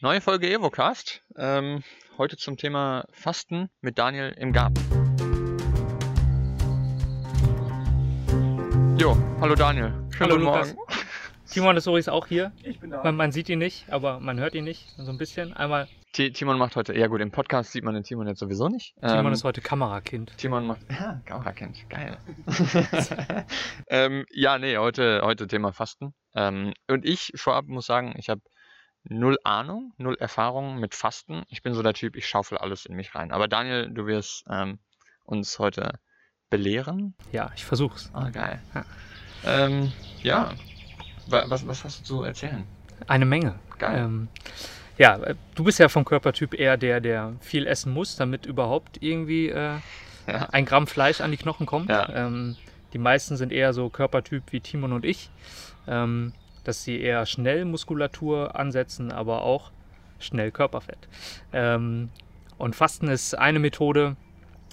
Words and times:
Neue 0.00 0.20
Folge 0.20 0.50
Evocast. 0.50 1.22
Ähm, 1.36 1.82
heute 2.16 2.36
zum 2.36 2.56
Thema 2.56 3.04
Fasten 3.12 3.68
mit 3.80 3.98
Daniel 3.98 4.30
im 4.38 4.52
Garten. 4.52 4.80
Jo, 8.98 9.16
hallo 9.40 9.54
Daniel. 9.54 9.92
Schönen 10.10 10.18
Hallo 10.20 10.34
guten 10.36 10.44
Lukas. 10.44 10.74
Morgen. 10.74 10.92
Timon 11.50 11.76
ist 11.76 11.86
übrigens 11.86 12.08
auch 12.08 12.26
hier. 12.28 12.52
Ich 12.62 12.78
bin 12.80 12.90
da. 12.90 13.02
Man, 13.02 13.16
man 13.16 13.32
sieht 13.32 13.48
ihn 13.48 13.58
nicht, 13.58 13.90
aber 13.92 14.20
man 14.20 14.38
hört 14.38 14.54
ihn 14.54 14.64
nicht. 14.64 14.88
So 14.96 15.10
ein 15.10 15.18
bisschen. 15.18 15.52
Einmal, 15.52 15.88
Ti- 16.12 16.32
Timon 16.32 16.58
macht 16.58 16.76
heute, 16.76 16.96
ja 16.96 17.06
gut, 17.08 17.20
im 17.20 17.30
Podcast 17.32 17.72
sieht 17.72 17.82
man 17.84 17.94
den 17.94 18.04
Timon 18.04 18.26
jetzt 18.28 18.38
sowieso 18.38 18.68
nicht. 18.68 18.94
Timon 19.00 19.26
Ähm, 19.26 19.32
ist 19.32 19.44
heute 19.44 19.60
Kamerakind. 19.60 20.36
Timon 20.38 20.66
macht, 20.66 20.80
ja, 20.90 21.20
Kamerakind, 21.26 21.90
geil. 21.90 22.16
ähm, 23.88 24.24
ja, 24.32 24.58
nee, 24.58 24.76
heute, 24.78 25.22
heute 25.24 25.46
Thema 25.48 25.72
Fasten. 25.72 26.14
Ähm, 26.34 26.72
und 26.88 27.04
ich 27.04 27.32
vorab 27.34 27.66
muss 27.66 27.86
sagen, 27.86 28.14
ich 28.16 28.28
habe 28.28 28.40
null 29.04 29.38
Ahnung, 29.44 29.92
null 29.98 30.16
Erfahrung 30.20 30.78
mit 30.78 30.94
Fasten. 30.94 31.42
Ich 31.48 31.62
bin 31.62 31.74
so 31.74 31.82
der 31.82 31.94
Typ, 31.94 32.16
ich 32.16 32.28
schaufel 32.28 32.58
alles 32.58 32.86
in 32.86 32.94
mich 32.96 33.14
rein. 33.14 33.32
Aber 33.32 33.48
Daniel, 33.48 33.90
du 33.90 34.06
wirst 34.06 34.44
ähm, 34.50 34.78
uns 35.24 35.58
heute 35.58 35.98
belehren. 36.50 37.14
Ja, 37.32 37.50
ich 37.56 37.64
versuch's. 37.64 38.10
Ah, 38.12 38.30
geil. 38.30 38.60
Ja. 38.74 38.84
Ähm, 39.44 39.92
ja. 40.22 40.52
Wa- 41.26 41.44
Was, 41.48 41.66
was 41.66 41.84
hast 41.84 42.00
du 42.00 42.04
zu 42.04 42.22
erzählen? 42.24 42.64
Eine 43.06 43.24
Menge. 43.24 43.58
Geil. 43.78 43.98
Ähm, 44.04 44.28
ja, 44.98 45.16
äh, 45.18 45.34
du 45.54 45.64
bist 45.64 45.78
ja 45.78 45.88
vom 45.88 46.04
Körpertyp 46.04 46.54
eher 46.54 46.76
der, 46.76 47.00
der 47.00 47.34
viel 47.40 47.66
essen 47.66 47.92
muss, 47.94 48.16
damit 48.16 48.44
überhaupt 48.46 49.02
irgendwie 49.02 49.48
äh, 49.48 49.78
Ja. 50.26 50.48
ein 50.52 50.66
Gramm 50.66 50.86
Fleisch 50.86 51.20
an 51.20 51.30
die 51.30 51.36
Knochen 51.38 51.64
kommt. 51.66 51.88
Ja. 51.88 52.08
Ähm, 52.14 52.56
die 52.92 52.98
meisten 52.98 53.36
sind 53.36 53.52
eher 53.52 53.72
so 53.72 53.88
Körpertyp 53.88 54.42
wie 54.50 54.60
Timon 54.60 54.92
und 54.92 55.04
ich, 55.04 55.30
ähm, 55.86 56.32
dass 56.64 56.84
sie 56.84 57.00
eher 57.00 57.26
schnell 57.26 57.64
Muskulatur 57.64 58.56
ansetzen, 58.56 59.12
aber 59.12 59.42
auch 59.42 59.70
schnell 60.18 60.50
Körperfett. 60.50 61.08
Ähm, 61.52 62.10
und 62.58 62.76
Fasten 62.76 63.08
ist 63.08 63.34
eine 63.34 63.58
Methode, 63.58 64.16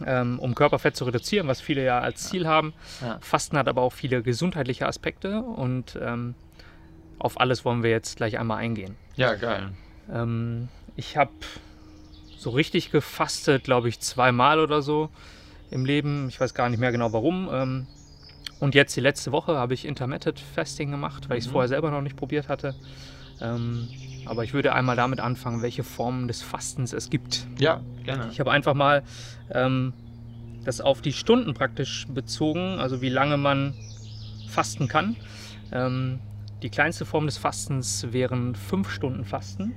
ähm, 0.06 0.39
um 0.39 0.56
Körperfett 0.56 0.95
zu 0.95 1.06
reduzieren, 1.06 1.47
was 1.47 1.62
viele 1.62 1.84
ja 1.84 2.00
als 2.00 2.30
Ziel 2.30 2.47
haben. 2.47 2.73
Ja. 3.02 3.17
Fasten 3.22 3.58
hat 3.58 3.67
aber 3.67 3.81
auch 3.81 3.94
viele 3.94 4.22
gesundheitliche 4.22 4.86
Aspekte 4.88 5.42
und 5.42 5.97
ähm, 6.02 6.36
auf 7.20 7.39
alles 7.39 7.66
wollen 7.66 7.84
wir 7.84 7.90
jetzt 7.90 8.17
gleich 8.17 8.38
einmal 8.38 8.58
eingehen. 8.59 8.95
Ja, 9.16 9.36
geil. 9.36 9.72
Ähm, 10.12 10.67
ich 10.95 11.17
habe 11.17 11.31
so 12.38 12.52
richtig 12.52 12.92
gefastet, 12.92 13.64
glaube 13.64 13.90
ich, 13.90 14.00
zweimal 14.00 14.59
oder 14.59 14.81
so 14.81 15.09
im 15.72 15.86
Leben. 15.86 16.28
Ich 16.30 16.40
weiß 16.40 16.53
gar 16.53 16.69
nicht 16.69 16.80
mehr 16.80 16.92
genau 16.92 17.12
warum. 17.14 17.88
Und 18.59 18.75
jetzt 18.75 18.95
die 18.95 19.02
letzte 19.02 19.31
Woche 19.31 19.55
habe 19.58 19.73
ich 19.73 19.86
Intermittent 19.86 20.39
Fasting 20.39 20.89
gemacht, 20.91 21.30
weil 21.30 21.38
ich 21.38 21.44
es 21.44 21.47
Mhm. 21.47 21.53
vorher 21.53 21.67
selber 21.67 21.91
noch 21.91 22.02
nicht 22.02 22.16
probiert 22.16 22.50
hatte. 22.50 22.73
Ähm, 23.39 23.88
aber 24.25 24.44
ich 24.44 24.53
würde 24.53 24.73
einmal 24.73 24.95
damit 24.95 25.19
anfangen, 25.19 25.61
welche 25.61 25.83
Formen 25.83 26.27
des 26.27 26.41
Fastens 26.41 26.91
es 26.94 27.09
gibt. 27.09 27.45
Ja, 27.59 27.81
gerne. 28.03 28.30
Ich 28.31 28.39
habe 28.39 28.52
einfach 28.52 28.73
mal 28.73 29.03
ähm, 29.52 29.94
das 30.66 30.81
auf 30.81 31.02
die 31.02 31.13
Stunden 31.13 31.53
praktisch 31.53 32.08
bezogen, 32.09 32.80
also 32.80 33.02
wie 33.02 33.09
lange 33.09 33.38
man 33.38 33.73
fasten 34.47 34.88
kann. 34.88 35.16
Ähm, 35.72 36.19
die 36.63 36.69
kleinste 36.69 37.05
Form 37.05 37.28
des 37.28 37.38
Fastens 37.38 38.08
wären 38.11 38.55
fünf 38.55 38.89
Stunden 38.89 39.23
Fasten. 39.23 39.73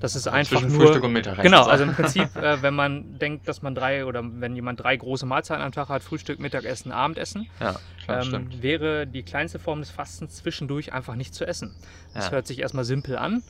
Das 0.00 0.16
ist 0.16 0.26
einfach 0.28 0.58
Zwischen 0.60 0.72
nur. 0.76 0.86
Frühstück 0.86 1.04
und 1.04 1.12
Mittag. 1.12 1.40
Genau, 1.42 1.64
also 1.64 1.84
im 1.84 1.92
Prinzip, 1.94 2.34
äh, 2.36 2.60
wenn 2.62 2.74
man 2.74 3.18
denkt, 3.18 3.48
dass 3.48 3.62
man 3.62 3.74
drei 3.74 4.04
oder 4.04 4.22
wenn 4.24 4.54
jemand 4.54 4.80
drei 4.82 4.96
große 4.96 5.24
Mahlzeiten 5.24 5.62
am 5.62 5.72
Tag 5.72 5.88
hat, 5.88 6.02
Frühstück, 6.02 6.40
Mittagessen, 6.40 6.92
Abendessen, 6.92 7.48
Ja, 7.60 7.76
klar, 8.04 8.22
ähm, 8.24 8.50
wäre 8.60 9.06
die 9.06 9.22
kleinste 9.22 9.58
Form 9.58 9.80
des 9.80 9.90
Fastens 9.90 10.36
zwischendurch 10.36 10.92
einfach 10.92 11.14
nicht 11.14 11.34
zu 11.34 11.46
essen. 11.46 11.74
Das 12.12 12.26
Ja. 12.26 12.32
hört 12.32 12.46
sich 12.46 12.58
erstmal 12.60 12.84
simpel 12.84 13.16
an, 13.16 13.42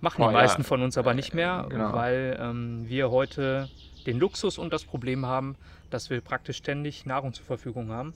machen 0.00 0.22
Oh, 0.22 0.28
die 0.28 0.34
ja. 0.34 0.40
meisten 0.40 0.64
von 0.64 0.80
uns 0.80 0.96
aber 0.96 1.12
nicht 1.12 1.34
mehr, 1.34 1.66
Genau. 1.68 1.92
weil 1.92 2.38
ähm, 2.40 2.84
wir 2.88 3.10
heute 3.10 3.68
den 4.06 4.18
Luxus 4.18 4.58
und 4.58 4.72
das 4.72 4.84
Problem 4.84 5.26
haben, 5.26 5.56
dass 5.90 6.08
wir 6.08 6.20
praktisch 6.20 6.56
ständig 6.58 7.04
Nahrung 7.04 7.32
zur 7.34 7.44
Verfügung 7.44 7.90
haben. 7.90 8.14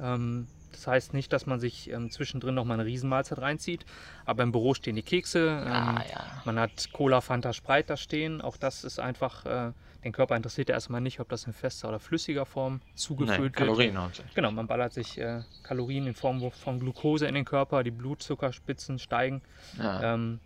Ähm, 0.00 0.46
das 0.76 0.86
heißt 0.86 1.14
nicht, 1.14 1.32
dass 1.32 1.46
man 1.46 1.58
sich 1.60 1.90
ähm, 1.90 2.10
zwischendrin 2.10 2.54
noch 2.54 2.64
mal 2.64 2.74
eine 2.74 2.84
Riesenmahlzeit 2.84 3.38
reinzieht, 3.38 3.84
aber 4.24 4.42
im 4.42 4.52
Büro 4.52 4.74
stehen 4.74 4.96
die 4.96 5.02
Kekse, 5.02 5.48
ähm, 5.64 5.72
Ah, 5.72 6.04
ja. 6.10 6.24
man 6.44 6.58
hat 6.60 6.92
Cola, 6.92 7.20
Fanta, 7.20 7.52
Sprite 7.52 7.88
da 7.88 7.96
stehen. 7.96 8.40
Auch 8.40 8.56
das 8.56 8.84
ist 8.84 8.98
einfach, 8.98 9.44
äh, 9.46 9.72
den 10.04 10.12
Körper 10.12 10.36
interessiert 10.36 10.68
ja 10.68 10.74
erstmal 10.74 11.00
nicht, 11.00 11.18
ob 11.20 11.28
das 11.28 11.44
in 11.44 11.52
fester 11.52 11.88
oder 11.88 11.98
flüssiger 11.98 12.46
Form 12.46 12.80
zugefüllt 12.94 13.40
wird. 13.40 13.52
Kalorien 13.56 13.98
hauptsächlich. 14.00 14.34
Genau, 14.34 14.50
man 14.52 14.66
ballert 14.66 14.92
sich 14.92 15.18
äh, 15.18 15.42
Kalorien 15.62 16.06
in 16.06 16.14
Form 16.14 16.50
von 16.50 16.78
Glucose 16.78 17.26
in 17.26 17.34
den 17.34 17.44
Körper, 17.44 17.82
die 17.82 17.90
Blutzuckerspitzen 17.90 18.98
steigen. 18.98 19.42
Ja. 19.78 20.14
Ähm, 20.14 20.40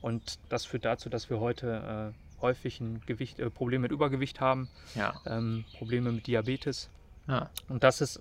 und 0.00 0.38
das 0.48 0.64
führt 0.64 0.84
dazu, 0.84 1.08
dass 1.08 1.28
wir 1.30 1.40
heute 1.40 2.12
äh, 2.14 2.40
häufig 2.42 2.80
ein 2.80 3.02
Gewicht, 3.06 3.38
äh, 3.40 3.50
Probleme 3.50 3.82
mit 3.82 3.92
Übergewicht 3.92 4.40
haben, 4.40 4.68
ja. 4.94 5.14
ähm, 5.26 5.64
Probleme 5.78 6.12
mit 6.12 6.26
Diabetes. 6.26 6.88
Ja. 7.26 7.50
Und 7.68 7.82
das 7.82 8.00
ist 8.00 8.20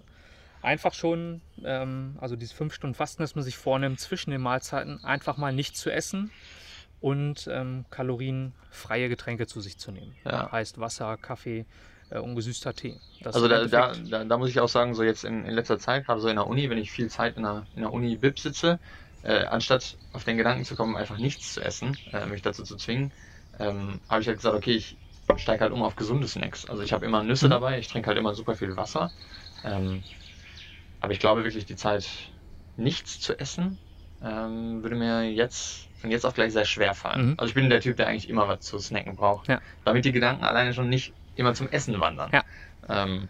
einfach 0.66 0.94
schon, 0.94 1.42
ähm, 1.64 2.18
also 2.20 2.36
diese 2.36 2.54
fünf 2.56 2.74
Stunden 2.74 2.96
Fasten, 2.96 3.24
dass 3.24 3.36
man 3.36 3.44
sich 3.44 3.58
vornimmt, 3.58 4.00
zwischen 4.00 4.32
den 4.32 4.42
Mahlzeiten 4.42 5.04
einfach 5.04 5.38
mal 5.38 5.54
nicht 5.54 5.78
zu 5.78 5.92
essen 5.92 6.32
und 7.02 7.48
ähm, 7.52 7.86
kalorienfreie 7.92 9.10
Getränke 9.10 9.48
zu 9.48 9.62
sich 9.62 9.78
zu 9.78 9.92
nehmen. 9.92 10.16
Ja. 10.26 10.52
Heißt 10.52 10.80
Wasser, 10.80 11.18
Kaffee, 11.18 11.66
äh, 12.10 12.20
ungesüßter 12.20 12.74
Tee. 12.76 13.00
Das 13.22 13.36
Also 13.36 13.48
da, 13.48 13.66
da, 13.66 13.96
da, 13.96 14.24
da 14.26 14.38
muss 14.38 14.50
ich 14.50 14.60
auch 14.60 14.70
sagen, 14.70 14.94
so 14.94 15.04
jetzt 15.04 15.24
in, 15.24 15.46
in 15.46 15.54
letzter 15.54 15.80
Zeit, 15.80 16.06
gerade 16.06 16.22
so 16.22 16.28
in 16.28 16.36
der 16.36 16.48
Uni, 16.48 16.70
wenn 16.70 16.78
ich 16.78 16.92
viel 16.92 17.10
Zeit 17.10 17.38
in 17.38 17.44
der, 17.44 17.68
in 17.76 17.82
der 17.82 17.92
Uni 17.94 18.16
BIP 18.18 18.40
sitze, 18.40 18.80
äh, 19.24 19.46
anstatt 19.46 19.98
auf 20.14 20.24
den 20.24 20.38
Gedanken 20.38 20.64
zu 20.66 20.76
kommen, 20.76 20.96
einfach 20.96 21.18
nichts 21.18 21.54
zu 21.54 21.62
essen, 21.62 21.98
äh, 22.12 22.26
mich 22.28 22.42
dazu 22.42 22.64
zu 22.64 22.76
zwingen, 22.78 23.14
ähm, 23.60 24.02
habe 24.10 24.22
ich 24.22 24.28
halt 24.28 24.38
gesagt, 24.38 24.56
okay, 24.56 24.72
ich 24.76 24.98
steige 25.38 25.62
halt 25.62 25.74
um 25.74 25.82
auf 25.84 25.96
gesunde 25.96 26.28
Snacks. 26.28 26.66
Also 26.66 26.84
ich 26.84 26.94
habe 26.94 27.06
immer 27.06 27.24
Nüsse 27.24 27.48
Mhm. 27.48 27.50
dabei, 27.50 27.80
ich 27.80 27.88
trinke 27.88 28.08
halt 28.08 28.18
immer 28.18 28.36
super 28.36 28.56
viel 28.56 28.76
Wasser. 28.78 29.12
Ähm, 29.64 30.04
aber 31.06 31.14
ich 31.14 31.20
glaube 31.20 31.44
wirklich, 31.44 31.66
die 31.66 31.76
Zeit, 31.76 32.08
nichts 32.78 33.20
zu 33.22 33.40
essen, 33.40 33.78
ähm, 34.24 34.82
würde 34.84 34.96
mir 34.96 35.32
jetzt 35.32 35.88
von 36.02 36.10
jetzt 36.12 36.26
auf 36.26 36.34
gleich 36.34 36.52
sehr 36.52 36.66
schwer 36.66 36.94
fallen. 36.96 37.28
Mhm. 37.30 37.34
Also 37.38 37.50
ich 37.50 37.54
bin 37.56 37.70
der 37.70 37.80
Typ, 37.80 37.96
der 37.98 38.08
eigentlich 38.08 38.28
immer 38.28 38.48
was 38.48 38.62
zu 38.62 38.80
snacken 38.80 39.16
braucht. 39.16 39.48
Ja. 39.48 39.62
Damit 39.84 40.04
die 40.04 40.12
Gedanken 40.12 40.44
alleine 40.44 40.74
schon 40.74 40.90
nicht 40.90 41.14
immer 41.36 41.54
zum 41.54 41.70
Essen 41.70 42.00
wandern. 42.00 42.32
Ja. 42.34 42.44
Ähm, 42.90 43.28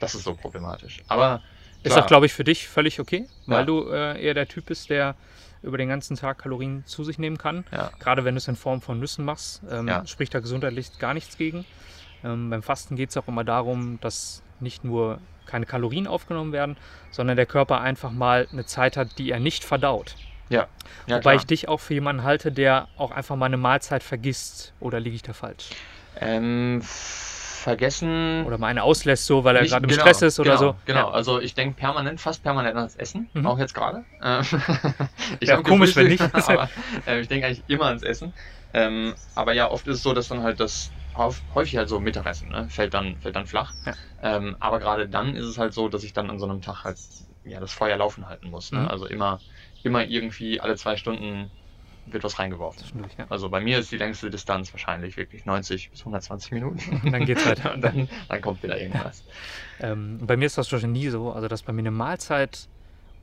das 0.00 0.14
ist 0.14 0.24
so 0.24 0.34
problematisch. 0.34 1.02
Aber 1.08 1.42
Ist 1.82 1.96
auch, 1.96 2.06
glaube 2.06 2.26
ich, 2.26 2.32
für 2.32 2.44
dich 2.44 2.68
völlig 2.68 3.00
okay, 3.00 3.26
weil 3.46 3.60
Ja. 3.60 3.64
du 3.64 3.88
äh, 3.90 4.22
eher 4.22 4.34
der 4.34 4.48
Typ 4.48 4.66
bist, 4.66 4.90
der 4.90 5.16
über 5.62 5.78
den 5.78 5.88
ganzen 5.88 6.16
Tag 6.16 6.38
Kalorien 6.38 6.84
zu 6.86 7.04
sich 7.04 7.18
nehmen 7.18 7.38
kann. 7.38 7.64
Ja. 7.72 7.90
Gerade 7.98 8.24
wenn 8.24 8.34
du 8.34 8.38
es 8.38 8.48
in 8.48 8.56
Form 8.56 8.82
von 8.82 9.00
Nüssen 9.00 9.24
machst, 9.24 9.62
ähm, 9.70 9.88
Ja. 9.88 10.06
spricht 10.06 10.34
da 10.34 10.40
gesundheitlich 10.40 10.98
gar 10.98 11.14
nichts 11.14 11.38
gegen. 11.38 11.64
Ähm, 12.22 12.50
beim 12.50 12.62
Fasten 12.62 12.96
geht 12.96 13.10
es 13.10 13.16
auch 13.16 13.28
immer 13.28 13.44
darum, 13.44 13.98
dass 14.00 14.42
nicht 14.60 14.84
nur 14.84 15.20
keine 15.46 15.66
Kalorien 15.66 16.06
aufgenommen 16.06 16.52
werden, 16.52 16.76
sondern 17.10 17.36
der 17.36 17.46
Körper 17.46 17.80
einfach 17.80 18.10
mal 18.10 18.46
eine 18.52 18.64
Zeit 18.66 18.96
hat, 18.96 19.18
die 19.18 19.30
er 19.30 19.40
nicht 19.40 19.64
verdaut. 19.64 20.14
Ja, 20.50 20.66
ja 21.06 21.16
Wobei 21.16 21.20
klar. 21.20 21.34
ich 21.36 21.46
dich 21.46 21.68
auch 21.68 21.80
für 21.80 21.94
jemanden 21.94 22.22
halte, 22.22 22.52
der 22.52 22.88
auch 22.98 23.10
einfach 23.10 23.36
mal 23.36 23.46
eine 23.46 23.56
Mahlzeit 23.56 24.02
vergisst. 24.02 24.72
Oder 24.80 25.00
liege 25.00 25.16
ich 25.16 25.22
da 25.22 25.32
falsch? 25.32 25.70
ähm, 26.20 26.80
vergessen. 27.64 28.44
Oder 28.46 28.58
mal 28.58 28.68
eine 28.68 28.82
auslässt, 28.82 29.26
so 29.26 29.42
weil 29.44 29.56
er 29.56 29.64
gerade 29.64 29.84
im 29.84 29.90
genau, 29.90 30.02
Stress 30.02 30.22
ist 30.22 30.38
oder 30.38 30.50
genau, 30.56 30.60
so. 30.60 30.76
Genau, 30.84 31.08
Ja. 31.08 31.10
also 31.10 31.40
ich 31.40 31.54
denke 31.54 31.76
permanent, 31.80 32.20
fast 32.20 32.42
permanent 32.42 32.76
ans 32.76 32.94
Essen, 32.96 33.28
Mhm. 33.32 33.46
auch 33.46 33.58
jetzt 33.58 33.74
gerade. 33.74 34.04
Ähm, 34.22 34.42
ich 35.40 35.50
hab 35.50 35.64
komisch, 35.64 35.96
wenn 35.96 36.08
nicht. 36.08 36.20
aber, 36.48 36.68
äh, 37.06 37.20
ich 37.20 37.28
denke 37.28 37.46
eigentlich 37.46 37.62
immer 37.66 37.86
ans 37.86 38.02
Essen. 38.02 38.32
Ähm, 38.74 39.14
aber 39.34 39.54
ja, 39.54 39.70
oft 39.70 39.86
ist 39.86 39.96
es 39.96 40.02
so, 40.02 40.12
dass 40.12 40.28
dann 40.28 40.42
halt 40.42 40.60
das 40.60 40.90
häufig 41.16 41.76
halt 41.76 41.88
so 41.88 42.00
Mittagessen 42.00 42.48
ne? 42.48 42.68
fällt, 42.68 42.94
dann, 42.94 43.18
fällt 43.20 43.36
dann 43.36 43.46
flach. 43.46 43.74
Ja. 43.86 43.94
Ähm, 44.22 44.56
aber 44.60 44.78
gerade 44.78 45.08
dann 45.08 45.36
ist 45.36 45.46
es 45.46 45.58
halt 45.58 45.72
so, 45.72 45.88
dass 45.88 46.04
ich 46.04 46.12
dann 46.12 46.30
an 46.30 46.38
so 46.38 46.46
einem 46.46 46.60
Tag 46.60 46.84
halt 46.84 46.98
ja, 47.44 47.60
das 47.60 47.72
Feuer 47.72 47.96
laufen 47.96 48.26
halten 48.28 48.50
muss. 48.50 48.72
Ne? 48.72 48.80
Mhm. 48.80 48.88
Also 48.88 49.06
immer, 49.06 49.40
immer 49.82 50.04
irgendwie 50.04 50.60
alle 50.60 50.76
zwei 50.76 50.96
Stunden 50.96 51.50
wird 52.06 52.24
was 52.24 52.38
reingeworfen. 52.38 52.84
Ja. 53.16 53.26
Also 53.28 53.48
bei 53.48 53.60
mir 53.60 53.78
ist 53.78 53.90
die 53.90 53.96
längste 53.96 54.30
Distanz 54.30 54.72
wahrscheinlich 54.72 55.16
wirklich 55.16 55.44
90 55.46 55.90
bis 55.90 56.00
120 56.00 56.52
Minuten. 56.52 57.00
Und 57.02 57.12
dann 57.12 57.24
geht's 57.24 57.46
weiter. 57.46 57.74
Und 57.74 57.82
dann, 57.82 58.08
dann 58.28 58.40
kommt 58.40 58.62
wieder 58.62 58.80
irgendwas. 58.80 59.24
Ähm, 59.80 60.20
bei 60.22 60.36
mir 60.36 60.46
ist 60.46 60.56
das 60.56 60.68
schon 60.68 60.92
nie 60.92 61.08
so, 61.08 61.32
also 61.32 61.48
dass 61.48 61.64
bei 61.64 61.72
mir 61.72 61.80
eine 61.80 61.90
Mahlzeit 61.90 62.68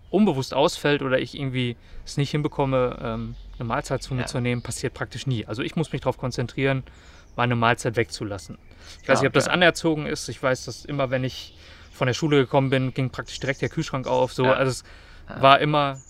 unbewusst 0.10 0.54
ausfällt 0.54 1.02
oder 1.02 1.18
ich 1.20 1.38
irgendwie 1.38 1.78
es 2.06 2.18
nicht 2.18 2.32
hinbekomme, 2.32 2.98
ähm, 3.02 3.36
eine 3.58 3.68
Mahlzeit 3.68 4.04
zu 4.04 4.14
mir 4.14 4.22
Ja. 4.22 4.28
zu 4.28 4.42
nehmen, 4.42 4.62
passiert 4.62 4.94
praktisch 4.94 5.26
nie. 5.28 5.46
Also 5.46 5.62
ich 5.62 5.76
muss 5.76 5.92
mich 5.92 6.02
darauf 6.02 6.18
konzentrieren, 6.18 6.84
meine 7.36 7.56
Mahlzeit 7.56 7.96
wegzulassen. 7.96 8.58
Ich 9.02 9.10
weiß 9.10 9.20
Ah, 9.20 9.22
nicht, 9.22 9.28
ob 9.28 9.34
das 9.34 9.48
anerzogen 9.48 10.06
ist. 10.06 10.28
Ich 10.30 10.42
weiß, 10.42 10.66
dass 10.66 10.86
immer, 10.86 11.10
wenn 11.12 11.24
ich 11.24 11.54
von 11.92 12.08
der 12.08 12.14
Schule 12.14 12.38
gekommen 12.38 12.70
bin, 12.70 12.94
ging 12.94 13.10
praktisch 13.10 13.40
direkt 13.40 13.62
der 13.62 13.70
Kühlschrank 13.70 14.08
auf. 14.08 14.34
So, 14.34 14.46
Ja. 14.46 14.54
also 14.54 14.70
es 14.72 14.84
Ja. 15.30 15.42
war 15.42 15.60
immer, 15.60 16.02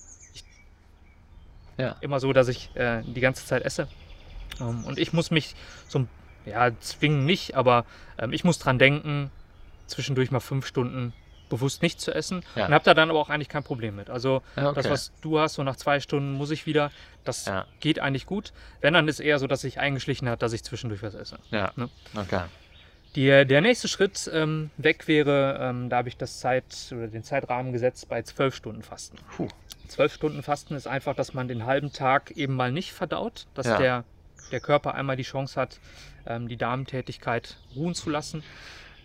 Ja. 1.78 1.96
immer 2.02 2.20
so, 2.20 2.34
dass 2.34 2.48
ich 2.48 2.70
äh, 2.76 3.04
die 3.06 3.22
ganze 3.22 3.46
Zeit 3.46 3.64
esse. 3.64 3.88
Ähm, 4.60 4.84
und 4.86 5.00
ich 5.00 5.14
muss 5.14 5.32
mich 5.32 5.56
so, 5.88 6.06
ja, 6.46 6.72
zwingen 6.80 7.26
nicht, 7.26 7.56
aber 7.56 7.86
ähm, 8.18 8.34
ich 8.34 8.44
muss 8.44 8.60
dran 8.60 8.80
denken, 8.80 9.32
zwischendurch 9.88 10.32
mal 10.32 10.40
fünf 10.40 10.66
Stunden 10.66 11.14
bewusst 11.52 11.84
nicht 11.84 12.02
zu 12.02 12.12
essen 12.14 12.44
Ja. 12.56 12.66
und 12.66 12.74
habe 12.74 12.84
da 12.84 12.96
dann 12.96 13.12
aber 13.12 13.20
auch 13.20 13.30
eigentlich 13.30 13.50
kein 13.50 13.64
Problem 13.64 13.96
mit. 13.96 14.10
Also 14.10 14.42
Ja, 14.56 14.70
okay. 14.70 14.82
das, 14.82 14.90
was 14.90 15.12
du 15.22 15.40
hast, 15.40 15.54
so 15.54 15.64
nach 15.64 15.76
zwei 15.76 16.00
Stunden 16.00 16.32
muss 16.34 16.50
ich 16.50 16.66
wieder, 16.66 16.90
das 17.24 17.46
Ja. 17.46 17.66
geht 17.80 18.00
eigentlich 18.00 18.26
gut. 18.26 18.52
Wenn, 18.82 18.96
dann 18.96 19.08
ist 19.08 19.20
eher 19.20 19.38
so, 19.38 19.46
dass 19.46 19.62
sich 19.62 19.80
eingeschlichen 19.80 20.28
hat, 20.28 20.42
dass 20.42 20.54
ich 20.54 20.64
zwischendurch 20.64 21.04
was 21.04 21.14
esse. 21.14 21.38
Ja, 21.52 21.72
Ne? 21.76 21.90
okay. 22.16 22.42
Die, 23.16 23.26
der 23.46 23.60
nächste 23.62 23.88
Schritt 23.90 24.32
ähm, 24.34 24.72
weg 24.78 25.08
wäre, 25.10 25.58
ähm, 25.62 25.90
da 25.90 25.98
habe 25.98 26.08
ich 26.08 26.16
das 26.18 26.40
Zeit 26.40 26.64
oder 26.92 27.08
den 27.08 27.24
Zeitrahmen 27.24 27.74
gesetzt 27.74 28.08
bei 28.08 28.22
zwölf 28.22 28.56
Stunden 28.56 28.82
Fasten. 28.84 29.18
Zwölf 29.90 30.14
Stunden 30.14 30.42
Fasten 30.44 30.76
ist 30.76 30.88
einfach, 30.88 31.14
dass 31.14 31.34
man 31.34 31.50
den 31.50 31.66
halben 31.66 31.92
Tag 31.92 32.32
eben 32.32 32.56
mal 32.56 32.72
nicht 32.72 32.94
verdaut, 32.94 33.48
dass 33.54 33.68
der, 33.68 34.06
der 34.54 34.62
Körper 34.62 34.94
einmal 34.96 35.18
die 35.18 35.24
Chance 35.24 35.60
hat, 35.60 35.80
ähm, 36.26 36.48
die 36.48 36.56
Darmtätigkeit 36.56 37.58
ruhen 37.76 37.94
zu 37.96 38.10
lassen. 38.10 38.44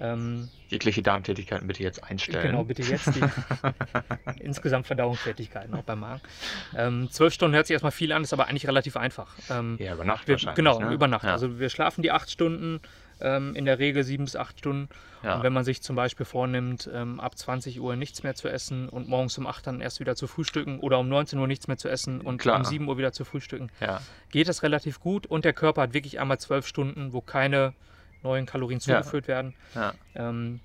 Ähm, 0.00 0.48
Jegliche 0.68 1.02
Darmtätigkeiten 1.02 1.66
bitte 1.66 1.82
jetzt 1.82 2.02
einstellen. 2.04 2.42
Genau, 2.50 2.64
bitte 2.64 2.82
jetzt 2.82 3.14
die 3.14 3.20
insgesamt 4.40 4.86
Verdauungstätigkeiten 4.86 5.74
auch 5.74 5.84
beim 5.84 6.00
Magen. 6.00 6.20
Ähm, 6.76 7.08
zwölf 7.10 7.32
Stunden 7.32 7.54
hört 7.54 7.66
sich 7.66 7.74
erstmal 7.74 7.92
viel 7.92 8.12
an, 8.12 8.22
ist 8.22 8.32
aber 8.32 8.48
eigentlich 8.48 8.66
relativ 8.66 8.96
einfach. 8.96 9.32
Ähm, 9.48 9.76
Ja, 9.80 9.94
über 9.94 10.04
Nacht 10.04 10.26
wir, 10.26 10.34
wahrscheinlich. 10.34 10.56
genau, 10.56 10.80
ne? 10.80 10.92
über 10.92 11.06
Nacht. 11.08 11.24
Ja. 11.24 11.32
Also 11.32 11.58
wir 11.58 11.70
schlafen 11.70 12.02
die 12.02 12.10
acht 12.10 12.30
Stunden, 12.30 12.80
ähm, 13.20 13.54
in 13.54 13.64
der 13.64 13.78
Regel 13.78 14.04
sieben 14.04 14.24
bis 14.24 14.36
acht 14.36 14.58
Stunden. 14.58 14.88
ja. 15.22 15.36
Und 15.36 15.42
wenn 15.42 15.52
man 15.52 15.64
sich 15.64 15.82
zum 15.82 15.96
Beispiel 15.96 16.26
vornimmt, 16.26 16.90
ähm, 16.92 17.20
ab 17.20 17.38
20 17.38 17.80
Uhr 17.80 17.96
nichts 17.96 18.22
mehr 18.22 18.34
zu 18.34 18.48
essen 18.48 18.88
und 18.88 19.08
morgens 19.08 19.38
um 19.38 19.46
8 19.46 19.66
dann 19.66 19.80
erst 19.80 20.00
wieder 20.00 20.16
zu 20.16 20.26
frühstücken 20.26 20.80
oder 20.80 20.98
um 20.98 21.08
19 21.08 21.38
Uhr 21.38 21.46
nichts 21.46 21.68
mehr 21.68 21.78
zu 21.78 21.88
essen 21.88 22.20
und 22.20 22.38
Klar. 22.38 22.58
um 22.58 22.64
7 22.64 22.86
Uhr 22.88 22.98
wieder 22.98 23.12
zu 23.12 23.24
frühstücken, 23.24 23.70
ja. 23.80 24.00
geht 24.30 24.48
das 24.48 24.62
relativ 24.62 25.00
gut 25.00 25.26
und 25.26 25.44
der 25.46 25.54
Körper 25.54 25.82
hat 25.82 25.94
wirklich 25.94 26.20
einmal 26.20 26.38
zwölf 26.38 26.66
Stunden, 26.66 27.12
wo 27.14 27.20
keine 27.22 27.72
neuen 28.26 28.46
Kalorien 28.46 28.80
Ja. 28.80 28.98
zugeführt 29.02 29.28
werden. 29.28 29.54
Ja. 29.74 29.94
Ähm, 30.14 30.60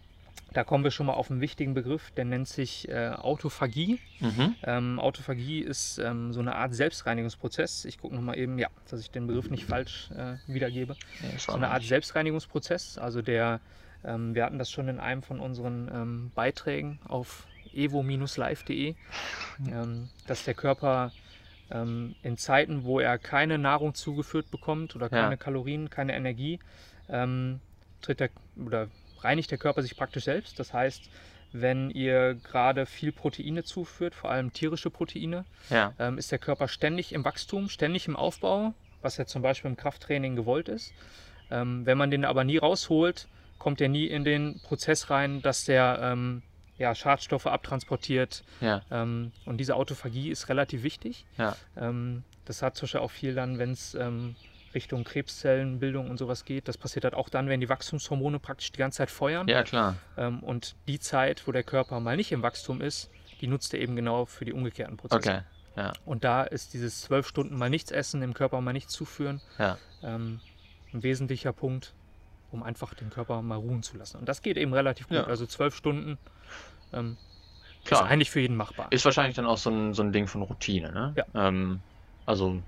da 0.54 0.66
kommen 0.66 0.84
wir 0.84 0.92
schon 0.92 1.06
mal 1.06 1.14
auf 1.14 1.32
einen 1.32 1.40
wichtigen 1.40 1.74
Begriff, 1.74 2.12
der 2.12 2.26
nennt 2.26 2.46
sich 2.48 2.90
äh, 2.90 3.10
Autophagie. 3.10 4.00
Mhm. 4.20 4.56
Ähm, 4.64 5.00
Autophagie 5.00 5.60
ist 5.62 5.98
ähm, 5.98 6.34
so 6.34 6.42
eine 6.42 6.56
Art 6.56 6.74
Selbstreinigungsprozess. 6.74 7.86
Ich 7.86 7.98
gucke 8.00 8.16
nochmal 8.16 8.38
eben, 8.38 8.60
ja, 8.60 8.68
dass 8.90 9.00
ich 9.00 9.12
den 9.12 9.28
Begriff 9.28 9.50
nicht 9.50 9.64
falsch 9.66 10.10
äh, 10.12 10.36
wiedergebe. 10.54 10.98
Ist 11.36 11.46
So 11.46 11.54
eine 11.54 11.70
Art. 11.70 11.84
Selbstreinigungsprozess. 11.84 12.98
Also 12.98 13.22
der, 13.22 13.62
ähm, 14.04 14.36
wir 14.36 14.44
hatten 14.44 14.60
das 14.60 14.70
schon 14.70 14.90
in 14.90 15.00
einem 15.00 15.24
von 15.24 15.40
unseren 15.40 15.90
ähm, 15.94 16.32
Beiträgen 16.36 17.00
auf 17.08 17.48
evo-live.de, 17.74 18.96
ähm, 19.72 20.10
dass 20.28 20.44
der 20.44 20.54
Körper 20.54 21.12
ähm, 21.70 22.16
in 22.24 22.38
Zeiten, 22.38 22.84
wo 22.84 23.00
er 23.00 23.18
keine 23.18 23.58
Nahrung 23.58 23.94
zugeführt 23.94 24.52
bekommt 24.52 24.96
oder 24.98 25.06
Ja. 25.06 25.22
keine 25.22 25.38
Kalorien, 25.38 25.90
keine 25.90 26.14
Energie, 26.14 26.60
ähm, 27.12 27.60
tritt 28.02 28.20
der 28.20 28.30
oder 28.66 28.88
reinigt 29.20 29.52
der 29.52 29.58
Körper 29.58 29.82
sich 29.84 29.96
praktisch 29.96 30.24
selbst. 30.24 30.60
Das 30.60 30.74
heißt, 30.74 31.10
wenn 31.54 31.92
ihr 31.92 32.36
gerade 32.36 32.86
viel 32.86 33.12
Proteine 33.12 33.64
zuführt, 33.64 34.16
vor 34.16 34.32
allem 34.32 34.54
tierische 34.54 34.90
Proteine, 34.90 35.46
Ja. 35.70 35.94
ähm, 36.00 36.18
ist 36.18 36.32
der 36.32 36.40
Körper 36.40 36.68
ständig 36.68 37.12
im 37.14 37.26
Wachstum, 37.26 37.70
ständig 37.70 38.08
im 38.08 38.16
Aufbau, 38.16 38.74
was 39.02 39.18
ja 39.18 39.26
zum 39.26 39.42
Beispiel 39.42 39.70
im 39.70 39.78
Krafttraining 39.78 40.36
gewollt 40.36 40.70
ist. 40.70 40.94
Ähm, 41.52 41.86
wenn 41.86 41.98
man 41.98 42.10
den 42.10 42.24
aber 42.26 42.44
nie 42.46 42.58
rausholt, 42.58 43.28
kommt 43.60 43.82
er 43.82 43.90
nie 43.90 44.08
in 44.08 44.24
den 44.24 44.60
Prozess 44.62 45.10
rein, 45.10 45.42
dass 45.42 45.66
der 45.66 46.00
ähm, 46.02 46.42
ja, 46.78 46.96
Schadstoffe 46.96 47.46
abtransportiert. 47.48 48.44
Ja. 48.62 48.82
Ähm, 48.90 49.32
und 49.46 49.58
diese 49.58 49.76
Autophagie 49.76 50.30
ist 50.32 50.50
relativ 50.50 50.82
wichtig. 50.84 51.26
Ähm, 51.78 52.24
das 52.46 52.62
hat 52.64 52.76
zum 52.76 52.86
Beispiel 52.86 53.02
auch 53.02 53.12
viel 53.12 53.36
dann, 53.36 53.60
wenn 53.60 53.72
es 53.72 53.94
ähm, 53.94 54.36
Richtung 54.74 55.04
Krebszellenbildung 55.04 56.10
und 56.10 56.18
sowas 56.18 56.46
geht. 56.46 56.68
Das 56.68 56.78
passiert 56.78 57.04
halt 57.06 57.14
auch 57.14 57.30
dann, 57.30 57.48
wenn 57.50 57.60
die 57.60 57.70
Wachstumshormone 57.70 58.40
praktisch 58.40 58.72
die 58.72 58.80
ganze 58.80 58.98
Zeit 58.98 59.12
feuern. 59.12 59.48
Ja, 59.48 59.64
klar. 59.64 59.96
Ähm, 60.18 60.40
und 60.42 60.76
die 60.88 61.00
Zeit, 61.00 61.48
wo 61.48 61.52
der 61.52 61.64
Körper 61.64 62.00
mal 62.00 62.16
nicht 62.16 62.32
im 62.32 62.42
Wachstum 62.42 62.82
ist, 62.82 63.10
die 63.42 63.48
nutzt 63.48 63.74
er 63.74 63.80
eben 63.80 63.96
genau 63.96 64.26
für 64.26 64.46
die 64.46 64.54
umgekehrten 64.54 64.98
Prozesse. 64.98 65.46
Okay. 65.76 65.92
Und 66.06 66.24
da 66.26 66.44
ist 66.44 66.74
dieses 66.74 67.02
zwölf 67.02 67.26
Stunden 67.28 67.58
mal 67.58 67.70
nichts 67.70 67.92
essen, 67.92 68.20
dem 68.22 68.34
Körper 68.34 68.60
mal 68.62 68.74
nichts 68.74 68.92
zuführen, 68.94 69.42
Ja. 69.58 69.78
ähm, 70.04 70.42
ein 70.94 71.02
wesentlicher 71.02 71.54
Punkt, 71.54 71.94
um 72.52 72.62
einfach 72.62 72.94
den 72.94 73.10
Körper 73.10 73.42
mal 73.42 73.56
ruhen 73.56 73.82
zu 73.82 73.96
lassen. 73.98 74.18
Und 74.18 74.28
das 74.28 74.42
geht 74.42 74.58
eben 74.58 74.74
relativ 74.74 75.08
gut. 75.08 75.18
Ja. 75.18 75.24
Also 75.24 75.46
zwölf 75.46 75.74
Stunden 75.76 76.18
ähm, 76.92 77.18
ist 77.86 77.94
eigentlich 77.94 78.30
für 78.30 78.42
jeden 78.42 78.58
machbar. 78.58 78.88
Ist 78.92 79.06
wahrscheinlich 79.06 79.36
dann 79.38 79.46
auch 79.46 79.58
so 79.58 79.70
ein, 79.70 79.94
so 79.94 80.04
ein 80.04 80.12
Ding 80.12 80.28
von 80.28 80.42
Routine, 80.42 80.92
ne? 80.92 81.14
Ja. 81.16 81.48
Ähm, 81.48 81.80
also, 82.26 82.62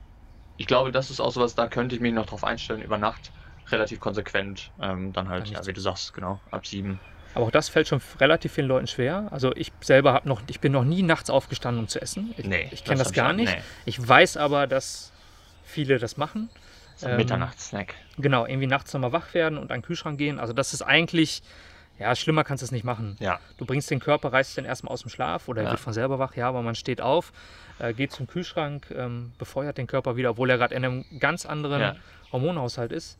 ich 0.58 0.68
glaube, 0.68 0.92
das 0.92 1.10
ist 1.10 1.20
auch 1.20 1.32
sowas, 1.32 1.56
da 1.56 1.68
könnte 1.68 1.96
ich 1.96 2.02
mich 2.02 2.14
noch 2.14 2.26
drauf 2.26 2.44
einstellen, 2.44 2.82
über 2.82 2.98
Nacht 2.98 3.32
relativ 3.70 4.00
konsequent. 4.00 4.72
Ähm, 4.82 5.14
dann 5.14 5.30
halt, 5.30 5.48
ja, 5.50 5.66
wie 5.66 5.74
du 5.74 5.82
sagst, 5.82 6.14
genau, 6.14 6.40
ab 6.52 6.66
sieben. 6.68 7.00
Aber 7.36 7.46
auch 7.46 7.52
das 7.52 7.70
fällt 7.70 7.88
schon 7.88 8.00
relativ 8.20 8.54
vielen 8.54 8.68
Leuten 8.68 8.86
schwer. 8.88 9.28
Also 9.32 9.56
ich 9.56 9.72
selber 9.82 10.14
habe 10.14 10.28
noch, 10.30 10.42
ich 10.48 10.60
bin 10.60 10.72
noch 10.72 10.84
nie 10.84 11.02
nachts 11.02 11.30
aufgestanden, 11.32 11.82
um 11.84 11.88
zu 11.88 12.00
essen. 12.02 12.34
Ich, 12.38 12.46
Nee, 12.46 12.70
ich 12.72 12.84
kenne 12.84 13.00
das, 13.00 13.08
hab 13.08 13.16
gar 13.16 13.34
nicht. 13.34 13.52
Nee. 13.56 13.62
Ich 13.86 14.08
weiß 14.08 14.38
aber, 14.38 14.68
dass 14.68 15.12
viele 15.64 15.98
das 15.98 16.18
machen. 16.18 16.50
Ein 17.02 17.12
Ähm, 17.12 17.18
Mitternachtssnack. 17.18 17.96
Genau, 18.18 18.46
irgendwie 18.46 18.68
nachts 18.68 18.94
nochmal 18.94 19.14
wach 19.14 19.34
werden 19.34 19.58
und 19.58 19.72
an 19.72 19.80
den 19.80 19.84
Kühlschrank 19.86 20.20
gehen. 20.20 20.40
Also 20.40 20.54
das 20.54 20.74
ist 20.74 20.84
eigentlich, 20.84 21.42
ja, 22.00 22.16
schlimmer 22.16 22.44
kannst 22.44 22.62
du 22.62 22.66
es 22.66 22.72
nicht 22.72 22.84
machen. 22.84 23.16
Ja. 23.20 23.40
Du 23.58 23.66
bringst 23.66 23.90
den 23.92 24.00
Körper, 24.00 24.34
reißt 24.34 24.58
den 24.58 24.66
erstmal 24.66 24.94
aus 24.94 25.02
dem 25.02 25.10
Schlaf 25.10 25.48
oder 25.48 25.62
er 25.62 25.66
Ja. 25.66 25.72
wird 25.72 25.80
von 25.80 25.94
selber 25.94 26.20
wach, 26.20 26.36
ja, 26.36 26.48
aber 26.50 26.62
man 26.62 26.76
steht 26.76 27.02
auf, 27.02 27.32
äh, 27.80 27.94
geht 27.94 28.12
zum 28.12 28.28
Kühlschrank, 28.28 28.92
ähm, 28.96 29.32
befeuert 29.38 29.78
den 29.78 29.88
Körper 29.88 30.16
wieder, 30.16 30.32
obwohl 30.32 30.50
er 30.50 30.58
gerade 30.58 30.76
in 30.76 30.84
einem 30.84 31.06
ganz 31.20 31.46
anderen 31.46 31.82
Ja. 31.82 31.96
Hormonhaushalt 32.32 32.92
ist. 32.92 33.18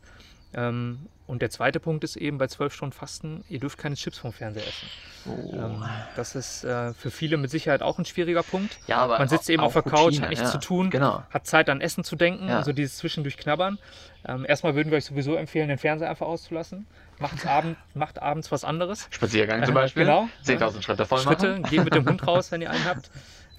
Ähm, 0.54 1.06
und 1.26 1.40
der 1.40 1.48
zweite 1.48 1.80
Punkt 1.80 2.04
ist 2.04 2.16
eben 2.16 2.36
bei 2.36 2.48
zwölf 2.48 2.74
Stunden 2.74 2.92
Fasten, 2.92 3.44
ihr 3.48 3.58
dürft 3.58 3.78
keine 3.78 3.94
Chips 3.94 4.18
vom 4.18 4.32
Fernseher 4.32 4.62
essen. 4.66 4.88
Oh. 5.26 5.54
Ähm, 5.54 5.82
das 6.16 6.34
ist 6.34 6.64
äh, 6.64 6.92
für 6.92 7.10
viele 7.10 7.38
mit 7.38 7.50
Sicherheit 7.50 7.80
auch 7.82 7.98
ein 7.98 8.04
schwieriger 8.04 8.42
Punkt. 8.42 8.78
ja, 8.86 8.98
aber 8.98 9.18
Man 9.18 9.28
sitzt 9.28 9.48
eben 9.48 9.62
auch 9.62 9.66
auf 9.68 9.72
der 9.72 9.82
Couch, 9.82 10.20
hat 10.20 10.28
nichts 10.28 10.44
ja. 10.44 10.50
zu 10.50 10.58
tun, 10.58 10.90
Genau. 10.90 11.22
hat 11.30 11.46
Zeit 11.46 11.70
an 11.70 11.80
Essen 11.80 12.04
zu 12.04 12.14
denken, 12.16 12.48
Ja. 12.48 12.58
also 12.58 12.72
dieses 12.74 12.98
zwischendurch 12.98 13.38
Knabbern. 13.38 13.78
Ähm, 14.26 14.44
erstmal 14.46 14.74
würden 14.74 14.90
wir 14.90 14.98
euch 14.98 15.06
sowieso 15.06 15.34
empfehlen, 15.34 15.68
den 15.68 15.78
Fernseher 15.78 16.10
einfach 16.10 16.26
auszulassen. 16.26 16.86
Macht's 17.18 17.46
abend, 17.46 17.78
macht 17.94 18.20
abends 18.20 18.52
was 18.52 18.62
anderes. 18.64 19.06
Spaziergang 19.10 19.64
zum 19.64 19.74
Beispiel. 19.74 20.04
Genau. 20.04 20.28
10.000 20.44 20.82
Schritte 20.82 21.06
voll 21.06 21.20
Schritte, 21.20 21.52
machen. 21.60 21.62
geht 21.70 21.84
mit 21.84 21.94
dem 21.94 22.06
Hund 22.06 22.24
raus, 22.26 22.52
wenn 22.52 22.60
ihr 22.60 22.70
einen 22.70 22.84
habt. 22.84 23.10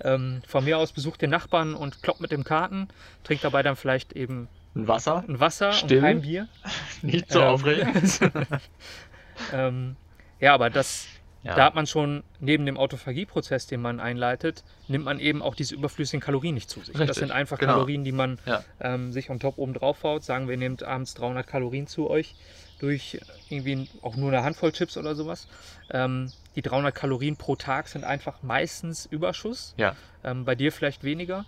Ähm, 0.01 0.44
von 0.47 0.63
mir 0.63 0.77
aus 0.77 0.92
besucht 0.92 1.21
den 1.24 1.31
Nachbarn 1.31 1.74
und 1.74 2.03
kloppt 2.03 2.19
mit 2.21 2.31
dem 2.31 2.44
Karten, 2.44 2.89
trinkt 3.24 3.44
dabei 3.44 3.63
dann 3.63 3.75
vielleicht 3.75 4.13
eben 4.13 4.50
Ein 4.75 4.88
Wasser. 4.88 5.24
ein 5.27 5.39
Wasser 5.39 5.72
Still. 5.72 5.98
und 6.00 6.04
kein 6.04 6.22
Bier. 6.22 6.48
Nicht 7.01 7.31
so 7.31 7.39
Ähm, 7.39 7.48
aufregend. 7.48 8.19
ähm, 9.54 9.95
ja, 10.39 10.54
aber 10.54 10.69
das, 10.69 11.07
Ja. 11.44 11.56
da 11.56 11.66
hat 11.66 11.75
man 11.75 11.88
schon 11.88 12.24
neben 12.39 12.66
dem 12.66 12.77
Autophagie-Prozess, 12.77 13.68
den 13.68 13.81
man 13.81 14.00
einleitet, 14.00 14.63
nimmt 14.88 15.06
man 15.06 15.19
eben 15.19 15.42
auch 15.42 15.56
diese 15.56 15.75
überflüssigen 15.75 16.19
Kalorien 16.22 16.56
nicht 16.56 16.69
zu 16.69 16.80
sich. 16.80 16.89
Richtig, 16.89 17.07
Das 17.07 17.18
sind 17.18 17.31
einfach 17.31 17.57
genau. 17.60 17.74
Kalorien, 17.74 18.04
die 18.04 18.12
man 18.12 18.38
Ja. 18.45 18.63
ähm, 18.81 19.12
sich 19.12 19.30
on 19.30 19.39
top 19.39 19.57
oben 19.57 19.74
drauf 19.74 20.04
haut. 20.04 20.24
Sagen 20.24 20.48
wir, 20.50 20.57
nehmt 20.57 20.83
abends 20.83 21.13
300 21.13 21.48
Kalorien 21.48 21.88
zu 21.88 22.09
euch 22.09 22.35
durch 22.79 23.19
irgendwie 23.49 23.87
auch 24.01 24.15
nur 24.15 24.31
eine 24.31 24.44
Handvoll 24.44 24.71
Chips 24.71 24.97
oder 24.97 25.15
sowas. 25.15 25.47
Ähm, 25.91 26.31
die 26.55 26.61
300 26.61 26.94
Kalorien 26.94 27.37
pro 27.37 27.55
Tag 27.55 27.87
sind 27.87 28.03
einfach 28.03 28.41
meistens 28.41 29.05
Überschuss. 29.05 29.73
Ja. 29.77 29.95
Ähm, 30.23 30.45
bei 30.45 30.55
dir 30.55 30.71
vielleicht 30.71 31.03
weniger. 31.03 31.45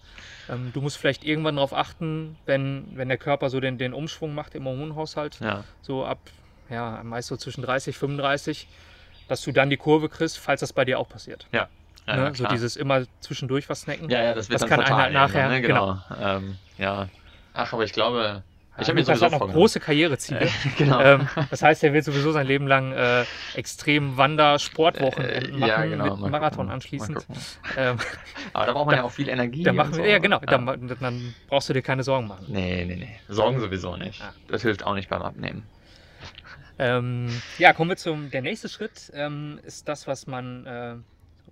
Ähm, 0.50 0.72
du 0.74 0.82
musst 0.82 0.98
vielleicht 0.98 1.24
irgendwann 1.24 1.56
darauf 1.56 1.74
achten, 1.74 2.38
wenn, 2.46 2.86
wenn 2.96 3.08
der 3.08 3.18
Körper 3.18 3.50
so 3.50 3.60
den, 3.60 3.78
den 3.78 3.94
Umschwung 3.94 4.36
macht 4.36 4.56
im 4.56 4.66
Hormonhaushalt, 4.66 5.40
Ja. 5.40 5.64
so 5.82 6.06
ab, 6.06 6.20
ja, 6.70 7.02
meist 7.04 7.28
so 7.30 7.38
zwischen 7.38 7.62
30, 7.64 7.98
35, 7.98 8.68
dass 9.28 9.42
du 9.42 9.52
dann 9.52 9.70
die 9.70 9.78
Kurve 9.78 10.10
kriegst, 10.10 10.38
falls 10.38 10.62
das 10.62 10.72
bei 10.74 10.86
dir 10.86 11.00
auch 11.00 11.10
passiert. 11.10 11.48
Ja, 11.52 11.68
ne? 12.06 12.16
ja, 12.16 12.34
So 12.34 12.46
dieses 12.48 12.76
immer 12.76 13.04
zwischendurch 13.20 13.68
was 13.70 13.82
snacken. 13.82 14.10
Ja, 14.10 14.22
ja, 14.24 14.34
das 14.34 14.50
wird 14.50 14.62
Das 14.62 14.70
dann 14.70 14.80
kann 14.80 14.86
einer 15.02 15.10
nachher- 15.10 15.50
ne? 15.50 15.62
genau. 15.62 16.00
Ähm, 16.22 16.58
ja. 16.78 17.10
Ach, 17.54 17.74
aber 17.74 17.84
ich 17.84 17.92
glaube, 17.94 18.44
ich 18.80 18.88
habe 18.88 18.94
mir 19.00 19.04
sowieso 19.06 19.26
hat 19.26 19.32
noch 19.32 19.38
vorgenommen. 19.40 19.60
große 19.62 19.80
Karriereziele. 19.80 20.48
genau. 20.78 21.00
ähm, 21.02 21.28
das 21.50 21.62
heißt, 21.62 21.84
er 21.84 21.94
wird 21.94 22.04
sowieso 22.06 22.32
sein 22.32 22.46
Leben 22.48 22.68
lang 22.68 22.92
äh, 22.94 23.26
extrem 23.56 24.18
Wander-Sportwochenenden 24.18 25.56
Äh, 25.56 25.58
machen 25.58 25.68
ja, 25.70 25.86
genau. 25.86 26.12
mit 26.12 26.20
mal 26.20 26.30
Marathon 26.32 26.58
gucken, 26.66 26.72
anschließend. 26.72 27.26
Ähm, 27.78 27.98
Aber 28.54 28.66
da 28.66 28.74
braucht 28.74 28.86
man 28.86 28.96
Da- 28.96 29.02
ja 29.02 29.04
auch 29.06 29.12
viel 29.12 29.30
Energie. 29.30 29.64
da 29.64 29.74
machen 29.74 29.94
so. 29.94 30.02
ja 30.04 30.20
genau, 30.20 30.40
Dann, 30.40 30.64
ma- 30.66 30.78
dann 30.78 31.34
brauchst 31.48 31.70
du 31.70 31.74
dir 31.74 31.82
keine 31.82 32.04
Sorgen 32.04 32.28
machen. 32.28 32.46
Nee, 32.50 32.86
nee, 32.86 32.96
nee. 32.96 33.20
Sorgen 33.28 33.60
sowieso 33.60 33.96
nicht. 33.98 34.22
Ah. 34.22 34.34
Das 34.48 34.62
hilft 34.62 34.84
auch 34.86 34.94
nicht 34.96 35.10
beim 35.10 35.22
Abnehmen. 35.22 35.64
Ähm, 36.80 37.30
ja, 37.58 37.74
kommen 37.74 37.90
wir 37.90 37.98
zum, 37.98 38.30
der 38.30 38.42
nächste 38.44 38.70
Schritt 38.70 39.12
ähm, 39.16 39.60
ist 39.64 39.88
das, 39.88 40.06
was 40.06 40.28
man 40.28 40.66
äh, 40.68 40.96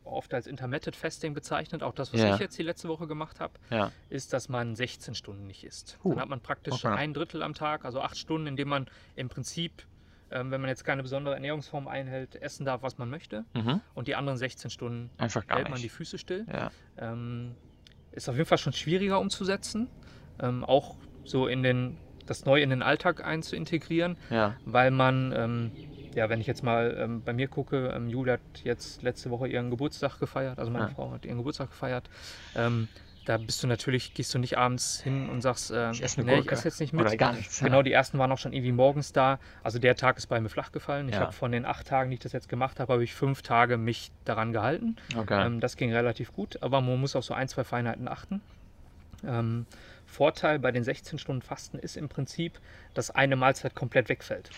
oft 0.06 0.34
als 0.34 0.48
Intermittent 0.48 0.96
Fasting 0.96 1.34
bezeichnet, 1.34 1.84
auch 1.84 1.94
das, 1.94 2.14
was 2.14 2.22
Ja. 2.22 2.34
ich 2.34 2.40
jetzt 2.40 2.58
die 2.58 2.64
letzte 2.64 2.88
Woche 2.90 3.08
gemacht 3.08 3.40
habe, 3.40 3.54
Ja. 3.70 3.92
ist, 4.10 4.34
dass 4.34 4.50
man 4.50 4.76
16 4.76 5.16
Stunden 5.16 5.48
nicht 5.48 5.64
isst. 5.64 5.98
Huh. 6.04 6.12
Dann 6.12 6.22
hat 6.22 6.30
man 6.30 6.42
praktisch 6.42 6.86
Okay. 6.86 6.96
ein 6.96 7.14
Drittel 7.14 7.42
am 7.44 7.54
Tag, 7.54 7.86
also 7.86 8.02
acht 8.02 8.18
Stunden, 8.18 8.48
in 8.48 8.56
dem 8.56 8.68
man 8.70 8.88
im 9.16 9.30
Prinzip, 9.30 9.84
ähm, 10.32 10.52
wenn 10.52 10.62
man 10.62 10.70
jetzt 10.70 10.84
keine 10.86 11.02
besondere 11.04 11.36
Ernährungsform 11.36 11.88
einhält, 11.88 12.36
essen 12.42 12.66
darf, 12.66 12.82
was 12.82 12.98
man 12.98 13.10
möchte. 13.10 13.46
Mhm. 13.54 13.82
Und 13.94 14.08
die 14.08 14.16
anderen 14.16 14.38
16 14.38 14.70
Stunden 14.72 15.10
hält 15.20 15.70
man 15.70 15.80
die. 15.82 15.90
Füße 15.90 16.18
still. 16.18 16.46
Ja. 16.52 16.72
Ähm, 16.98 17.56
ist 18.12 18.30
auf 18.30 18.36
jeden 18.36 18.48
Fall 18.48 18.58
schon 18.58 18.74
schwieriger 18.74 19.20
umzusetzen, 19.20 19.90
ähm, 20.40 20.64
auch 20.64 20.96
so 21.26 21.48
in 21.48 21.64
den, 21.64 21.98
das 22.26 22.46
neu 22.46 22.62
in 22.62 22.70
den 22.70 22.82
Alltag 22.82 23.24
einzuintegrieren, 23.24 24.18
weil 24.66 24.92
man 24.92 25.32
ähm, 25.36 25.72
ja, 26.16 26.30
wenn 26.30 26.42
ich 26.42 26.48
jetzt 26.48 26.64
mal 26.64 26.96
ähm, 26.98 27.22
bei 27.24 27.34
mir 27.34 27.48
gucke, 27.48 27.92
ähm, 27.96 28.08
Julia 28.08 28.34
hat 28.34 28.42
jetzt 28.64 29.02
letzte 29.04 29.30
Woche 29.30 29.48
ihren 29.48 29.70
Geburtstag 29.70 30.20
gefeiert, 30.20 30.58
also 30.58 30.72
meine 30.72 30.86
Ja. 30.88 30.92
Frau 30.92 31.12
hat 31.12 31.26
ihren 31.26 31.38
Geburtstag 31.38 31.70
gefeiert. 31.70 32.10
Ähm, 32.56 32.88
da 33.26 33.38
bist 33.38 33.64
du 33.64 33.68
natürlich, 33.68 34.14
gehst 34.14 34.34
du 34.36 34.38
nicht 34.38 34.56
abends 34.58 35.02
hin 35.02 35.30
und 35.30 35.42
sagst, 35.42 35.72
äh, 35.72 35.90
Ich 35.92 36.04
esse 36.04 36.22
nee, 36.22 36.40
ich 36.40 36.52
esse 36.52 36.68
jetzt 36.68 36.80
nicht 36.80 36.94
mit. 36.94 37.02
Oder 37.08 37.18
gar 37.18 37.34
nichts. 37.34 37.60
Genau, 37.60 37.82
die 37.82 37.92
ersten 37.92 38.20
waren 38.20 38.32
auch 38.32 38.38
schon 38.38 38.54
irgendwie 38.54 38.72
morgens 38.72 39.14
da. 39.14 39.40
Also 39.64 39.80
der 39.80 39.96
Tag 39.96 40.18
ist 40.18 40.28
bei 40.28 40.40
mir 40.40 40.50
flach 40.50 40.72
gefallen. 40.72 41.10
Ich 41.10 41.16
Ja. 41.16 41.22
habe 41.22 41.32
von 41.34 41.52
den 41.52 41.66
acht 41.66 41.88
Tagen, 41.88 42.12
die 42.12 42.16
ich 42.16 42.20
das 42.20 42.34
jetzt 42.34 42.50
gemacht 42.50 42.80
habe, 42.80 42.94
habe 42.94 43.04
ich 43.04 43.16
fünf 43.16 43.42
Tage 43.42 43.78
mich 43.78 44.12
daran 44.26 44.54
gehalten. 44.54 44.96
Okay. 45.18 45.44
Ähm, 45.44 45.60
das 45.60 45.76
ging 45.76 45.92
relativ 45.92 46.34
gut, 46.34 46.62
aber 46.62 46.82
man 46.82 47.00
muss 47.02 47.16
auf 47.16 47.26
so 47.26 47.34
ein, 47.34 47.48
zwei 47.48 47.64
Feinheiten 47.64 48.08
achten. 48.08 48.42
Ähm, 49.26 49.66
Vorteil 50.06 50.60
bei 50.60 50.72
den 50.72 50.84
16 50.84 51.18
Stunden 51.18 51.42
Fasten 51.42 51.80
ist 51.80 51.98
im 51.98 52.10
Prinzip, 52.10 52.60
dass 52.94 53.10
eine 53.10 53.36
Mahlzeit 53.36 53.74
komplett 53.74 54.08
wegfällt. 54.08 54.52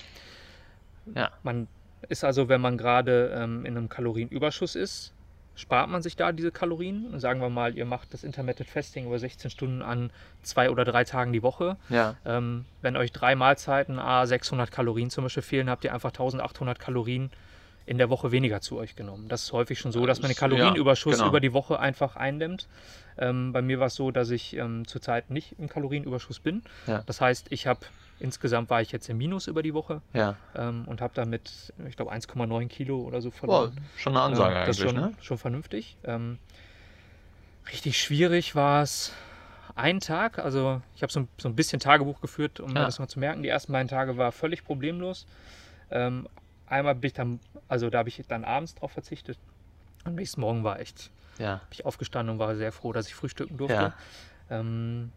Ja. 1.15 1.31
Man 1.43 1.67
ist 2.09 2.23
also, 2.23 2.49
wenn 2.49 2.61
man 2.61 2.77
gerade 2.77 3.31
ähm, 3.35 3.65
in 3.65 3.77
einem 3.77 3.89
Kalorienüberschuss 3.89 4.75
ist, 4.75 5.13
spart 5.55 5.89
man 5.89 6.01
sich 6.01 6.15
da 6.15 6.31
diese 6.31 6.51
Kalorien. 6.51 7.19
Sagen 7.19 7.41
wir 7.41 7.49
mal, 7.49 7.75
ihr 7.75 7.85
macht 7.85 8.13
das 8.13 8.23
Intermittent 8.23 8.69
Fasting 8.69 9.07
über 9.07 9.17
16 9.17 9.49
Stunden 9.49 9.81
an 9.81 10.11
zwei 10.43 10.69
oder 10.69 10.85
drei 10.85 11.03
Tagen 11.03 11.33
die 11.33 11.43
Woche. 11.43 11.77
ja. 11.89 12.15
Ähm, 12.25 12.65
wenn 12.81 12.95
euch 12.95 13.11
drei 13.11 13.35
Mahlzeiten, 13.35 13.99
a 13.99 14.25
600 14.25 14.71
Kalorien 14.71 15.09
zum 15.09 15.25
Beispiel 15.25 15.43
fehlen, 15.43 15.69
habt 15.69 15.83
ihr 15.83 15.93
einfach 15.93 16.11
1800 16.11 16.79
Kalorien 16.79 17.31
in 17.87 17.97
der 17.97 18.09
Woche 18.11 18.31
weniger 18.31 18.61
zu 18.61 18.77
euch 18.77 18.95
genommen. 18.95 19.27
Das 19.29 19.43
ist 19.43 19.53
häufig 19.53 19.79
schon 19.79 19.91
so, 19.91 20.05
dass 20.05 20.19
man 20.21 20.29
den 20.29 20.35
Das- 20.35 20.41
ja, 20.41 20.47
Kalorienüberschuss 20.47 21.15
genau. 21.17 21.29
über 21.29 21.39
die 21.39 21.53
Woche 21.53 21.79
einfach 21.79 22.15
eindämmt. 22.15 22.67
Ähm, 23.17 23.51
bei 23.53 23.61
mir 23.63 23.79
war 23.79 23.87
es 23.87 23.95
so, 23.95 24.11
dass 24.11 24.29
ich 24.29 24.55
ähm, 24.57 24.85
zurzeit 24.85 25.31
nicht 25.31 25.55
im 25.57 25.67
Kalorienüberschuss 25.69 26.39
bin. 26.39 26.61
Ja. 26.85 27.01
Das 27.05 27.19
heißt, 27.21 27.47
ich 27.49 27.65
habe 27.65 27.79
insgesamt 28.19 28.69
war 28.69 28.81
ich 28.81 28.91
jetzt 28.91 29.07
im 29.09 29.17
Minus 29.17 29.47
über 29.47 29.63
die 29.63 29.73
Woche 29.73 30.01
Ja. 30.13 30.35
ähm, 30.55 30.83
und 30.87 31.01
habe 31.01 31.13
damit, 31.15 31.73
ich 31.87 31.95
glaube, 31.95 32.11
1,9 32.11 32.67
Kilo 32.67 32.99
oder 33.01 33.21
so 33.21 33.29
Boah, 33.29 33.35
verloren. 33.37 33.77
schon 33.95 34.13
eine 34.13 34.21
Ansage 34.23 34.53
das 34.65 34.77
ist 34.77 34.81
eigentlich, 34.83 34.99
schon, 34.99 35.09
ne? 35.11 35.15
schon 35.21 35.37
vernünftig. 35.37 35.97
Ähm, 36.03 36.39
richtig 37.71 37.99
schwierig 38.01 38.55
war 38.55 38.83
es 38.83 39.13
ein 39.75 39.99
Tag. 39.99 40.39
Also 40.39 40.81
ich 40.95 41.03
habe 41.03 41.11
so, 41.13 41.21
ein- 41.21 41.27
so 41.37 41.47
ein 41.47 41.55
bisschen 41.55 41.79
Tagebuch 41.79 42.19
geführt, 42.21 42.59
um 42.59 42.75
Ja. 42.75 42.85
das 42.85 42.99
mal 42.99 43.07
zu 43.07 43.19
merken. 43.19 43.43
Die 43.43 43.49
ersten 43.49 43.71
beiden 43.71 43.87
Tage 43.87 44.17
war 44.17 44.31
völlig 44.31 44.63
problemlos. 44.65 45.25
Ähm, 45.91 46.27
einmal 46.67 46.95
bin 46.95 47.07
ich 47.07 47.13
dann, 47.13 47.39
also 47.67 47.89
da 47.89 47.99
habe 47.99 48.09
ich 48.09 48.21
dann 48.27 48.45
abends 48.45 48.75
drauf 48.75 48.91
verzichtet. 48.91 49.37
Am 50.03 50.15
nächsten 50.15 50.41
Morgen 50.41 50.63
war 50.63 50.79
echt, 50.79 51.11
Ja. 51.39 51.55
bin 51.55 51.67
ich 51.71 51.85
aufgestanden 51.85 52.33
und 52.33 52.39
war 52.39 52.55
sehr 52.55 52.71
froh, 52.71 52.93
dass 52.93 53.07
ich 53.07 53.15
frühstücken 53.15 53.57
durfte. 53.57 53.75
Ja. 53.75 53.93
Ähm, 54.49 55.11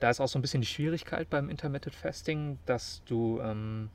da 0.00 0.10
ist 0.10 0.20
auch 0.20 0.28
so 0.28 0.38
ein 0.38 0.42
bisschen 0.42 0.60
die 0.60 0.66
Schwierigkeit 0.68 1.28
beim 1.30 1.48
Intermittent 1.48 1.94
Fasting, 1.94 2.58
dass 2.66 3.02
du, 3.06 3.40
ähm, 3.40 3.90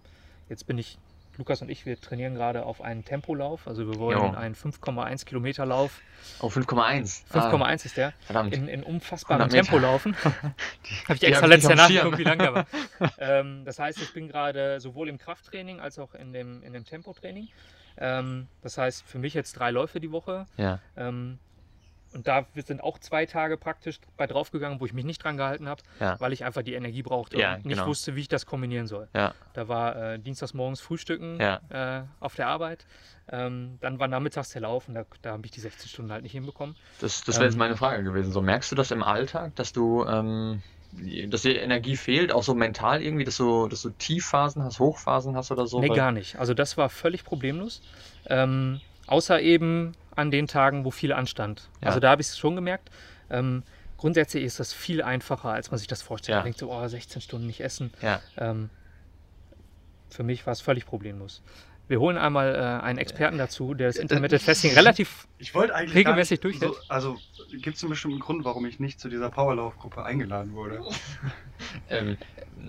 jetzt 0.49 0.67
bin 0.67 0.77
ich, 0.77 0.97
Lukas 1.37 1.61
und 1.61 1.69
ich, 1.69 1.85
wir 1.85 1.99
trainieren 1.99 2.35
gerade 2.35 2.65
auf 2.65 2.81
einen 2.81 3.05
Tempolauf. 3.05 3.67
Also 3.67 3.87
wir 3.87 3.97
wollen 3.99 4.19
Jo. 4.19 4.31
einen 4.31 4.55
5,1 4.55 5.25
Kilometer 5.25 5.65
Lauf. 5.65 6.01
Oh, 6.39 6.47
5,1. 6.47 7.23
5,1 7.31 7.85
ist 7.85 7.97
der. 7.97 8.09
Ah, 8.09 8.13
verdammt. 8.21 8.53
In, 8.53 8.67
in 8.67 8.83
unfassbarem 8.83 9.41
100 9.41 9.51
Meter. 9.51 9.71
Tempo 9.71 9.79
laufen. 9.79 10.15
Habe 10.23 11.13
ich 11.13 11.19
die 11.19 11.25
extra 11.25 11.47
letztes 11.47 11.69
Jahr 11.69 11.77
nachgeguckt, 11.77 12.17
wie 12.19 12.23
lang 12.23 12.37
der 12.37 12.53
war. 12.53 12.67
ähm, 13.17 13.65
das 13.65 13.79
heißt, 13.79 14.01
ich 14.01 14.13
bin 14.13 14.27
gerade 14.27 14.79
sowohl 14.79 15.09
im 15.09 15.17
Krafttraining 15.17 15.79
als 15.79 15.97
auch 15.97 16.13
in 16.13 16.33
dem, 16.33 16.61
in 16.63 16.73
dem 16.73 16.85
Tempotraining. 16.85 17.47
Ähm, 17.97 18.47
das 18.61 18.77
heißt, 18.77 19.03
für 19.05 19.19
mich 19.19 19.33
jetzt 19.33 19.53
drei 19.53 19.71
Läufe 19.71 19.99
die 19.99 20.11
Woche. 20.11 20.45
Ja. 20.57 20.79
Ähm, 20.95 21.39
und 22.13 22.27
da 22.27 22.45
sind 22.65 22.81
auch 22.83 22.97
zwei 22.99 23.25
Tage 23.25 23.57
praktisch 23.57 23.99
bei 24.17 24.27
draufgegangen, 24.27 24.79
wo 24.79 24.85
ich 24.85 24.93
mich 24.93 25.05
nicht 25.05 25.23
dran 25.23 25.37
gehalten 25.37 25.67
habe, 25.67 25.81
Ja. 25.99 26.19
weil 26.19 26.33
ich 26.33 26.45
einfach 26.45 26.61
die 26.61 26.73
Energie 26.73 27.01
brauchte 27.03 27.37
Ja, 27.37 27.55
und 27.55 27.65
nicht 27.65 27.77
genau. 27.77 27.87
wusste, 27.87 28.15
wie 28.15 28.21
ich 28.21 28.27
das 28.27 28.45
kombinieren 28.45 28.87
soll. 28.87 29.07
Ja. 29.15 29.33
Da 29.53 29.67
war 29.67 29.95
äh, 29.95 30.19
dienstags 30.19 30.53
morgens 30.53 30.81
Frühstücken 30.81 31.39
äh, 31.39 32.03
auf 32.19 32.35
der 32.35 32.47
Arbeit. 32.47 32.85
Ähm, 33.31 33.77
dann 33.81 33.99
war 33.99 34.07
nachmittags 34.07 34.49
der 34.49 34.61
Lauf 34.61 34.87
und 34.87 34.95
da, 34.95 35.05
da 35.21 35.31
habe 35.31 35.45
ich 35.45 35.51
die 35.51 35.61
16 35.61 35.89
Stunden 35.89 36.11
halt 36.11 36.23
nicht 36.23 36.33
hinbekommen. 36.33 36.75
Das, 36.99 37.23
das 37.23 37.35
wäre 37.35 37.45
jetzt 37.45 37.53
Ähm, 37.53 37.59
meine 37.59 37.77
Frage 37.77 38.03
gewesen. 38.03 38.31
So, 38.31 38.41
merkst 38.41 38.71
du 38.71 38.75
das 38.75 38.91
im 38.91 39.01
Alltag, 39.01 39.55
dass 39.55 39.71
du, 39.71 40.05
ähm, 40.05 40.61
dass 41.29 41.41
dir 41.43 41.61
Energie 41.61 41.95
fehlt, 41.95 42.31
auch 42.33 42.43
so 42.43 42.53
mental 42.53 43.01
irgendwie, 43.01 43.23
dass 43.23 43.37
du, 43.37 43.67
dass 43.69 43.81
du 43.81 43.89
Tiefphasen 43.91 44.61
hast, 44.63 44.79
Hochphasen 44.79 45.35
hast 45.35 45.51
oder 45.51 45.65
so? 45.67 45.79
nee, 45.79 45.87
gar 45.89 46.11
nicht. 46.11 46.35
Also 46.35 46.53
das 46.53 46.77
war 46.77 46.89
völlig 46.89 47.23
problemlos. 47.23 47.81
Ähm, 48.27 48.79
außer 49.07 49.41
eben 49.41 49.93
an 50.15 50.31
den 50.31 50.47
Tagen, 50.47 50.85
wo 50.85 50.91
viel 50.91 51.13
anstand. 51.13 51.69
Ja. 51.81 51.87
Also 51.87 51.99
da 51.99 52.11
habe 52.11 52.21
ich 52.21 52.27
es 52.27 52.37
schon 52.37 52.55
gemerkt. 52.55 52.89
Ähm, 53.29 53.63
grundsätzlich 53.97 54.43
ist 54.43 54.59
das 54.59 54.73
viel 54.73 55.01
einfacher, 55.01 55.49
als 55.49 55.71
man 55.71 55.77
sich 55.77 55.87
das 55.87 56.01
vorstellt. 56.01 56.33
Ja. 56.33 56.39
Man 56.39 56.45
denkt 56.45 56.59
so, 56.59 56.71
oh, 56.71 56.87
16 56.87 57.21
Stunden 57.21 57.47
nicht 57.47 57.61
essen. 57.61 57.91
Ja. 58.01 58.21
Ähm, 58.37 58.69
für 60.09 60.23
mich 60.23 60.45
war 60.45 60.53
es 60.53 60.61
völlig 60.61 60.85
problemlos. 60.85 61.41
Wir 61.93 61.99
holen 61.99 62.17
einmal 62.17 62.55
äh, 62.55 62.83
einen 62.83 62.97
Experten 62.97 63.37
dazu, 63.37 63.75
der 63.75 63.85
das 63.85 63.97
Intermittent 63.97 64.41
Fasting 64.41 64.73
relativ 64.73 65.27
Ich 65.37 65.53
wollte 65.53 65.75
eigentlich 65.75 65.93
Regelmäßig 65.93 66.39
durchhält? 66.39 66.73
So, 66.73 66.79
also 66.89 67.17
gibt 67.61 67.77
es 67.77 67.83
einen 67.83 67.91
bestimmten 67.91 68.19
Grund, 68.19 68.43
warum 68.45 68.65
ich 68.65 68.79
nicht 68.79 68.99
zu 68.99 69.09
dieser 69.09 69.29
Powerlauf-Gruppe 69.29 70.03
eingeladen 70.03 70.53
wurde? 70.55 70.81
Ähm, 71.91 72.17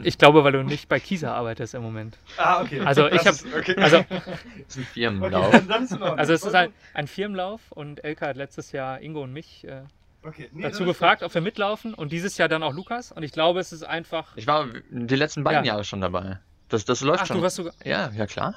Ich 0.03 0.19
glaube, 0.19 0.45
weil 0.45 0.53
du 0.53 0.63
nicht 0.63 0.91
bei 0.91 1.01
Kisa 1.01 1.33
arbeitest 1.35 1.73
im 1.75 1.81
Moment. 1.83 2.19
Ah, 2.37 2.61
okay. 2.61 2.81
Also 2.81 3.07
ich 3.07 3.23
Das 3.23 3.27
hab- 3.27 3.33
ist- 3.35 3.57
okay. 3.57 3.75
Also, 3.79 3.97
das 3.97 4.07
ist 4.11 4.77
ein 4.77 4.83
okay, 4.83 4.85
Firmenlauf. 4.93 5.51
dann, 5.53 5.69
dann 5.69 5.83
Ordnung. 6.03 6.19
also 6.19 6.33
es 6.35 6.45
ist 6.45 6.55
ein, 6.55 6.71
ein 6.93 7.07
Firmenlauf 7.07 7.73
und 7.73 8.05
Elka 8.05 8.27
hat 8.27 8.37
letztes 8.37 8.73
Jahr 8.73 9.01
Ingo 9.01 9.23
und 9.23 9.33
mich 9.33 9.67
äh, 9.67 9.81
okay. 10.23 10.51
nee, 10.53 10.63
dazu 10.65 10.85
gefragt, 10.85 11.23
ob 11.23 11.33
wir 11.33 11.41
mitlaufen 11.41 11.95
und 11.95 12.13
dieses 12.13 12.37
Jahr 12.37 12.49
dann 12.51 12.63
auch 12.63 12.75
Lukas. 12.75 13.11
Und 13.11 13.23
ich 13.23 13.33
glaube, 13.33 13.61
es 13.61 13.73
ist 13.73 13.85
einfach. 13.85 14.37
Ich 14.37 14.47
war 14.47 14.67
die 14.91 15.17
letzten 15.17 15.45
beiden 15.45 15.65
Ja. 15.65 15.73
Jahre 15.73 15.85
schon 15.85 16.03
dabei. 16.03 16.41
Das, 16.69 16.85
das 16.85 17.01
läuft 17.01 17.23
Ach, 17.23 17.27
schon. 17.27 17.39
du 17.39 17.43
warst 17.43 17.57
sogar. 17.57 17.73
ja, 17.85 18.11
ja 18.15 18.27
klar. 18.27 18.55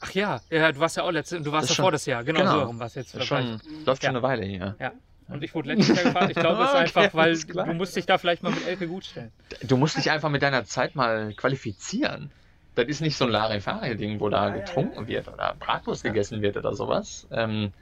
Ach 0.00 0.10
ja, 0.12 0.40
ja, 0.50 0.72
du 0.72 0.80
warst 0.80 0.96
ja 0.96 1.02
auch 1.02 1.10
letztes, 1.10 1.42
du 1.42 1.52
warst 1.52 1.64
Das 1.64 1.70
ist 1.72 1.78
davor 1.78 1.88
schon- 1.88 1.92
das 1.92 2.06
Jahr. 2.06 2.24
Genau, 2.24 2.40
genau. 2.40 2.52
so 2.52 2.62
rum 2.64 2.78
warst 2.80 2.96
jetzt 2.96 3.14
Das 3.14 3.22
ist 3.22 3.28
schon, 3.28 3.60
läuft 3.84 4.02
schon 4.02 4.12
Ja. 4.14 4.18
eine 4.18 4.22
Weile 4.22 4.44
hier. 4.46 4.76
Ja. 4.78 4.92
Und 5.28 5.44
ich 5.44 5.54
wurde 5.54 5.74
letztes 5.74 5.96
Jahr 5.96 6.04
gefragt. 6.12 6.30
Ich 6.30 6.36
glaube, 6.36 6.62
es 6.62 6.68
ist 6.70 6.74
Okay, 6.96 7.00
einfach, 7.04 7.14
weil 7.14 7.38
klar. 7.38 7.66
du 7.66 7.74
musst 7.74 7.94
dich 7.94 8.06
da 8.06 8.18
vielleicht 8.18 8.42
mal 8.42 8.50
mit 8.50 8.66
Elke 8.66 8.88
gut 8.88 9.04
stellen. 9.04 9.30
Du 9.62 9.76
musst 9.76 9.96
dich 9.96 10.10
einfach 10.10 10.28
mit 10.30 10.42
deiner 10.42 10.64
Zeit 10.64 10.96
mal 10.96 11.32
qualifizieren. 11.34 12.30
Das 12.74 12.86
ist 12.86 13.00
nicht 13.00 13.16
so 13.16 13.26
ein 13.26 13.30
Larifari-Ding, 13.30 14.20
wo 14.20 14.28
da 14.28 14.48
Ja, 14.48 14.54
ja, 14.56 14.60
getrunken 14.62 15.06
wird 15.06 15.28
oder 15.28 15.54
Bratwurst 15.58 16.02
gegessen 16.02 16.40
wird 16.42 16.56
oder 16.56 16.74
sowas. 16.74 17.26
Ähm, 17.30 17.72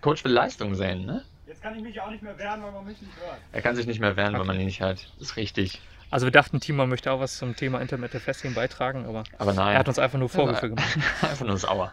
Coach 0.00 0.24
will 0.24 0.32
Leistung 0.32 0.74
sehen, 0.74 1.06
ne? 1.06 1.22
Jetzt 1.46 1.62
kann 1.62 1.76
ich 1.76 1.82
mich 1.82 2.00
auch 2.00 2.10
nicht 2.10 2.22
mehr 2.22 2.36
wehren, 2.38 2.62
weil 2.62 2.72
man 2.72 2.84
mich 2.86 3.00
nicht 3.00 3.12
hört. 3.24 3.38
Er 3.52 3.62
kann 3.62 3.76
sich 3.76 3.86
nicht 3.86 4.00
mehr 4.00 4.16
wehren, 4.16 4.34
Okay. 4.34 4.40
wenn 4.40 4.46
man 4.46 4.58
ihn 4.60 4.66
nicht 4.66 4.80
hört. 4.80 5.12
Ist 5.20 5.36
richtig. 5.36 5.80
Also 6.10 6.26
wir 6.26 6.32
dachten, 6.32 6.58
Timo 6.60 6.86
möchte 6.86 7.12
auch 7.12 7.20
was 7.20 7.38
zum 7.38 7.54
Thema 7.54 7.80
Intermittent 7.80 8.22
Fasting 8.22 8.52
beitragen, 8.54 9.06
aber 9.06 9.22
Aber 9.38 9.52
nein. 9.52 9.74
er 9.74 9.78
hat 9.78 9.88
uns 9.88 9.98
einfach 9.98 10.18
nur 10.18 10.28
Vorwürfe 10.28 10.66
Ja. 10.66 10.74
gemacht. 10.74 10.98
einfach 11.22 11.46
nur 11.46 11.56
sauer. 11.56 11.92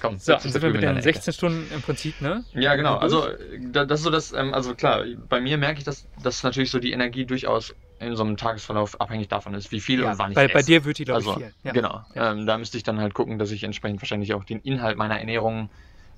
Komm, 0.00 0.18
So, 0.18 0.32
dann 0.32 0.40
sind 0.42 0.54
wir 0.62 0.68
mit 0.70 0.82
den 0.82 0.88
deine 0.88 0.98
Ecke. 0.98 1.12
16 1.14 1.32
Stunden 1.32 1.72
im 1.74 1.80
Prinzip, 1.80 2.20
ne? 2.20 2.44
Ja, 2.52 2.74
genau. 2.76 2.96
Also, 2.96 3.28
da- 3.72 3.84
das 3.86 4.00
ist 4.00 4.04
so 4.04 4.10
das, 4.10 4.32
ähm, 4.32 4.52
also 4.52 4.74
klar, 4.74 5.04
bei 5.28 5.40
mir 5.40 5.56
merke 5.58 5.78
ich, 5.78 5.84
dass, 5.84 6.06
dass 6.22 6.42
natürlich 6.42 6.70
so 6.70 6.78
die 6.78 6.92
Energie 6.92 7.24
durchaus 7.24 7.74
in 7.98 8.14
so 8.14 8.24
einem 8.24 8.36
Tagesverlauf 8.36 9.00
abhängig 9.00 9.28
davon 9.28 9.54
ist, 9.54 9.72
wie 9.72 9.80
viel 9.80 10.00
Ja, 10.02 10.10
und 10.12 10.18
wann 10.18 10.32
ich 10.32 10.34
bei, 10.34 10.48
bei 10.48 10.58
esse. 10.58 10.66
dir 10.66 10.84
wird 10.84 10.98
die, 10.98 11.04
glaube 11.06 11.18
also, 11.18 11.30
ich, 11.30 11.36
viel. 11.38 11.54
Ja. 11.62 11.72
Genau. 11.72 12.04
Ja. 12.14 12.32
Ähm, 12.32 12.44
da 12.46 12.58
müsste 12.58 12.76
ich 12.76 12.82
dann 12.82 13.00
halt 13.00 13.14
gucken, 13.14 13.38
dass 13.38 13.50
ich 13.52 13.62
entsprechend 13.64 14.02
wahrscheinlich 14.02 14.34
auch 14.34 14.44
den 14.44 14.60
Inhalt 14.60 14.98
meiner 14.98 15.18
Ernährung 15.18 15.70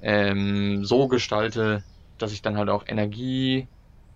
ähm, 0.03 0.85
so 0.85 1.07
gestalte, 1.09 1.85
dass 2.19 2.33
ich 2.33 2.43
dann 2.43 2.57
halt 2.57 2.69
auch 2.69 2.85
Energie 2.89 3.69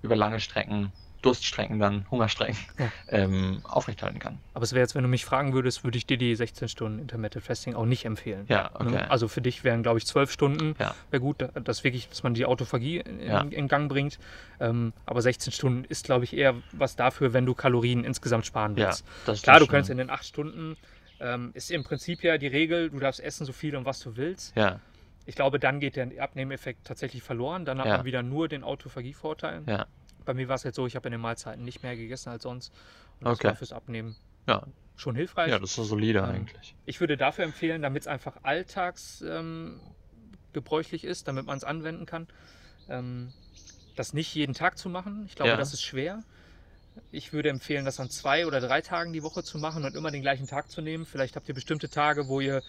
über 0.03 0.17
lange 0.17 0.41
Strecken, 0.41 0.93
Durststrecken 1.23 1.79
dann, 1.79 2.05
Hungerstrecken, 2.11 2.57
Ja. 2.79 2.91
ähm, 3.09 3.61
aufrechthalten 3.65 4.19
kann. 4.19 4.39
Aber 4.55 4.65
es 4.65 4.73
wäre 4.73 4.83
jetzt, 4.83 4.95
wenn 4.95 5.03
du 5.03 5.09
mich 5.09 5.25
fragen 5.25 5.53
würdest, 5.55 5.85
würde 5.85 5.97
ich 5.97 6.05
dir 6.07 6.19
die 6.19 6.35
16 6.35 6.69
Stunden 6.69 6.99
Intermittent 6.99 7.45
Fasting 7.45 7.75
auch 7.75 7.87
nicht 7.87 8.05
empfehlen. 8.05 8.45
Ja, 8.49 8.71
okay. 8.75 8.91
Ne? 8.91 9.11
Also 9.11 9.29
für 9.29 9.41
dich 9.41 9.63
wären, 9.65 9.83
glaube 9.83 9.99
ich, 9.99 10.07
12 10.07 10.31
Stunden. 10.31 10.75
Ja. 10.79 10.95
Wäre 11.11 11.21
gut, 11.21 11.45
dass 11.55 11.85
wirklich, 11.85 12.09
dass 12.09 12.23
man 12.23 12.35
die 12.35 12.45
Autophagie 12.45 12.99
in, 12.99 13.21
Ja. 13.21 13.41
in 13.41 13.69
Gang 13.69 13.89
bringt. 13.89 14.19
Ähm, 14.61 14.93
aber 15.07 15.23
16 15.23 15.53
Stunden 15.53 15.85
ist, 15.85 16.05
glaube 16.05 16.25
ich, 16.25 16.37
eher 16.37 16.55
was 16.73 16.97
dafür, 16.97 17.33
wenn 17.33 17.47
du 17.47 17.55
Kalorien 17.55 18.05
insgesamt 18.05 18.45
sparen 18.47 18.77
ja, 18.77 18.87
willst. 18.89 19.05
das 19.25 19.43
Klar, 19.43 19.61
du 19.61 19.67
kannst 19.67 19.91
in 19.91 19.99
den 19.99 20.11
8 20.11 20.25
Stunden, 20.25 20.77
ähm, 21.21 21.53
ist 21.55 21.71
im 21.71 21.85
Prinzip 21.85 22.25
ja 22.25 22.37
die 22.37 22.49
Regel, 22.49 22.91
du 22.91 22.99
darfst 22.99 23.21
essen 23.21 23.47
so 23.47 23.53
viel 23.53 23.77
und 23.77 23.85
was 23.85 24.01
du 24.01 24.17
willst. 24.17 24.57
Ja, 24.57 24.81
Ich 25.25 25.37
glaube, 25.37 25.61
dann 25.61 25.79
geht 25.79 25.95
der 25.95 26.09
Abnehmeffekt 26.19 26.85
tatsächlich 26.85 27.23
verloren. 27.23 27.65
Dann 27.65 27.79
hat 27.79 27.87
Ja. 27.87 27.97
man 27.99 28.05
wieder 28.05 28.25
nur 28.25 28.49
den 28.49 28.65
Autophagie-Vorteil. 28.65 29.63
Ja. 29.69 29.87
Bei 30.25 30.35
mir 30.35 30.49
war 30.49 30.57
es 30.57 30.63
jetzt 30.63 30.77
so, 30.77 30.87
ich 30.87 30.97
habe 30.97 31.09
in 31.09 31.13
den 31.13 31.21
Mahlzeiten 31.21 31.65
nicht 31.65 31.83
mehr 31.83 31.97
gegessen 31.97 32.31
als 32.31 32.43
sonst. 32.43 32.73
Und 33.21 33.27
das 33.27 33.39
Okay. 33.39 33.49
war 33.49 33.57
fürs 33.57 33.73
Abnehmen 33.73 34.17
ja, 34.49 34.63
schon 34.97 35.15
hilfreich. 35.15 35.51
ja, 35.51 35.59
das 35.59 35.71
ist 35.71 35.77
so 35.77 35.85
solide 35.85 36.21
Ähm, 36.21 36.25
eigentlich. 36.27 36.75
Ich 36.87 37.01
würde 37.01 37.17
dafür 37.17 37.45
empfehlen, 37.45 37.83
damit 37.83 38.03
es 38.03 38.07
einfach 38.09 38.37
alltags 38.43 39.23
ähm, 39.27 39.81
gebräuchlich 40.53 41.05
ist, 41.05 41.29
damit 41.29 41.47
man 41.47 41.57
es 41.57 41.65
anwenden 41.65 42.07
kann, 42.07 42.29
ähm, 42.89 43.33
das 43.97 44.13
nicht 44.13 44.35
jeden 44.35 44.55
Tag 44.55 44.79
zu 44.79 44.89
machen. 44.89 45.25
Ich 45.27 45.35
glaube, 45.35 45.51
Ja. 45.51 45.57
das 45.57 45.73
ist 45.73 45.83
schwer. 45.83 46.23
Ich 47.11 47.33
würde 47.33 47.49
empfehlen, 47.49 47.85
das 47.87 48.01
an 48.01 48.11
zwei 48.11 48.47
oder 48.47 48.61
drei 48.61 48.83
Tagen 48.83 49.13
die 49.13 49.23
Woche 49.23 49.43
zu 49.43 49.57
machen 49.59 49.85
und 49.85 49.95
immer 49.97 50.11
den 50.11 50.21
gleichen 50.23 50.47
Tag 50.47 50.71
zu 50.71 50.83
nehmen. 50.83 51.07
Vielleicht 51.07 51.37
habt 51.37 51.49
ihr 51.49 51.55
bestimmte 51.55 51.89
Tage, 51.89 52.29
wo 52.29 52.41
ihr 52.41 52.63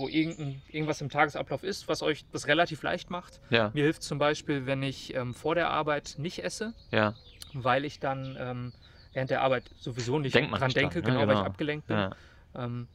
wo 0.00 0.08
irgendein, 0.08 0.62
irgendwas 0.66 1.00
im 1.00 1.10
Tagesablauf 1.10 1.62
ist, 1.62 1.86
was 1.88 2.02
euch 2.02 2.24
das 2.32 2.46
relativ 2.48 2.82
leicht 2.82 3.10
macht. 3.10 3.40
Ja, 3.50 3.70
Mir 3.74 3.84
hilft 3.84 4.02
zum 4.02 4.18
Beispiel, 4.18 4.66
wenn 4.66 4.82
ich 4.82 5.14
ähm, 5.14 5.34
vor 5.34 5.54
der 5.54 5.68
Arbeit 5.70 6.14
nicht 6.16 6.42
esse, 6.42 6.74
ja, 6.90 7.14
weil 7.52 7.84
ich 7.84 8.00
dann 8.00 8.36
ähm, 8.38 8.72
während 9.12 9.30
der 9.30 9.42
Arbeit 9.42 9.70
sowieso 9.78 10.18
nicht 10.18 10.34
Denkt 10.34 10.58
dran 10.58 10.72
denke, 10.72 11.00
ne? 11.00 11.06
genau, 11.06 11.20
weil 11.20 11.26
ich 11.34 11.38
Genau. 11.38 11.44
abgelenkt 11.46 11.86
bin. 11.86 11.96
ja. 11.98 12.10
Ähm, 12.54 12.88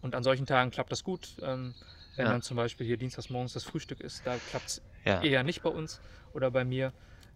und 0.00 0.14
an 0.14 0.22
solchen 0.22 0.46
Tagen 0.46 0.70
klappt 0.70 0.90
das 0.92 1.02
gut. 1.04 1.36
Ähm, 1.42 1.74
wenn 2.16 2.26
dann 2.26 2.42
zum 2.42 2.56
Beispiel 2.56 2.86
hier 2.86 2.96
dienstags 2.98 3.30
morgens 3.30 3.52
das 3.54 3.64
Frühstück 3.64 4.00
ist, 4.00 4.26
da 4.26 4.38
klappt 4.38 4.68
es 4.68 4.82
eher 5.24 5.42
nicht 5.44 5.62
bei 5.62 5.70
uns 5.70 6.00
oder 6.32 6.50
bei 6.50 6.64
mir. 6.64 6.92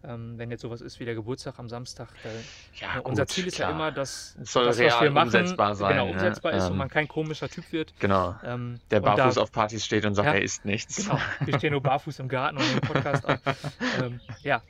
Ähm, 0.07 0.39
wenn 0.39 0.51
jetzt 0.53 0.63
sowas 0.63 0.81
ist 0.81 1.01
wie 1.01 1.05
der 1.05 1.15
Geburtstag 1.17 1.59
am 1.59 1.69
Samstag, 1.69 2.09
da, 2.23 2.29
Ja, 2.75 2.95
ne, 2.97 3.03
unser 3.03 3.23
gut, 3.25 3.31
Ziel 3.31 3.47
ist 3.49 3.57
klar. 3.57 3.71
ja 3.71 3.75
immer, 3.75 3.91
dass 3.91 4.37
Es 4.41 4.53
soll 4.53 4.65
das, 4.67 4.79
real 4.79 5.09
umsetzbar 5.17 5.75
sein, 5.75 5.93
genau 5.93 6.07
ne? 6.07 6.13
umsetzbar 6.13 6.53
ist 6.53 6.65
und 6.67 6.73
Ähm. 6.73 6.77
man 6.79 6.89
kein 6.89 7.09
komischer 7.09 7.49
Typ 7.49 7.73
wird. 7.73 7.93
Genau. 7.99 8.37
Ähm, 8.45 8.79
Der 8.91 8.99
und 8.99 9.07
da- 9.07 9.17
barfuß 9.17 9.39
auf 9.39 9.51
Partys 9.51 9.85
steht 9.85 10.05
und 10.07 10.15
sagt, 10.15 10.27
Ja. 10.27 10.35
er 10.35 10.43
isst 10.43 10.65
nichts. 10.65 10.97
Genau, 10.97 11.19
wir 11.41 11.59
stehen 11.59 11.73
nur 11.73 11.83
barfuß 11.83 12.21
im 12.21 12.29
Garten 12.29 12.59
und 12.59 12.67
nehmen 12.69 12.81
Podcast 12.83 13.27
auf. 13.27 13.39
Ähm, 14.03 14.21
ja, 14.43 14.63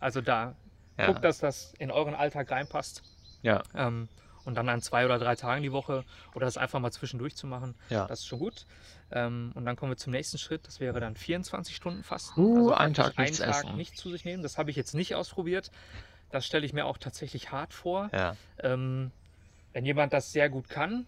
also 0.00 0.20
da 0.20 0.54
Ja. 0.96 1.06
guckt, 1.06 1.22
dass 1.24 1.38
das 1.38 1.74
in 1.78 1.90
euren 1.90 2.14
Alltag 2.14 2.50
reinpasst. 2.50 3.02
Ja. 3.42 3.62
Ähm, 3.74 4.08
und 4.44 4.54
dann 4.54 4.68
an 4.70 4.80
zwei 4.80 5.04
oder 5.04 5.18
drei 5.18 5.36
Tagen 5.36 5.62
die 5.62 5.72
Woche 5.72 6.04
oder 6.34 6.46
das 6.46 6.56
einfach 6.56 6.80
mal 6.80 6.90
zwischendurch 6.90 7.36
zu 7.36 7.46
machen, 7.46 7.74
Ja. 7.90 8.06
das 8.06 8.20
ist 8.20 8.26
schon 8.26 8.38
gut. 8.38 8.64
Ähm, 9.10 9.52
und 9.54 9.64
dann 9.64 9.76
kommen 9.76 9.92
wir 9.92 9.96
zum 9.96 10.12
nächsten 10.12 10.38
Schritt, 10.38 10.66
das 10.66 10.80
wäre 10.80 11.00
dann 11.00 11.16
24 11.16 11.74
Stunden 11.74 12.02
Fasten. 12.02 12.40
Uh, 12.40 12.72
einen 12.72 12.92
praktisch 12.92 13.16
Tag 13.16 13.18
nichts 13.18 13.40
einen 13.40 13.52
Tag 13.52 13.64
essen. 13.64 13.76
nicht 13.76 13.96
zu 13.96 14.10
sich 14.10 14.24
nehmen. 14.24 14.42
Das 14.42 14.58
habe 14.58 14.70
ich 14.70 14.76
jetzt 14.76 14.94
nicht 14.94 15.14
ausprobiert. 15.14 15.70
Das 16.30 16.44
stelle 16.44 16.66
ich 16.66 16.72
mir 16.72 16.84
auch 16.84 16.98
tatsächlich 16.98 17.50
hart 17.50 17.72
vor. 17.72 18.10
Ja. 18.12 18.36
Ähm, 18.58 19.10
wenn 19.72 19.86
jemand 19.86 20.12
das 20.12 20.32
sehr 20.32 20.50
gut 20.50 20.68
kann, 20.68 21.06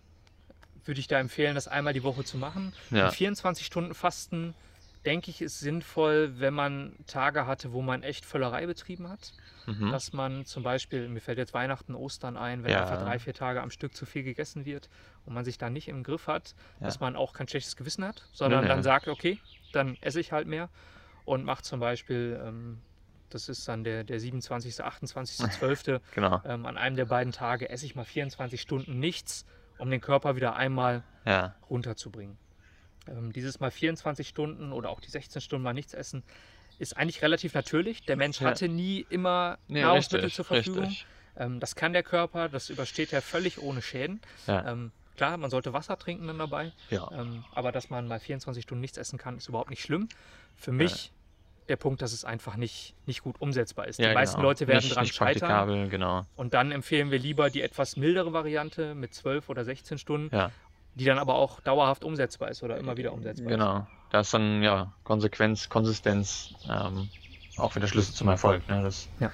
würde 0.85 1.01
ich 1.01 1.09
da 1.09 1.19
empfehlen, 1.19 1.55
das 1.55 1.69
einmal 1.69 1.93
die 1.93 2.03
Woche 2.03 2.25
zu 2.25 2.39
machen. 2.39 2.73
Ja. 2.91 3.07
Und 3.07 3.15
24 3.15 3.67
Stunden 3.67 3.95
Fasten, 3.95 4.55
denke 5.07 5.31
ich, 5.31 5.41
ist 5.41 5.59
sinnvoll, 5.61 6.39
wenn 6.41 6.53
man 6.55 6.95
Tage 7.07 7.47
hatte, 7.47 7.73
wo 7.73 7.81
man 7.83 8.03
echt 8.03 8.25
Völlerei 8.25 8.67
betrieben 8.67 9.09
hat. 9.09 9.33
Mhm. 9.67 9.91
Dass 9.91 10.13
man 10.13 10.45
zum 10.47 10.63
Beispiel, 10.63 11.09
mir 11.09 11.21
fällt 11.21 11.39
jetzt 11.39 11.55
Weihnachten, 11.55 11.95
Ostern 11.95 12.37
ein, 12.37 12.65
wenn 12.65 12.71
Ja. 12.73 12.83
einfach 12.83 12.99
drei, 12.99 13.19
vier 13.19 13.35
Tage 13.35 13.63
am 13.63 13.71
Stück 13.71 13.95
zu 13.95 14.05
viel 14.07 14.23
gegessen 14.23 14.65
wird 14.65 14.89
und 15.25 15.35
man 15.35 15.45
sich 15.45 15.59
da 15.59 15.71
nicht 15.71 15.89
im 15.89 16.03
Griff 16.03 16.27
hat, 16.27 16.55
Ja. 16.81 16.87
dass 16.87 17.01
man 17.01 17.17
auch 17.17 17.33
kein 17.33 17.47
schlechtes 17.49 17.77
Gewissen 17.77 18.05
hat, 18.05 18.27
sondern 18.33 18.61
Nee, 18.61 18.69
nee. 18.69 18.75
dann 18.75 18.83
sagt, 18.83 19.09
okay, 19.09 19.39
dann 19.73 19.97
esse 20.01 20.21
ich 20.21 20.33
halt 20.33 20.47
mehr 20.49 20.69
und 21.25 21.45
macht 21.45 21.65
zum 21.65 21.79
Beispiel, 21.81 22.41
ähm, 22.45 22.83
das 23.29 23.49
ist 23.49 23.69
dann 23.69 23.85
der, 23.85 24.03
der 24.03 24.19
27., 24.19 24.83
28., 24.83 25.51
12. 25.51 26.01
Genau. 26.15 26.41
ähm, 26.45 26.67
an 26.67 26.77
einem 26.77 26.97
der 26.97 27.05
beiden 27.07 27.33
Tage 27.33 27.69
esse 27.69 27.87
ich 27.87 27.95
mal 27.95 28.05
24 28.05 28.61
Stunden 28.61 28.99
nichts, 28.99 29.45
um 29.79 29.91
den 29.91 30.01
Körper 30.01 30.37
wieder 30.37 30.57
einmal 30.57 31.05
Ja. 31.25 31.55
runterzubringen. 31.69 32.39
Ähm, 33.09 33.33
dieses 33.33 33.61
Mal 33.61 33.71
24 33.71 34.29
Stunden 34.29 34.73
oder 34.73 34.91
auch 34.91 35.01
die 35.01 35.11
16 35.11 35.41
Stunden 35.41 35.63
mal 35.65 35.73
nichts 35.73 35.95
essen, 35.95 36.23
ist 36.79 36.97
eigentlich 36.97 37.23
relativ 37.23 37.55
natürlich. 37.55 38.05
Der 38.05 38.17
Mensch 38.17 38.41
Ja. 38.41 38.49
hatte 38.49 38.69
nie 38.69 39.07
immer 39.11 39.59
Nee, 39.69 39.83
Nahrungsmittel 39.83 40.27
richtig, 40.27 40.37
zur 40.37 40.45
Verfügung. 40.45 40.95
Ähm, 41.37 41.61
das 41.61 41.75
kann 41.75 41.93
der 41.93 42.03
Körper, 42.03 42.49
das 42.49 42.71
übersteht 42.71 43.13
er 43.13 43.23
völlig 43.23 43.61
ohne 43.61 43.83
Schäden. 43.83 44.21
Ja. 44.47 44.71
Ähm, 44.71 44.93
klar, 45.17 45.37
man 45.37 45.51
sollte 45.51 45.73
Wasser 45.73 45.99
trinken 45.99 46.27
dann 46.27 46.39
dabei, 46.39 46.73
Ja. 46.91 47.09
ähm, 47.13 47.45
aber 47.55 47.73
dass 47.73 47.91
man 47.91 48.07
mal 48.09 48.21
24 48.21 48.63
Stunden 48.65 48.81
nichts 48.81 48.99
essen 48.99 49.19
kann, 49.19 49.37
ist 49.39 49.49
überhaupt 49.49 49.71
nicht 49.71 49.83
schlimm. 49.83 50.09
Für 50.57 50.73
mich 50.73 51.13
der 51.69 51.77
Punkt, 51.77 52.03
dass 52.03 52.13
es 52.13 52.25
einfach 52.25 52.57
nicht, 52.57 52.95
nicht 53.07 53.23
gut 53.23 53.41
umsetzbar 53.41 53.87
ist. 53.87 54.01
ja, 54.01 54.09
die 54.09 54.15
meisten 54.15 54.37
genau. 54.37 54.49
Leute 54.49 54.67
werden 54.67 54.83
nicht, 54.83 54.97
dran 54.97 55.05
nicht 55.05 55.15
scheitern. 55.15 55.89
genau. 55.89 56.27
Und 56.35 56.53
dann 56.53 56.73
empfehlen 56.73 57.13
wir 57.13 57.19
lieber 57.21 57.49
die 57.49 57.63
etwas 57.63 57.97
mildere 57.97 58.33
Variante 58.33 58.95
mit 58.97 59.15
12 59.15 59.49
oder 59.49 59.65
16 59.65 59.97
Stunden, 59.99 60.35
Ja. 60.35 60.51
Die 60.95 61.05
dann 61.05 61.19
aber 61.19 61.35
auch 61.35 61.61
dauerhaft 61.61 62.05
umsetzbar 62.05 62.51
ist 62.51 62.63
oder 62.63 62.77
immer 62.79 62.97
wieder 62.97 63.13
umsetzbar 63.13 63.51
Genau. 63.53 63.87
Da 64.11 64.21
ist 64.21 64.35
dann 64.35 64.63
ja 64.63 64.93
Konsequenz, 65.05 65.69
Konsistenz 65.69 66.53
ähm, 66.69 67.11
auch 67.57 67.77
wieder 67.77 67.87
Schlüssel 67.87 68.15
zum 68.15 68.29
Erfolg. 68.29 68.69
Ne? 68.69 68.83
Das, 68.83 69.09
Ja. 69.21 69.31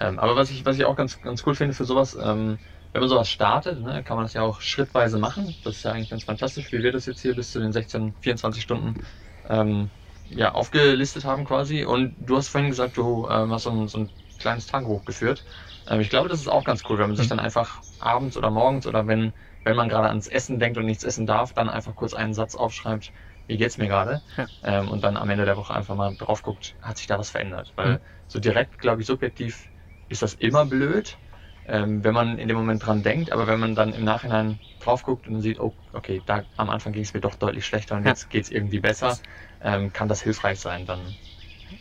ähm, 0.00 0.18
aber 0.18 0.36
was 0.36 0.50
ich, 0.50 0.64
was 0.64 0.76
ich 0.78 0.84
auch 0.84 0.96
ganz, 0.96 1.20
ganz 1.20 1.46
cool 1.46 1.54
finde 1.54 1.74
für 1.74 1.84
sowas, 1.84 2.14
ähm, 2.20 2.58
wenn 2.92 3.00
man 3.00 3.08
sowas 3.08 3.28
startet, 3.28 3.80
ne, 3.80 4.02
kann 4.02 4.16
man 4.16 4.24
das 4.24 4.32
ja 4.34 4.42
auch 4.42 4.60
schrittweise 4.60 5.18
machen. 5.18 5.56
Das 5.62 5.76
ist 5.76 5.82
ja 5.84 5.92
eigentlich 5.92 6.08
ganz 6.08 6.24
fantastisch, 6.24 6.72
wie 6.72 6.82
wir 6.82 6.92
das 6.92 7.06
jetzt 7.06 7.20
hier 7.20 7.34
bis 7.34 7.52
zu 7.52 7.60
den 7.60 7.72
16, 7.72 8.16
24 8.20 8.62
Stunden 8.62 8.96
ähm, 9.44 9.90
ja, 10.28 10.52
aufgelistet 10.52 11.24
haben 11.24 11.44
quasi. 11.44 11.84
Und 11.84 12.16
du 12.18 12.36
hast 12.36 12.48
vorhin 12.48 12.70
gesagt, 12.70 12.96
du 12.96 13.28
ähm, 13.30 13.52
hast 13.52 13.64
so 13.64 13.70
ein, 13.70 13.88
so 13.88 13.98
ein 13.98 14.10
kleines 14.38 14.66
Tagebuch 14.66 15.04
geführt. 15.04 15.44
Ähm, 15.86 16.00
ich 16.00 16.10
glaube, 16.10 16.28
das 16.28 16.40
ist 16.40 16.48
auch 16.48 16.64
ganz 16.64 16.82
cool, 16.88 16.98
wenn 16.98 17.08
man 17.08 17.16
sich 17.16 17.26
Mhm. 17.26 17.30
dann 17.30 17.40
einfach 17.40 17.82
abends 17.98 18.36
oder 18.36 18.50
morgens 18.50 18.86
oder 18.86 19.06
wenn, 19.06 19.32
wenn 19.66 19.76
man 19.76 19.88
gerade 19.90 20.08
ans 20.08 20.28
Essen 20.28 20.58
denkt 20.60 20.78
und 20.78 20.86
nichts 20.86 21.04
essen 21.04 21.26
darf, 21.26 21.52
dann 21.52 21.68
einfach 21.68 21.94
kurz 21.96 22.14
einen 22.14 22.34
Satz 22.34 22.54
aufschreibt, 22.54 23.12
wie 23.48 23.58
geht's 23.58 23.78
mir 23.78 23.88
gerade? 23.88 24.22
Ja. 24.36 24.48
Ähm, 24.62 24.88
und 24.90 25.04
dann 25.04 25.16
am 25.16 25.28
Ende 25.30 25.44
der 25.44 25.56
Woche 25.58 25.74
einfach 25.74 25.96
mal 25.96 26.14
drauf 26.16 26.42
guckt, 26.42 26.76
hat 26.82 26.98
sich 26.98 27.06
da 27.08 27.18
was 27.18 27.30
verändert? 27.30 27.72
Weil 27.76 27.94
Mhm. 27.94 28.00
so 28.28 28.40
direkt, 28.40 28.78
glaube 28.78 29.02
ich, 29.02 29.06
subjektiv 29.08 29.70
ist 30.08 30.22
das 30.22 30.34
immer 30.34 30.66
blöd, 30.66 31.18
ähm, 31.66 32.04
wenn 32.04 32.14
man 32.14 32.38
in 32.38 32.48
dem 32.48 32.56
Moment 32.56 32.86
dran 32.86 33.02
denkt, 33.02 33.32
aber 33.32 33.46
wenn 33.46 33.60
man 33.60 33.74
dann 33.74 33.92
im 33.92 34.04
Nachhinein 34.04 34.60
drauf 34.78 35.02
guckt 35.02 35.26
und 35.28 35.40
sieht, 35.40 35.58
oh, 35.60 35.76
okay, 35.92 36.22
da 36.24 36.44
am 36.56 36.70
Anfang 36.70 36.92
ging 36.92 37.02
es 37.02 37.14
mir 37.14 37.20
doch 37.20 37.34
deutlich 37.34 37.66
schlechter 37.66 37.96
und 37.96 38.04
Ja. 38.04 38.10
jetzt 38.10 38.30
geht's 38.30 38.50
irgendwie 38.50 38.80
besser, 38.80 39.18
ähm, 39.60 39.92
kann 39.92 40.08
das 40.08 40.22
hilfreich 40.22 40.60
sein, 40.60 40.86
dann, 40.86 41.16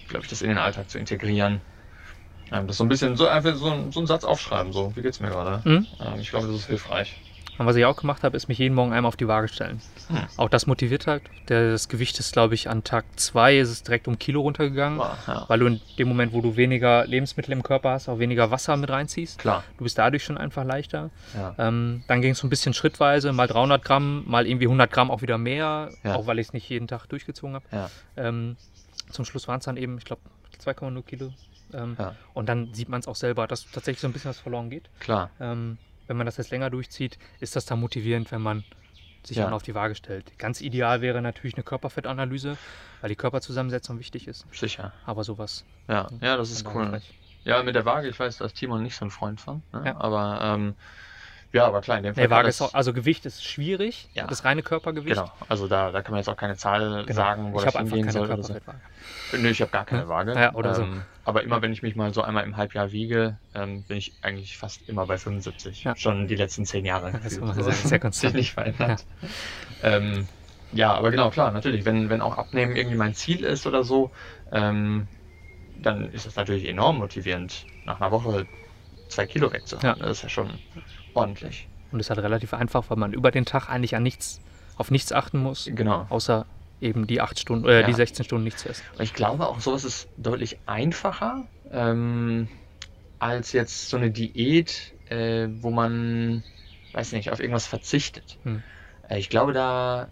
glaube 0.07 0.23
ich, 0.25 0.29
das 0.29 0.41
in 0.41 0.49
den 0.49 0.57
Alltag 0.59 0.89
zu 0.89 0.99
integrieren. 0.99 1.63
Ähm, 2.51 2.67
das 2.67 2.77
so 2.77 2.83
ein 2.85 2.89
bisschen, 2.89 3.15
so 3.17 3.27
einfach 3.27 3.55
so, 3.55 3.69
ein- 3.71 3.91
so 3.91 3.99
einen 3.99 4.07
Satz 4.07 4.23
aufschreiben, 4.23 4.71
so, 4.73 4.95
wie 4.95 5.01
geht's 5.03 5.19
mir 5.19 5.29
gerade? 5.29 5.61
Mhm. 5.69 5.87
Ähm, 5.99 6.19
ich 6.21 6.29
glaube, 6.31 6.47
das 6.47 6.55
ist 6.57 6.67
hilfreich. 6.67 7.21
Und 7.57 7.65
was 7.65 7.75
ich 7.75 7.85
auch 7.85 7.95
gemacht 7.95 8.23
habe, 8.23 8.35
ist 8.35 8.47
mich 8.47 8.57
jeden 8.57 8.75
Morgen 8.75 8.91
einmal 8.93 9.07
auf 9.07 9.15
die 9.15 9.27
Waage 9.27 9.47
stellen. 9.47 9.81
Hm. 10.09 10.17
Auch 10.37 10.49
das 10.49 10.67
motiviert 10.67 11.07
halt. 11.07 11.23
Das 11.45 11.87
Gewicht 11.89 12.19
ist, 12.19 12.33
glaube 12.33 12.53
ich, 12.55 12.69
an 12.69 12.83
Tag 12.83 13.05
2 13.15 13.59
ist 13.59 13.69
es 13.69 13.83
direkt 13.83 14.07
um 14.07 14.19
Kilo 14.19 14.41
runtergegangen, 14.41 14.99
Wow, 14.99 15.15
ja, 15.27 15.45
weil 15.47 15.59
du 15.59 15.65
in 15.67 15.81
dem 15.97 16.07
Moment, 16.09 16.33
wo 16.33 16.41
du 16.41 16.55
weniger 16.57 17.05
Lebensmittel 17.07 17.51
im 17.53 17.63
Körper 17.63 17.91
hast, 17.91 18.09
auch 18.09 18.19
weniger 18.19 18.51
Wasser 18.51 18.75
mit 18.77 18.89
reinziehst. 18.89 19.39
klar. 19.39 19.63
Du 19.77 19.83
bist 19.83 19.97
dadurch 19.97 20.23
schon 20.23 20.37
einfach 20.37 20.63
leichter. 20.65 21.09
Ja. 21.35 21.55
Ähm, 21.57 22.03
dann 22.07 22.21
ging 22.21 22.31
es 22.31 22.39
so 22.39 22.47
ein 22.47 22.49
bisschen 22.49 22.73
schrittweise, 22.73 23.31
mal 23.31 23.47
300 23.47 23.83
Gramm, 23.83 24.23
mal 24.27 24.45
irgendwie 24.47 24.65
100 24.65 24.91
Gramm 24.91 25.09
auch 25.11 25.21
wieder 25.21 25.37
mehr, 25.37 25.89
Ja. 26.03 26.15
auch 26.15 26.27
weil 26.27 26.39
ich 26.39 26.47
es 26.47 26.53
nicht 26.53 26.67
jeden 26.69 26.87
Tag 26.87 27.07
durchgezogen 27.07 27.55
habe. 27.55 27.89
Ähm, 28.17 28.57
zum 29.11 29.23
Schluss 29.25 29.47
waren 29.47 29.59
es 29.59 29.65
dann 29.65 29.77
eben, 29.77 29.97
ich 29.97 30.05
glaube, 30.05 30.21
2,0 30.63 31.01
Kilo. 31.03 31.31
Ähm. 31.73 31.95
Und 32.33 32.47
dann 32.49 32.73
sieht 32.73 32.89
man 32.89 32.99
es 32.99 33.07
auch 33.07 33.15
selber, 33.15 33.47
dass 33.47 33.65
tatsächlich 33.71 33.99
so 34.01 34.07
ein 34.07 34.13
bisschen 34.13 34.29
was 34.29 34.39
verloren 34.39 34.69
geht. 34.69 34.89
Klar. 34.99 35.29
Wenn 36.07 36.17
man 36.17 36.25
das 36.25 36.37
jetzt 36.37 36.51
länger 36.51 36.69
durchzieht, 36.69 37.17
ist 37.39 37.55
das 37.55 37.65
dann 37.65 37.79
motivierend, 37.79 38.31
wenn 38.31 38.41
man 38.41 38.63
sich 39.23 39.37
Ja. 39.37 39.45
dann 39.45 39.53
auf 39.53 39.63
die 39.63 39.73
Waage 39.73 39.95
stellt. 39.95 40.37
Ganz 40.37 40.61
ideal 40.61 41.01
wäre 41.01 41.21
natürlich 41.21 41.55
eine 41.55 41.63
Körperfettanalyse, 41.63 42.57
weil 43.01 43.09
die 43.09 43.15
Körperzusammensetzung 43.15 43.97
wichtig 43.99 44.27
ist. 44.27 44.45
Sicher. 44.51 44.93
Aber 45.05 45.23
sowas. 45.23 45.65
Ja, 45.87 46.07
ja, 46.21 46.37
das 46.37 46.51
ist 46.51 46.65
cool. 46.73 47.01
Ja, 47.43 47.61
mit 47.63 47.75
der 47.75 47.85
Waage, 47.85 48.07
ich 48.07 48.19
weiß, 48.19 48.37
da 48.37 48.45
ist 48.45 48.55
Timon 48.55 48.83
nicht 48.83 48.95
so 48.95 49.05
ein 49.05 49.11
Freund 49.11 49.39
von. 49.41 49.61
Ne? 49.71 49.83
Ja. 49.85 49.97
Aber 49.99 50.39
ähm, 50.41 50.75
ja, 51.53 51.65
aber 51.65 51.81
klar, 51.81 51.97
in 51.97 52.03
dem 52.03 52.15
Fall. 52.15 52.25
Nee, 52.25 52.29
Waage 52.29 52.47
das- 52.47 52.55
ist 52.55 52.61
auch, 52.61 52.73
also 52.73 52.91
Gewicht 52.93 53.25
ist 53.25 53.43
schwierig, 53.45 54.09
Ja. 54.13 54.27
das 54.27 54.43
reine 54.43 54.61
Körpergewicht. 54.63 55.15
Genau, 55.15 55.31
also 55.47 55.67
da, 55.67 55.91
da 55.91 56.01
kann 56.01 56.11
man 56.11 56.19
jetzt 56.19 56.27
auch 56.29 56.35
keine 56.37 56.57
Zahl 56.57 57.03
Genau. 57.05 57.15
sagen, 57.15 57.53
wo 57.53 57.59
ich 57.59 57.63
das 57.65 57.75
hingehen 57.75 58.09
soll. 58.11 58.29
Oder 58.29 58.43
so. 58.43 58.55
Nö, 59.37 59.49
ich 59.49 59.61
habe 59.61 59.71
gar 59.71 59.85
keine. 59.85 60.07
Waage. 60.07 60.33
Ja, 60.33 60.53
oder 60.53 60.75
so. 60.75 60.83
ähm, 60.83 61.01
Aber 61.23 61.43
immer 61.43 61.61
wenn 61.61 61.71
ich 61.73 61.81
mich 61.81 61.95
mal 61.95 62.13
so 62.13 62.21
einmal 62.21 62.43
im 62.43 62.57
Halbjahr 62.57 62.91
wiege, 62.91 63.37
ähm, 63.55 63.83
bin 63.83 63.97
ich 63.97 64.13
eigentlich 64.21 64.57
fast 64.57 64.87
immer 64.87 65.05
bei 65.07 65.17
75. 65.17 65.83
Ja. 65.83 65.95
Schon 65.95 66.27
die 66.27 66.35
letzten 66.35 66.65
zehn 66.65 66.85
Jahre. 66.85 67.11
Das 67.11 67.25
ist 67.33 67.39
gefühlt. 67.39 67.41
immer 67.41 67.53
So. 67.55 67.63
sehr, 67.63 67.73
Sich 67.89 68.01
konstant. 68.01 68.35
nicht 68.35 68.53
verändert. 68.53 69.05
Ja. 69.81 69.89
Ähm, 69.97 70.27
ja, 70.73 70.93
aber 70.93 71.09
genau, 71.11 71.29
klar, 71.29 71.51
natürlich. 71.51 71.85
Wenn, 71.85 72.09
wenn 72.09 72.21
auch 72.21 72.37
Abnehmen 72.37 72.75
irgendwie 72.75 72.97
mein 72.97 73.13
Ziel 73.15 73.43
ist 73.43 73.65
oder 73.65 73.83
so, 73.83 74.11
ähm, 74.51 75.07
dann 75.81 76.11
ist 76.11 76.25
es 76.25 76.35
natürlich 76.35 76.67
enorm 76.67 76.97
motivierend, 76.97 77.65
nach 77.85 77.99
einer 78.01 78.11
Woche 78.11 78.45
zwei 79.07 79.25
Kilo 79.25 79.51
wegzuhaben. 79.51 79.99
Ja. 80.01 80.07
Das 80.07 80.17
ist 80.17 80.23
ja 80.23 80.29
schon 80.29 80.49
ordentlich. 81.13 81.67
Und 81.91 81.99
ist 81.99 82.09
halt 82.09 82.19
relativ 82.19 82.53
einfach, 82.53 82.89
weil 82.89 82.97
man 82.97 83.13
über 83.13 83.31
den 83.31 83.45
Tag 83.45 83.69
eigentlich 83.69 83.95
an 83.95 84.03
nichts, 84.03 84.41
auf 84.77 84.91
nichts 84.91 85.11
achten 85.11 85.39
muss, 85.39 85.69
Genau. 85.73 86.05
außer 86.09 86.45
eben 86.81 87.07
die 87.07 87.21
8 87.21 87.39
Stunden, 87.39 87.67
äh, 87.67 87.81
Ja. 87.81 87.87
die 87.87 87.93
16 87.93 88.25
Stunden 88.25 88.43
nichts 88.43 88.63
zu 88.63 88.69
essen. 88.69 88.83
Ich 88.99 89.13
glaube 89.13 89.47
auch, 89.47 89.59
sowas 89.59 89.83
ist 89.85 90.09
deutlich 90.17 90.57
einfacher 90.65 91.45
ähm, 91.71 92.47
als 93.19 93.53
jetzt 93.53 93.89
so 93.89 93.97
eine 93.97 94.11
Diät, 94.11 94.93
äh, 95.09 95.47
wo 95.61 95.71
man, 95.71 96.43
weiß 96.93 97.13
nicht, 97.13 97.31
auf 97.31 97.39
irgendwas 97.39 97.65
verzichtet. 97.67 98.37
Hm. 98.43 98.61
Äh, 99.09 99.19
ich 99.19 99.29
glaube, 99.29 99.53
da, 99.53 100.09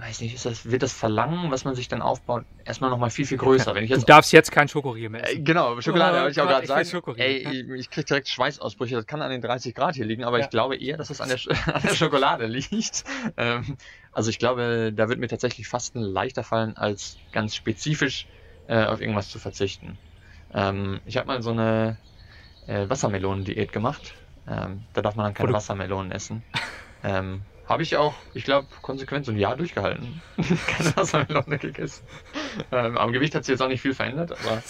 weiß 0.00 0.20
nicht, 0.20 0.34
ist 0.34 0.46
das, 0.46 0.70
wird 0.70 0.82
das 0.82 0.92
Verlangen, 0.92 1.50
was 1.50 1.64
man 1.64 1.74
sich 1.74 1.88
dann 1.88 2.00
aufbaut, 2.02 2.44
erstmal 2.64 2.90
nochmal 2.90 3.10
viel, 3.10 3.26
viel 3.26 3.38
größer. 3.38 3.74
Wenn 3.74 3.84
ich 3.84 3.90
Du 3.90 3.96
jetzt 3.96 4.08
darfst 4.08 4.32
jetzt 4.32 4.50
kein 4.52 4.68
Schokoriegel 4.68 5.10
mehr 5.10 5.28
äh, 5.28 5.32
essen. 5.32 5.44
genau, 5.44 5.80
Schokolade, 5.80 6.16
Oh 6.18 6.20
wollte 6.22 6.32
ich 6.32 6.40
auch 6.40 6.46
gerade 6.48 6.66
sagen. 6.66 7.14
Ey, 7.16 7.36
ich, 7.38 7.68
ich 7.80 7.90
krieg 7.90 8.06
direkt 8.06 8.28
Schweißausbrüche. 8.28 8.94
Das 8.96 9.06
kann 9.06 9.20
an 9.22 9.30
den 9.30 9.40
30 9.40 9.74
Grad 9.74 9.94
hier 9.94 10.04
liegen, 10.06 10.24
aber 10.24 10.38
Ja. 10.38 10.44
ich 10.44 10.50
glaube 10.50 10.76
eher, 10.76 10.96
dass 10.96 11.10
es 11.10 11.20
an 11.20 11.28
der, 11.28 11.38
an 11.74 11.82
der 11.82 11.94
Schokolade 11.94 12.46
liegt. 12.46 13.04
Ähm, 13.36 13.76
also 14.12 14.30
ich 14.30 14.38
glaube, 14.38 14.92
da 14.94 15.08
wird 15.08 15.18
mir 15.18 15.28
tatsächlich 15.28 15.68
Fasten 15.68 16.00
leichter 16.00 16.42
fallen, 16.44 16.76
als 16.76 17.16
ganz 17.32 17.54
spezifisch 17.54 18.26
äh, 18.68 18.84
auf 18.84 19.00
irgendwas 19.00 19.28
zu 19.30 19.38
verzichten. 19.38 19.98
Ähm, 20.52 21.00
ich 21.06 21.16
habe 21.16 21.26
mal 21.26 21.42
so 21.42 21.50
eine 21.50 21.96
äh, 22.66 22.88
Wassermelonendiät 22.88 23.72
gemacht. 23.72 24.14
Ähm, 24.48 24.82
da 24.94 25.02
darf 25.02 25.14
man 25.16 25.24
dann 25.26 25.34
keine 25.34 25.52
Wassermelonen 25.52 26.12
essen. 26.12 26.42
Ähm, 27.02 27.40
habe 27.70 27.84
ich 27.84 27.96
auch, 27.96 28.14
ich 28.34 28.42
glaube, 28.44 28.66
konsequent 28.82 29.24
so 29.24 29.32
ein 29.32 29.38
Jahr 29.38 29.56
durchgehalten. 29.56 30.20
keine 30.66 30.96
Wassermelone 30.96 31.56
gegessen. 31.56 32.02
Ähm, 32.72 32.98
am 32.98 33.12
Gewicht 33.12 33.34
hat 33.36 33.44
sich 33.44 33.52
jetzt 33.52 33.62
auch 33.62 33.68
nicht 33.68 33.80
viel 33.80 33.94
verändert, 33.94 34.32
aber 34.32 34.62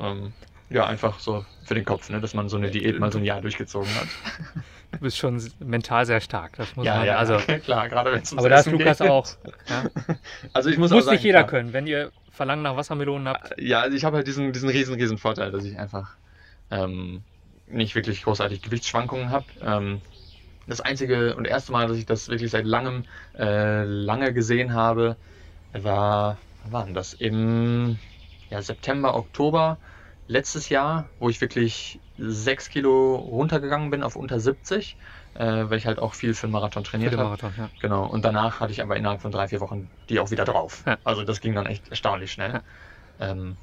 ähm, 0.00 0.34
ja, 0.68 0.86
einfach 0.86 1.18
so 1.18 1.44
für 1.64 1.74
den 1.74 1.86
Kopf, 1.86 2.10
ne, 2.10 2.20
dass 2.20 2.34
man 2.34 2.50
so 2.50 2.58
eine 2.58 2.70
Diät 2.70 2.98
mal 3.00 3.10
so 3.10 3.18
ein 3.18 3.24
Jahr 3.24 3.40
durchgezogen 3.40 3.88
hat. 3.94 4.06
du 4.92 4.98
bist 4.98 5.16
schon 5.16 5.42
mental 5.60 6.04
sehr 6.04 6.20
stark. 6.20 6.56
Das 6.56 6.76
muss 6.76 6.84
Ja, 6.84 6.98
man, 6.98 7.06
ja, 7.06 7.16
also, 7.16 7.36
klar, 7.64 7.88
gerade 7.88 8.12
wenn 8.12 8.20
es 8.20 8.36
aber 8.36 8.50
da 8.50 8.60
ist 8.60 8.70
Lukas 8.70 9.00
auch. 9.00 9.26
Ja. 9.68 9.84
Also 10.52 10.68
ich 10.68 10.76
muss, 10.76 10.90
Muss 10.90 11.00
auch 11.02 11.06
sagen, 11.06 11.16
nicht 11.16 11.24
jeder 11.24 11.44
klar, 11.44 11.50
können. 11.50 11.72
Wenn 11.72 11.86
ihr 11.86 12.12
Verlangen 12.30 12.62
nach 12.62 12.76
Wassermelonen 12.76 13.28
habt, 13.28 13.58
Ja, 13.58 13.80
also 13.80 13.96
ich 13.96 14.04
habe 14.04 14.18
halt 14.18 14.26
diesen, 14.26 14.52
diesen 14.52 14.68
riesen, 14.68 14.94
riesen 14.94 15.16
Vorteil, 15.16 15.50
dass 15.50 15.64
ich 15.64 15.78
einfach 15.78 16.16
ähm, 16.70 17.22
nicht 17.66 17.94
wirklich 17.94 18.22
großartig 18.24 18.60
Gewichtsschwankungen 18.60 19.30
habe. 19.30 19.46
Ähm, 19.62 20.02
das 20.66 20.80
einzige 20.80 21.36
und 21.36 21.46
erste 21.46 21.72
Mal, 21.72 21.88
dass 21.88 21.96
ich 21.96 22.06
das 22.06 22.28
wirklich 22.28 22.50
seit 22.50 22.66
langem 22.66 23.04
äh, 23.36 23.84
lange 23.84 24.32
gesehen 24.32 24.74
habe, 24.74 25.16
war, 25.72 26.38
wann 26.70 26.94
das? 26.94 27.14
Im 27.14 27.98
ja, 28.50 28.62
September, 28.62 29.14
Oktober 29.14 29.78
letztes 30.28 30.68
Jahr, 30.68 31.08
wo 31.18 31.28
ich 31.28 31.40
wirklich 31.40 32.00
6 32.18 32.68
Kilo 32.68 33.16
runtergegangen 33.16 33.90
bin 33.90 34.02
auf 34.02 34.16
unter 34.16 34.38
70, 34.38 34.96
äh, 35.34 35.44
weil 35.44 35.78
ich 35.78 35.86
halt 35.86 35.98
auch 35.98 36.14
viel 36.14 36.34
für 36.34 36.46
den 36.46 36.52
Marathon 36.52 36.84
trainiert 36.84 37.16
habe. 37.16 37.36
Ja. 37.58 37.70
Genau, 37.80 38.06
und 38.06 38.24
danach 38.24 38.60
hatte 38.60 38.72
ich 38.72 38.82
aber 38.82 38.96
innerhalb 38.96 39.22
von 39.22 39.32
drei, 39.32 39.48
vier 39.48 39.60
Wochen 39.60 39.90
die 40.08 40.20
auch 40.20 40.30
wieder 40.30 40.44
drauf. 40.44 40.84
Ja. 40.86 40.98
Also 41.04 41.24
das 41.24 41.40
ging 41.40 41.54
dann 41.54 41.66
echt 41.66 41.88
erstaunlich 41.88 42.32
schnell. 42.32 42.62
Ähm, 43.18 43.56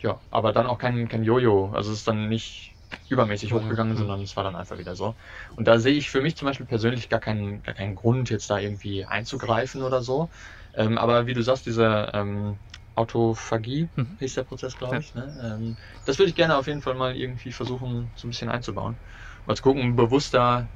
ja, 0.00 0.20
aber 0.30 0.52
dann 0.52 0.66
auch 0.66 0.78
kein, 0.78 1.08
kein 1.08 1.24
Jojo. 1.24 1.72
Also 1.74 1.90
es 1.90 1.98
ist 1.98 2.08
dann 2.08 2.28
nicht 2.28 2.75
übermäßig 3.08 3.50
Ja, 3.50 3.56
hochgegangen, 3.58 3.92
ja. 3.92 3.98
sondern 3.98 4.20
es 4.22 4.36
war 4.36 4.44
dann 4.44 4.56
einfach 4.56 4.78
wieder 4.78 4.94
so. 4.96 5.16
Und 5.56 5.66
da 5.68 5.78
sehe 5.78 5.94
ich 5.94 6.10
für 6.10 6.20
mich 6.22 6.36
zum 6.36 6.46
Beispiel 6.46 6.66
persönlich 6.66 7.08
gar 7.08 7.20
keinen, 7.20 7.62
gar 7.62 7.74
keinen 7.74 7.94
Grund, 7.94 8.30
jetzt 8.30 8.50
da 8.50 8.58
irgendwie 8.58 9.04
einzugreifen 9.04 9.82
oder 9.82 10.02
so. 10.02 10.30
Ähm, 10.74 10.98
aber 10.98 11.26
wie 11.26 11.34
du 11.34 11.42
sagst, 11.42 11.66
diese 11.66 12.10
ähm, 12.14 12.60
Autophagie 12.94 13.90
Mhm. 13.96 14.16
hieß 14.18 14.34
der 14.34 14.44
Prozess, 14.44 14.76
glaube 14.76 14.94
Ja. 14.94 15.00
ich. 15.00 15.14
Ne? 15.14 15.38
Ähm, 15.42 15.76
das 16.04 16.18
würde 16.18 16.28
ich 16.30 16.34
gerne 16.36 16.56
auf 16.56 16.66
jeden 16.66 16.82
Fall 16.82 16.94
mal 16.94 17.16
irgendwie 17.16 17.52
versuchen, 17.52 18.12
so 18.14 18.26
ein 18.26 18.30
bisschen 18.30 18.48
einzubauen. 18.48 18.98
Mal 19.44 19.56
zu 19.56 19.62
gucken, 19.62 19.96
bewusster, 19.96 20.70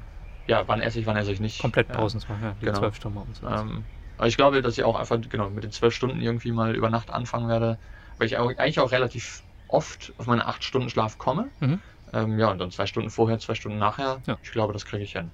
ja, 0.47 0.67
wann 0.67 0.81
esse 0.81 0.99
ich, 0.99 1.05
wann 1.05 1.17
esse 1.17 1.31
ich 1.31 1.39
nicht. 1.39 1.61
Komplett 1.61 1.87
Ja. 1.89 1.95
Pausen 1.95 2.19
zu 2.19 2.31
machen, 2.31 2.43
ja. 2.43 2.53
Die 2.53 2.65
Genau. 2.65 2.79
zwölf 2.79 2.95
Stunden 2.95 3.15
morgens. 3.15 3.41
Ähm, 3.41 3.87
aber 4.17 4.27
ich 4.27 4.37
glaube, 4.37 4.61
dass 4.61 4.77
ich 4.77 4.83
auch 4.83 4.95
einfach 4.95 5.19
genau 5.21 5.49
mit 5.49 5.63
den 5.63 5.71
zwölf 5.71 5.95
Stunden 5.95 6.21
irgendwie 6.21 6.51
mal 6.51 6.75
über 6.75 6.89
Nacht 6.89 7.09
anfangen 7.09 7.47
werde, 7.47 7.79
weil 8.17 8.27
ich 8.27 8.37
auch, 8.37 8.49
eigentlich 8.57 8.79
auch 8.79 8.91
relativ 8.91 9.43
oft 9.67 10.13
auf 10.17 10.27
meine 10.27 10.45
acht 10.45 10.63
Stunden 10.63 10.89
Schlaf 10.89 11.17
komme. 11.17 11.51
Mhm. 11.59 11.81
Ähm, 12.13 12.37
ja, 12.39 12.49
und 12.51 12.59
dann 12.59 12.71
zwei 12.71 12.85
Stunden 12.85 13.09
vorher, 13.09 13.39
zwei 13.39 13.55
Stunden 13.55 13.77
nachher. 13.77 14.21
Ja. 14.27 14.37
Ich 14.43 14.51
glaube, 14.51 14.73
das 14.73 14.85
kriege 14.85 15.03
ich 15.03 15.13
hin. 15.13 15.31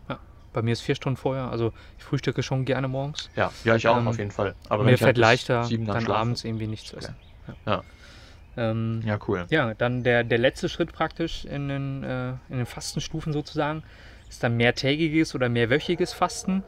Bei 0.54 0.62
mir 0.62 0.72
ist 0.74 0.82
vier 0.82 0.96
Stunden 0.96 1.18
vorher, 1.18 1.50
also 1.52 1.72
ich 1.98 2.04
frühstücke 2.04 2.42
schon 2.44 2.66
gerne 2.66 2.88
morgens. 2.88 3.30
Ja, 3.36 3.52
ja, 3.64 3.76
ich 3.76 3.88
auch 3.88 3.98
Ähm, 3.98 4.08
auf 4.08 4.18
jeden 4.18 4.32
Fall. 4.32 4.56
Aber 4.70 4.80
wenn 4.80 4.86
Mir 4.86 4.92
halt 4.92 5.00
fällt 5.00 5.16
bis 5.16 5.22
leichter, 5.22 5.62
dann 5.70 6.02
schlafe- 6.02 6.14
abends 6.16 6.44
irgendwie 6.44 6.68
nichts 6.68 6.90
zu 6.90 6.98
essen. 6.98 7.16
Ja. 7.66 7.84
Ähm, 8.56 9.02
Ja, 9.06 9.20
cool. 9.28 9.46
Ja, 9.50 9.74
dann 9.76 10.04
der, 10.04 10.24
der 10.24 10.38
letzte 10.40 10.68
Schritt 10.70 10.92
praktisch 10.94 11.46
in 11.46 11.70
den, 11.70 12.04
äh, 12.04 12.30
in 12.50 12.58
den 12.58 12.66
Fastenstufen 12.66 13.34
sozusagen 13.34 13.84
ist 14.30 14.44
dann 14.44 14.58
mehrtägiges 14.58 15.36
oder 15.36 15.48
mehrwöchiges 15.48 16.14
Fasten. 16.14 16.64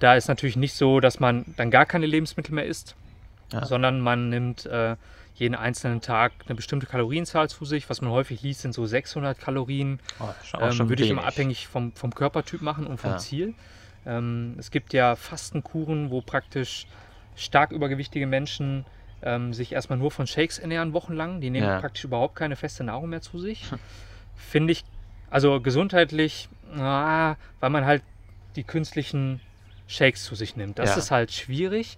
Da 0.00 0.14
ist 0.14 0.28
natürlich 0.28 0.56
nicht 0.56 0.74
so, 0.74 1.00
dass 1.00 1.20
man 1.20 1.44
dann 1.56 1.70
gar 1.70 1.86
keine 1.86 2.06
Lebensmittel 2.06 2.54
mehr 2.54 2.66
isst, 2.66 2.96
Ja. 3.52 3.64
sondern 3.64 4.00
man 4.00 4.28
nimmt 4.30 4.66
äh, 4.66 4.96
jeden 5.38 5.54
einzelnen 5.54 6.00
Tag 6.00 6.32
eine 6.46 6.54
bestimmte 6.54 6.86
Kalorienzahl 6.86 7.48
zu 7.48 7.64
sich. 7.64 7.88
Was 7.88 8.00
man 8.00 8.10
häufig 8.10 8.42
liest, 8.42 8.62
sind 8.62 8.74
so 8.74 8.86
600 8.86 9.38
Kalorien. 9.38 10.00
Oh, 10.18 10.32
Ähm, 10.60 10.88
würde 10.88 11.04
ich 11.04 11.10
immer 11.10 11.24
abhängig 11.24 11.66
vom, 11.68 11.92
vom 11.92 12.14
Körpertyp 12.14 12.60
machen 12.60 12.86
und 12.86 12.98
vom 12.98 13.12
Ja. 13.12 13.16
Ziel. 13.18 13.54
Ähm, 14.06 14.56
es 14.58 14.70
gibt 14.70 14.92
ja 14.92 15.16
Fastenkuren, 15.16 16.10
wo 16.10 16.20
praktisch 16.20 16.86
stark 17.36 17.72
übergewichtige 17.72 18.26
Menschen 18.26 18.84
ähm, 19.22 19.52
sich 19.52 19.72
erstmal 19.72 19.98
nur 19.98 20.10
von 20.10 20.26
Shakes 20.26 20.58
ernähren 20.58 20.92
wochenlang. 20.92 21.40
Die 21.40 21.50
nehmen 21.50 21.66
Ja. 21.68 21.80
praktisch 21.80 22.04
überhaupt 22.04 22.36
keine 22.36 22.56
feste 22.56 22.84
Nahrung 22.84 23.10
mehr 23.10 23.20
zu 23.22 23.38
sich. 23.38 23.64
Finde 24.36 24.72
ich, 24.72 24.84
also 25.30 25.60
gesundheitlich, 25.60 26.48
ah, 26.76 27.36
weil 27.60 27.70
man 27.70 27.84
halt 27.84 28.02
die 28.56 28.64
künstlichen 28.64 29.40
Shakes 29.86 30.24
zu 30.24 30.34
sich 30.34 30.56
nimmt. 30.56 30.78
Das 30.78 30.90
Ja. 30.90 30.96
ist 30.96 31.10
halt 31.10 31.32
schwierig. 31.32 31.96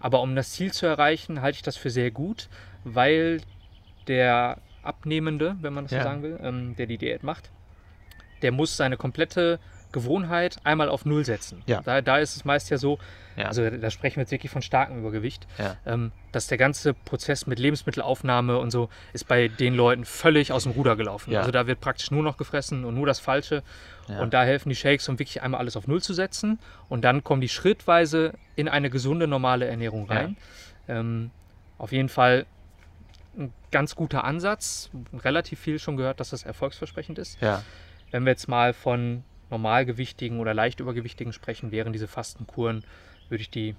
Aber 0.00 0.20
um 0.22 0.36
das 0.36 0.52
Ziel 0.52 0.72
zu 0.72 0.86
erreichen, 0.86 1.42
halte 1.42 1.56
ich 1.56 1.62
das 1.62 1.76
für 1.76 1.90
sehr 1.90 2.10
gut, 2.10 2.48
weil 2.94 3.40
der 4.06 4.58
Abnehmende, 4.82 5.56
wenn 5.60 5.72
man 5.72 5.84
das 5.84 5.92
Ja. 5.92 5.98
so 6.02 6.08
sagen 6.08 6.22
will, 6.22 6.38
ähm, 6.42 6.76
der 6.76 6.86
die 6.86 6.98
Diät 6.98 7.22
macht, 7.22 7.50
der 8.42 8.52
muss 8.52 8.76
seine 8.76 8.96
komplette 8.96 9.58
Gewohnheit 9.90 10.58
einmal 10.64 10.90
auf 10.90 11.06
Null 11.06 11.24
setzen. 11.24 11.62
Ja. 11.66 11.80
Da, 11.80 12.02
da 12.02 12.18
ist 12.18 12.36
es 12.36 12.44
meist 12.44 12.68
ja 12.70 12.76
so, 12.76 12.98
Ja. 13.36 13.46
also 13.46 13.68
da 13.70 13.90
sprechen 13.90 14.16
wir 14.16 14.22
jetzt 14.22 14.30
wirklich 14.32 14.52
von 14.52 14.60
starkem 14.60 14.98
Übergewicht, 14.98 15.46
Ja. 15.56 15.76
ähm, 15.86 16.12
dass 16.30 16.46
der 16.46 16.58
ganze 16.58 16.92
Prozess 16.92 17.46
mit 17.46 17.58
Lebensmittelaufnahme 17.58 18.58
und 18.58 18.70
so 18.70 18.90
ist 19.14 19.26
bei 19.28 19.48
den 19.48 19.74
Leuten 19.74 20.04
völlig 20.04 20.52
aus 20.52 20.64
dem 20.64 20.72
Ruder 20.72 20.94
gelaufen. 20.94 21.34
Also 21.34 21.50
da 21.50 21.66
wird 21.66 21.80
praktisch 21.80 22.10
nur 22.10 22.22
noch 22.22 22.36
gefressen 22.36 22.84
und 22.84 22.94
nur 22.96 23.06
das 23.06 23.18
Falsche. 23.18 23.62
Und 24.20 24.32
da 24.34 24.42
helfen 24.44 24.68
die 24.70 24.76
Shakes, 24.76 25.08
um 25.08 25.18
wirklich 25.18 25.42
einmal 25.42 25.60
alles 25.60 25.76
auf 25.76 25.86
Null 25.86 26.00
zu 26.02 26.12
setzen. 26.14 26.58
Und 26.88 27.02
dann 27.04 27.22
kommen 27.24 27.40
die 27.42 27.48
schrittweise 27.50 28.32
in 28.56 28.68
eine 28.68 28.88
gesunde, 28.90 29.26
normale 29.26 29.66
Ernährung 29.66 30.06
rein. 30.08 30.36
Ähm, 30.86 31.30
auf 31.78 31.92
jeden 31.92 32.08
Fall 32.08 32.44
ganz 33.70 33.94
guter 33.94 34.24
Ansatz. 34.24 34.90
Relativ 35.12 35.58
viel 35.60 35.78
schon 35.78 35.96
gehört, 35.96 36.20
dass 36.20 36.30
das 36.30 36.44
erfolgsversprechend 36.44 37.18
ist. 37.18 37.40
ja. 37.40 37.62
Wenn 38.10 38.24
wir 38.24 38.30
jetzt 38.32 38.48
mal 38.48 38.72
von 38.72 39.22
normalgewichtigen 39.50 40.40
oder 40.40 40.54
leicht 40.54 40.80
übergewichtigen 40.80 41.32
sprechen, 41.34 41.70
wären 41.72 41.92
diese 41.92 42.08
Fastenkuren, 42.08 42.84
würde 43.28 43.42
ich 43.42 43.50
die 43.50 43.74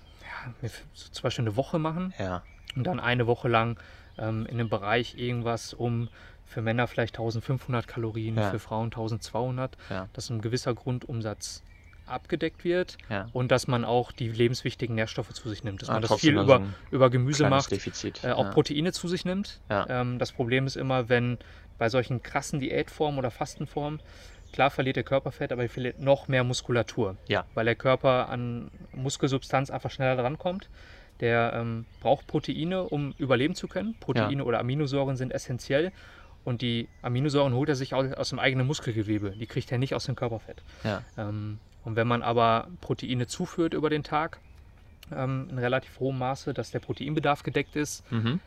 ja, 0.62 0.70
zum 0.94 1.24
Beispiel 1.24 1.46
eine 1.46 1.56
Woche 1.56 1.80
machen 1.80 2.14
Ja. 2.20 2.44
und 2.76 2.86
dann 2.86 3.00
eine 3.00 3.26
Woche 3.26 3.48
lang 3.48 3.80
ähm, 4.20 4.46
in 4.46 4.60
einem 4.60 4.70
Bereich 4.70 5.18
irgendwas 5.18 5.74
um 5.74 6.10
für 6.46 6.62
Männer 6.62 6.88
vielleicht 6.88 7.16
1500 7.16 7.88
Kalorien, 7.88 8.36
Ja. 8.38 8.52
für 8.52 8.60
Frauen 8.60 8.86
1200, 8.92 9.78
Ja. 9.90 10.08
dass 10.14 10.30
ein 10.30 10.42
gewisser 10.42 10.74
Grundumsatz 10.76 11.64
abgedeckt 12.10 12.64
wird 12.64 12.98
Ja. 13.10 13.28
und 13.34 13.52
dass 13.52 13.68
man 13.68 13.86
auch 13.86 14.12
die 14.12 14.30
lebenswichtigen 14.30 14.96
Nährstoffe 14.96 15.32
zu 15.34 15.48
sich 15.50 15.64
nimmt, 15.64 15.82
dass 15.82 15.90
Ah, 15.90 15.94
man 15.94 16.02
das 16.04 16.20
viel 16.20 16.34
über, 16.34 16.46
so 16.46 16.54
ein 16.54 16.76
über 16.92 17.10
Gemüse 17.10 17.50
macht, 17.50 17.72
äh, 17.72 18.32
auch 18.32 18.46
ja. 18.46 18.52
Proteine 18.52 18.92
zu 18.92 19.08
sich 19.08 19.26
nimmt. 19.26 19.60
Ja. 19.70 19.86
Ähm, 19.90 20.20
das 20.20 20.32
Problem 20.32 20.66
ist 20.68 20.76
immer, 20.76 21.10
wenn 21.10 21.38
bei 21.78 21.90
solchen 21.90 22.22
krassen 22.22 22.60
Diätformen 22.60 23.18
oder 23.20 23.32
Fastenformen, 23.32 24.02
klar 24.52 24.70
verliert 24.70 24.96
der 24.98 25.04
Körper 25.04 25.32
Fett, 25.32 25.52
aber 25.52 25.64
er 25.64 25.70
verliert 25.70 26.00
noch 26.00 26.28
mehr 26.28 26.44
Muskulatur. 26.44 27.16
Ja. 27.28 27.46
Weil 27.54 27.66
der 27.66 27.76
Körper 27.76 28.30
an 28.30 28.70
Muskelsubstanz 28.94 29.70
einfach 29.70 29.92
schneller 29.92 30.22
drankommt. 30.22 30.70
Der 31.22 31.52
ähm, 31.54 31.86
braucht 32.00 32.28
Proteine, 32.28 32.84
um 32.84 33.14
überleben 33.18 33.54
zu 33.56 33.68
können. 33.68 33.96
Proteine 34.00 34.44
oder 34.46 34.60
Aminosäuren 34.60 35.18
sind 35.18 35.34
essentiell. 35.34 35.92
Und 36.46 36.62
die 36.62 36.88
Aminosäuren 37.02 37.54
holt 37.54 37.68
er 37.68 37.76
sich 37.76 37.94
aus, 37.94 38.12
aus 38.14 38.30
dem 38.30 38.40
eigenen 38.40 38.66
Muskelgewebe. 38.66 39.32
Die 39.32 39.46
kriegt 39.46 39.70
er 39.72 39.78
nicht 39.78 39.94
aus 39.94 40.06
dem 40.06 40.16
Körperfett. 40.16 40.64
Ja. 40.86 41.04
Ähm, 41.18 41.60
und 41.86 41.96
wenn 41.96 42.08
man 42.08 42.22
aber 42.24 42.68
Proteine 42.82 43.28
zuführt 43.28 43.74
über 43.74 43.90
den 43.90 44.04
Tag, 44.04 44.40
ähm, 45.12 45.48
in 45.50 45.58
relativ 45.58 46.00
hohem 46.00 46.18
Maße, 46.20 46.54
dass 46.54 46.72
der 46.72 46.80
Proteinbedarf 46.80 47.44
gedeckt 47.44 47.76
ist, 47.76 48.10
Mhm. 48.12 48.40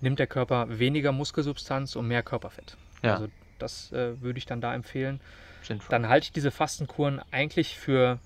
nimmt 0.00 0.18
der 0.18 0.26
Körper 0.26 0.78
weniger 0.78 1.12
Muskelsubstanz 1.12 1.96
und 1.96 2.06
mehr 2.08 2.22
Körperfett. 2.22 2.76
Ja. 3.02 3.14
Also 3.14 3.28
das 3.58 3.92
äh, 3.92 4.20
würde 4.22 4.38
ich 4.38 4.46
dann 4.46 4.60
da 4.60 4.74
empfehlen. 4.74 5.20
Sinnvoll. 5.62 5.90
Dann 5.90 6.08
halte 6.08 6.24
ich 6.24 6.32
diese 6.32 6.50
Fastenkuren 6.50 7.20
eigentlich 7.30 7.78
für 7.78 8.18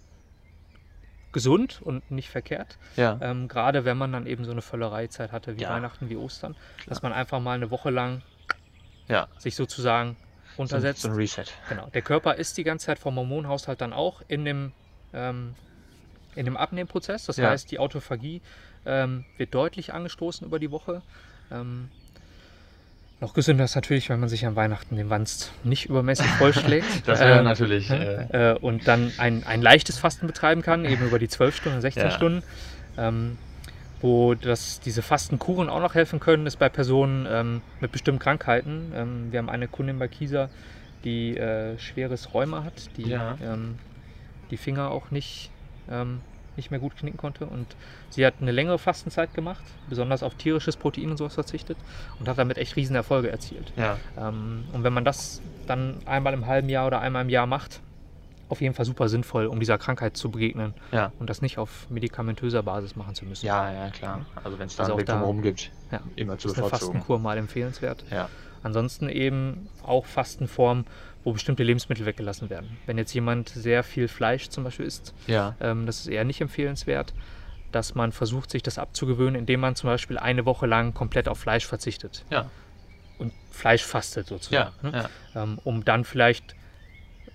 gesund 1.33 1.80
und 1.83 2.09
nicht 2.12 2.28
verkehrt. 2.30 2.78
ja. 2.96 3.18
Ähm, 3.20 3.48
gerade 3.48 3.85
wenn 3.85 3.98
man 3.98 4.12
dann 4.12 4.26
eben 4.26 4.44
so 4.44 4.52
eine 4.52 4.62
Völlereizeit 4.62 5.33
hatte 5.33 5.57
wie 5.57 5.62
Ja. 5.62 5.70
Weihnachten, 5.70 6.09
wie 6.09 6.16
Ostern, 6.16 6.54
dass 6.87 7.02
man 7.02 7.12
einfach 7.12 7.40
mal 7.40 7.54
eine 7.57 7.70
Woche 7.72 7.90
lang 7.90 8.22
sich 9.38 9.54
sozusagen 9.57 10.16
runtersetzt. 10.59 11.03
so 11.03 11.09
ein 11.09 11.14
Reset. 11.14 11.45
Genau. 11.69 11.88
Der 11.95 12.03
Körper 12.03 12.35
ist 12.35 12.57
die 12.57 12.64
ganze 12.64 12.87
Zeit 12.87 12.99
vom 12.99 13.17
Hormonhaushalt 13.17 13.81
dann 13.81 13.93
auch 13.93 14.23
in 14.29 14.45
dem, 14.45 14.73
ähm, 15.12 15.55
in 16.35 16.45
dem 16.45 16.57
Abnehmprozess. 16.57 17.27
Das 17.27 17.37
Ja. 17.37 17.51
heißt, 17.51 17.71
die 17.71 17.79
Autophagie 17.79 18.40
ähm, 18.87 19.25
wird 19.37 19.55
deutlich 19.55 19.93
angestoßen 19.95 20.47
über 20.47 20.59
die 20.59 20.71
Woche. 20.71 21.03
Ähm, 21.51 21.88
noch 23.21 23.33
gesünder 23.33 23.64
ist 23.64 23.75
natürlich, 23.75 24.11
wenn 24.11 24.21
man 24.21 24.29
sich 24.29 24.45
an 24.45 24.57
Weihnachten 24.57 24.97
den 24.97 25.09
Wanst 25.09 25.53
nicht 25.62 25.87
übermäßig 25.87 26.27
vollschlägt. 26.38 27.07
Das 27.07 27.21
wäre 27.21 27.38
Ähm, 27.38 27.45
natürlich. 27.45 27.88
Äh, 27.90 28.53
äh, 28.53 28.59
und 28.59 28.87
dann 28.88 29.12
ein, 29.19 29.45
ein 29.45 29.62
leichtes 29.62 29.99
Fasten 29.99 30.27
betreiben 30.27 30.62
kann, 30.62 30.85
eben 30.85 31.05
über 31.07 31.19
die 31.19 31.29
12 31.29 31.57
Stunden, 31.57 31.81
16 31.81 32.03
Ja. 32.05 32.11
Stunden. 32.11 32.43
Ähm, 32.99 33.38
wo 34.05 34.35
das, 34.35 34.81
diese 34.81 35.01
Fastenkuren 35.01 35.71
auch 35.71 35.81
noch 35.81 35.95
helfen 35.95 36.21
können, 36.21 36.47
ist 36.47 36.59
bei 36.59 36.69
Personen 36.69 37.27
ähm, 37.27 37.62
mit 37.81 37.90
bestimmten 37.90 38.19
Krankheiten. 38.21 38.93
Ähm, 38.95 39.33
wir 39.33 39.38
haben 39.38 39.49
eine 39.49 39.67
Kundin 39.67 39.99
bei 39.99 40.09
Kieser, 40.09 40.51
die 41.05 41.38
äh, 41.38 41.79
schweres 41.79 42.35
Rheuma 42.35 42.64
hat, 42.64 42.90
die 42.99 43.09
Ja. 43.09 43.38
ähm, 43.43 43.79
die 44.51 44.59
Finger 44.59 44.90
auch 44.90 45.11
nicht, 45.11 45.51
ähm, 45.90 46.21
nicht 46.57 46.71
mehr 46.71 46.81
gut 46.81 46.95
knicken 46.99 47.17
konnte. 47.17 47.47
Und 47.47 47.67
sie 48.11 48.27
hat 48.27 48.35
eine 48.43 48.53
längere 48.53 48.79
Fastenzeit 48.79 49.33
gemacht, 49.33 49.64
besonders 49.88 50.23
auf 50.23 50.35
tierisches 50.35 50.77
Protein 50.77 51.11
und 51.11 51.17
sowas 51.17 51.33
verzichtet 51.33 51.79
und 52.21 52.29
hat 52.29 52.37
damit 52.37 52.59
echt 52.59 52.77
riesen 52.77 52.97
Erfolge 52.97 53.31
erzielt. 53.31 53.73
ja. 53.75 53.97
Ähm, 54.19 54.64
und 54.75 54.85
wenn 54.85 54.93
man 54.93 55.07
das 55.07 55.40
dann 55.67 55.97
einmal 56.05 56.35
im 56.35 56.47
halben 56.47 56.69
Jahr 56.69 56.87
oder 56.88 57.01
einmal 57.01 57.23
im 57.23 57.31
Jahr 57.31 57.47
macht, 57.47 57.81
auf 58.55 58.61
jeden 58.61 58.75
Fall 58.75 58.85
super 58.87 59.09
sinnvoll, 59.09 59.47
um 59.47 59.61
dieser 59.61 59.77
Krankheit 59.79 60.17
zu 60.17 60.31
begegnen 60.31 60.73
Ja. 60.93 61.12
und 61.19 61.29
das 61.29 61.43
nicht 61.43 61.59
auf 61.59 61.88
medikamentöser 61.90 62.62
Basis 62.62 62.97
machen 62.97 63.14
zu 63.14 63.25
müssen. 63.27 63.45
Ja, 63.47 63.73
ja, 63.73 63.90
klar. 63.90 64.25
Also 64.43 64.59
wenn 64.59 64.67
es 64.69 64.77
da 64.77 64.85
Also 64.85 64.97
einen 64.97 65.05
drumherum 65.07 65.43
gibt, 65.43 65.71
Ja. 65.90 66.01
immer 66.17 66.38
zu 66.38 66.49
ist 66.49 66.55
eine 66.55 66.64
bevorzugen. 66.64 66.93
Fastenkur 66.95 67.19
mal 67.19 67.37
empfehlenswert. 67.38 68.05
Ja. 68.11 68.29
Ansonsten 68.62 69.09
eben 69.11 69.69
auch 69.83 70.07
Fastenformen, 70.07 70.87
wo 71.23 71.33
bestimmte 71.33 71.62
Lebensmittel 71.62 72.07
weggelassen 72.07 72.49
werden. 72.51 72.77
Wenn 72.87 72.97
jetzt 72.99 73.12
jemand 73.12 73.49
sehr 73.51 73.83
viel 73.83 74.09
Fleisch 74.09 74.49
zum 74.49 74.64
Beispiel 74.64 74.87
isst, 74.87 75.12
Ja. 75.27 75.55
ähm, 75.61 75.85
das 75.87 76.01
ist 76.01 76.07
eher 76.07 76.25
nicht 76.25 76.40
empfehlenswert, 76.40 77.12
dass 77.73 77.95
man 77.95 78.12
versucht, 78.12 78.51
sich 78.51 78.62
das 78.62 78.79
abzugewöhnen, 78.79 79.35
indem 79.35 79.61
man 79.61 79.75
zum 79.75 79.88
Beispiel 79.90 80.17
eine 80.19 80.45
Woche 80.47 80.67
lang 80.67 80.95
komplett 80.95 81.29
auf 81.29 81.38
Fleisch 81.38 81.67
verzichtet 81.67 82.25
Ja. 82.31 82.51
und 83.19 83.33
Fleisch 83.51 83.85
fastet 83.85 84.31
Ja. 84.31 84.37
sozusagen. 84.37 84.73
ne? 84.83 85.09
Ja. 85.35 85.43
ähm, 85.43 85.59
um 85.64 85.85
dann 85.85 86.05
vielleicht 86.05 86.55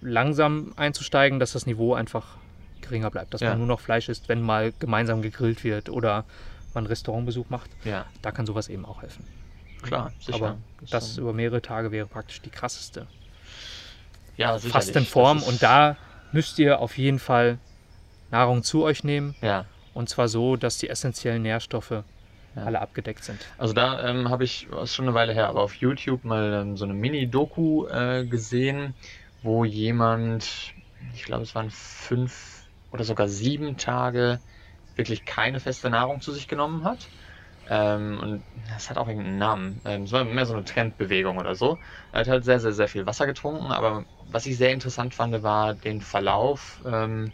langsam 0.02 0.74
einzusteigen, 0.78 1.40
dass 1.40 1.52
das 1.54 1.66
Niveau 1.66 1.94
einfach 1.94 2.38
geringer 2.82 3.10
bleibt, 3.12 3.34
dass 3.34 3.42
Ja. 3.42 3.50
man 3.50 3.60
nur 3.60 3.68
noch 3.68 3.80
Fleisch 3.80 4.10
isst, 4.10 4.30
wenn 4.30 4.42
mal 4.42 4.74
gemeinsam 4.80 5.22
gegrillt 5.22 5.64
wird 5.64 5.90
oder 5.90 6.26
man 6.74 6.86
Restaurantbesuch 6.86 7.50
macht. 7.50 7.70
ja. 7.84 8.06
Da 8.22 8.32
kann 8.32 8.46
sowas 8.46 8.68
eben 8.70 8.86
auch 8.86 9.02
helfen. 9.02 9.26
Klar, 9.82 10.12
sicher. 10.20 10.36
Aber 10.36 10.58
das 10.90 11.16
dann- 11.16 11.24
über 11.24 11.34
mehrere 11.34 11.62
Tage 11.62 11.92
wäre 11.92 12.06
praktisch 12.08 12.42
die 12.42 12.50
krasseste 12.50 13.08
ja, 14.38 14.58
sicherlich. 14.58 14.72
Fastenform 14.74 15.38
Das 15.40 15.48
ist- 15.48 15.54
und 15.54 15.64
da 15.64 15.98
müsst 16.32 16.60
ihr 16.60 16.80
auf 16.80 16.98
jeden 16.98 17.20
Fall 17.20 17.58
Nahrung 18.32 18.64
zu 18.64 18.84
euch 18.84 19.04
nehmen 19.04 19.36
Ja. 19.42 19.66
und 19.94 20.10
zwar 20.10 20.28
so, 20.28 20.56
dass 20.56 20.78
die 20.78 20.90
essentiellen 20.90 21.42
Nährstoffe 21.42 21.92
Ja. 21.92 22.04
alle 22.64 22.82
abgedeckt 22.82 23.24
sind. 23.24 23.40
Also 23.58 23.74
da 23.74 24.08
ähm, 24.08 24.30
habe 24.30 24.44
ich, 24.44 24.68
das 24.72 24.90
ist 24.90 24.96
schon 24.96 25.06
eine 25.06 25.14
Weile 25.16 25.34
her, 25.34 25.48
aber 25.50 25.62
auf 25.62 25.76
YouTube 25.76 26.24
mal 26.24 26.62
ähm, 26.62 26.78
so 26.78 26.86
eine 26.86 26.94
Mini-Doku 26.94 27.88
äh, 27.88 28.26
gesehen, 28.26 28.94
wo 29.42 29.66
jemand, 29.66 30.74
ich 31.14 31.24
glaube 31.24 31.44
es 31.44 31.56
waren 31.56 31.70
fünf 31.72 32.70
oder 32.92 33.04
sogar 33.04 33.28
sieben 33.28 33.78
Tage 33.78 34.42
wirklich 34.96 35.26
keine 35.26 35.60
feste 35.60 35.90
Nahrung 35.90 36.22
zu 36.22 36.32
sich 36.34 36.48
genommen 36.48 36.84
hat. 36.86 37.12
Ähm, 37.68 38.20
und 38.22 38.46
das 38.54 38.90
hat 38.90 38.98
auch 38.98 39.08
irgendeinen 39.08 39.38
Namen. 39.38 39.82
Ähm, 39.86 40.04
es 40.04 40.12
war 40.12 40.24
mehr 40.26 40.46
so 40.46 40.54
eine 40.54 40.64
Trendbewegung 40.66 41.38
oder 41.38 41.56
so. 41.56 41.80
Er 42.12 42.22
hat 42.22 42.28
halt 42.28 42.44
sehr, 42.46 42.60
sehr, 42.60 42.74
sehr 42.74 42.88
viel 42.88 43.06
Wasser 43.06 43.26
getrunken, 43.28 43.68
aber 43.72 44.06
was 44.20 44.46
ich 44.46 44.58
sehr 44.58 44.72
interessant 44.74 45.14
fand, 45.14 45.44
war 45.44 45.76
den 45.76 46.02
Verlauf, 46.02 46.82
ähm, 46.86 47.34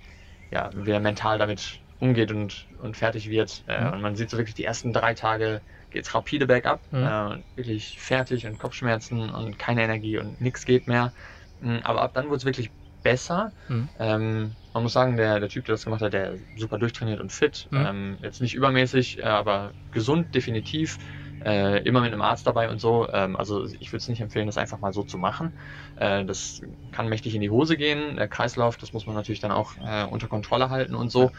ja, 0.51 0.71
wie 0.73 0.91
er 0.91 0.99
mental 0.99 1.37
damit 1.37 1.81
umgeht 1.97 2.31
und, 2.31 2.67
und 2.79 2.97
fertig 2.97 3.29
wird. 3.29 3.63
Äh, 3.67 3.85
Mhm. 3.85 3.93
Und 3.93 4.01
man 4.01 4.15
sieht 4.15 4.29
so 4.29 4.37
wirklich 4.37 4.55
die 4.55 4.65
ersten 4.65 4.91
drei 4.93 5.13
Tage 5.13 5.63
geht's 5.89 6.13
rapide 6.13 6.47
bergab. 6.47 6.83
Mhm. 6.91 7.03
Äh, 7.05 7.43
wirklich 7.55 7.99
fertig 7.99 8.45
und 8.45 8.57
Kopfschmerzen 8.59 9.29
und 9.29 9.57
keine 9.59 9.83
Energie 9.83 10.17
und 10.17 10.41
nichts 10.41 10.65
geht 10.65 10.87
mehr. 10.87 11.13
Mm, 11.59 11.77
Aber 11.83 12.01
ab 12.01 12.13
dann 12.13 12.25
wurde 12.27 12.37
es 12.37 12.45
wirklich 12.45 12.71
besser. 13.03 13.53
Mhm. 13.67 13.89
Ähm, 13.99 14.55
man 14.73 14.83
muss 14.83 14.93
sagen, 14.93 15.15
der, 15.15 15.39
der 15.39 15.49
Typ, 15.49 15.65
der 15.65 15.73
das 15.73 15.83
gemacht 15.85 16.01
hat, 16.01 16.13
der 16.13 16.33
ist 16.33 16.45
super 16.55 16.77
durchtrainiert 16.77 17.21
und 17.21 17.31
fit. 17.31 17.67
Mhm. 17.71 17.85
Ähm, 17.85 18.17
jetzt 18.21 18.41
nicht 18.41 18.55
übermäßig, 18.55 19.19
äh, 19.19 19.23
aber 19.23 19.73
gesund 19.91 20.33
definitiv. 20.35 20.97
Äh, 21.43 21.83
immer 21.83 21.99
mit 22.01 22.13
einem 22.13 22.21
Arzt 22.21 22.47
dabei 22.47 22.69
und 22.69 22.79
so. 22.79 23.09
Ähm, 23.11 23.35
also 23.35 23.65
ich 23.65 23.91
würde 23.91 23.97
es 23.97 24.07
nicht 24.07 24.21
empfehlen, 24.21 24.47
das 24.47 24.57
einfach 24.57 24.79
mal 24.79 24.93
so 24.93 25.03
zu 25.03 25.17
machen. 25.17 25.53
Äh, 25.95 26.25
das 26.25 26.61
kann 26.91 27.09
mächtig 27.09 27.35
in 27.35 27.41
die 27.41 27.49
Hose 27.49 27.77
gehen. 27.77 28.15
Der 28.15 28.27
Kreislauf, 28.29 28.77
das 28.77 28.93
muss 28.93 29.05
man 29.05 29.15
natürlich 29.15 29.41
dann 29.41 29.51
auch 29.51 29.75
äh, 29.77 30.05
unter 30.05 30.27
Kontrolle 30.27 30.69
halten 30.69 30.95
und 30.95 31.09
so. 31.11 31.31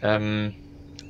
Ähm, 0.00 0.54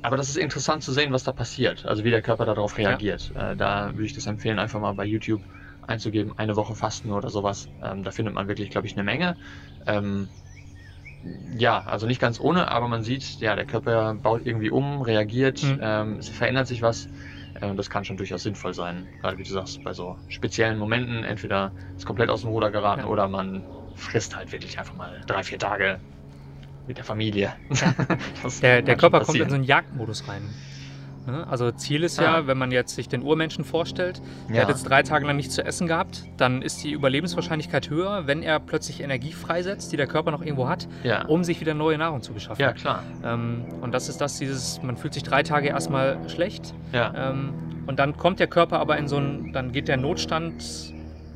aber 0.01 0.17
das 0.17 0.29
ist 0.29 0.37
interessant 0.37 0.83
zu 0.83 0.91
sehen, 0.91 1.13
was 1.13 1.23
da 1.23 1.31
passiert. 1.31 1.85
Also 1.85 2.03
wie 2.03 2.09
der 2.11 2.21
Körper 2.21 2.45
darauf 2.45 2.77
reagiert. 2.77 3.31
Äh, 3.35 3.55
da 3.55 3.91
würde 3.93 4.05
ich 4.05 4.13
das 4.13 4.27
empfehlen, 4.27 4.59
einfach 4.59 4.79
mal 4.79 4.93
bei 4.93 5.05
YouTube 5.05 5.43
einzugeben, 5.87 6.33
eine 6.37 6.55
Woche 6.55 6.75
Fasten 6.75 7.11
oder 7.11 7.29
sowas. 7.29 7.69
Ähm, 7.81 8.03
da 8.03 8.11
findet 8.11 8.33
man 8.35 8.47
wirklich, 8.47 8.69
glaube 8.69 8.87
ich, 8.87 8.95
eine 8.95 9.03
Menge. 9.03 9.37
Ähm, 9.85 10.31
ja, 11.21 11.81
also 11.83 12.05
nicht 12.07 12.19
ganz 12.19 12.39
ohne, 12.39 12.69
aber 12.69 12.87
man 12.87 13.03
sieht, 13.03 13.37
ja, 13.39 13.55
der 13.55 13.65
Körper 13.65 14.13
baut 14.15 14.45
irgendwie 14.45 14.69
um, 14.69 15.01
reagiert, 15.01 15.61
Mhm. 15.63 15.79
ähm, 15.81 16.17
es 16.19 16.29
verändert 16.29 16.67
sich 16.67 16.81
was. 16.81 17.07
Äh, 17.53 17.67
und 17.67 17.77
das 17.77 17.89
kann 17.89 18.03
schon 18.05 18.17
durchaus 18.17 18.43
sinnvoll 18.43 18.73
sein. 18.73 19.09
Gerade 19.19 19.37
wie 19.37 19.43
du 19.43 19.51
sagst, 19.53 19.83
bei 19.83 19.93
so 19.93 20.17
speziellen 20.27 20.77
Momenten, 20.77 21.23
entweder 21.23 21.73
ist 21.97 22.05
komplett 22.05 22.29
aus 22.29 22.41
dem 22.41 22.49
Ruder 22.49 22.71
geraten 22.71 23.01
Ja. 23.01 23.07
oder 23.07 23.27
man 23.29 23.65
frisst 23.93 24.35
halt 24.35 24.51
wirklich 24.51 24.79
einfach 24.79 24.95
mal 24.95 25.21
drei, 25.27 25.43
vier 25.43 25.59
Tage 25.59 26.01
mit 26.85 26.97
der 26.97 27.05
Familie. 27.05 27.55
Das 28.43 28.59
Der, 28.59 28.81
der 28.81 28.95
Körper 28.97 29.21
kommt 29.21 29.39
in 29.39 29.49
so 29.49 29.55
einen 29.55 29.63
Jagdmodus 29.63 30.27
rein. 30.27 30.55
Ne? 31.25 31.47
Also 31.49 31.71
Ziel 31.71 32.03
ist 32.03 32.19
ja, 32.19 32.35
Ah. 32.39 32.47
wenn 32.47 32.57
man 32.57 32.71
jetzt 32.71 32.95
sich 32.95 33.07
den 33.07 33.23
Urmenschen 33.23 33.63
vorstellt, 33.63 34.21
der 34.49 34.55
Ja. 34.57 34.61
hat 34.63 34.69
jetzt 34.69 34.83
drei 34.83 35.03
Tage 35.03 35.25
lang 35.25 35.35
nichts 35.37 35.55
zu 35.55 35.63
essen 35.65 35.87
gehabt, 35.87 36.23
dann 36.37 36.61
ist 36.61 36.83
die 36.83 36.91
Überlebenswahrscheinlichkeit 36.91 37.89
höher, 37.89 38.27
wenn 38.27 38.43
er 38.43 38.59
plötzlich 38.59 39.01
Energie 39.01 39.31
freisetzt, 39.31 39.91
die 39.91 39.97
der 39.97 40.07
Körper 40.07 40.31
noch 40.31 40.41
irgendwo 40.41 40.67
hat, 40.67 40.87
ja. 41.03 41.25
um 41.25 41.43
sich 41.43 41.61
wieder 41.61 41.73
neue 41.73 41.97
Nahrung 41.97 42.21
zu 42.21 42.33
beschaffen. 42.33 42.61
ja, 42.61 42.73
klar. 42.73 43.03
Ähm, 43.23 43.63
und 43.81 43.93
das 43.93 44.09
ist 44.09 44.19
das, 44.21 44.37
dieses, 44.39 44.81
man 44.83 44.97
fühlt 44.97 45.13
sich 45.13 45.23
drei 45.23 45.43
Tage 45.43 45.69
erstmal 45.69 46.17
schlecht 46.29 46.73
Ja. 46.91 47.29
ähm, 47.31 47.53
und 47.87 47.99
dann 47.99 48.17
kommt 48.17 48.39
der 48.39 48.47
Körper 48.47 48.79
aber 48.79 48.97
in 48.97 49.07
so 49.07 49.17
einen, 49.17 49.53
dann 49.53 49.71
geht 49.71 49.87
der 49.87 49.97
Notstand 49.97 50.93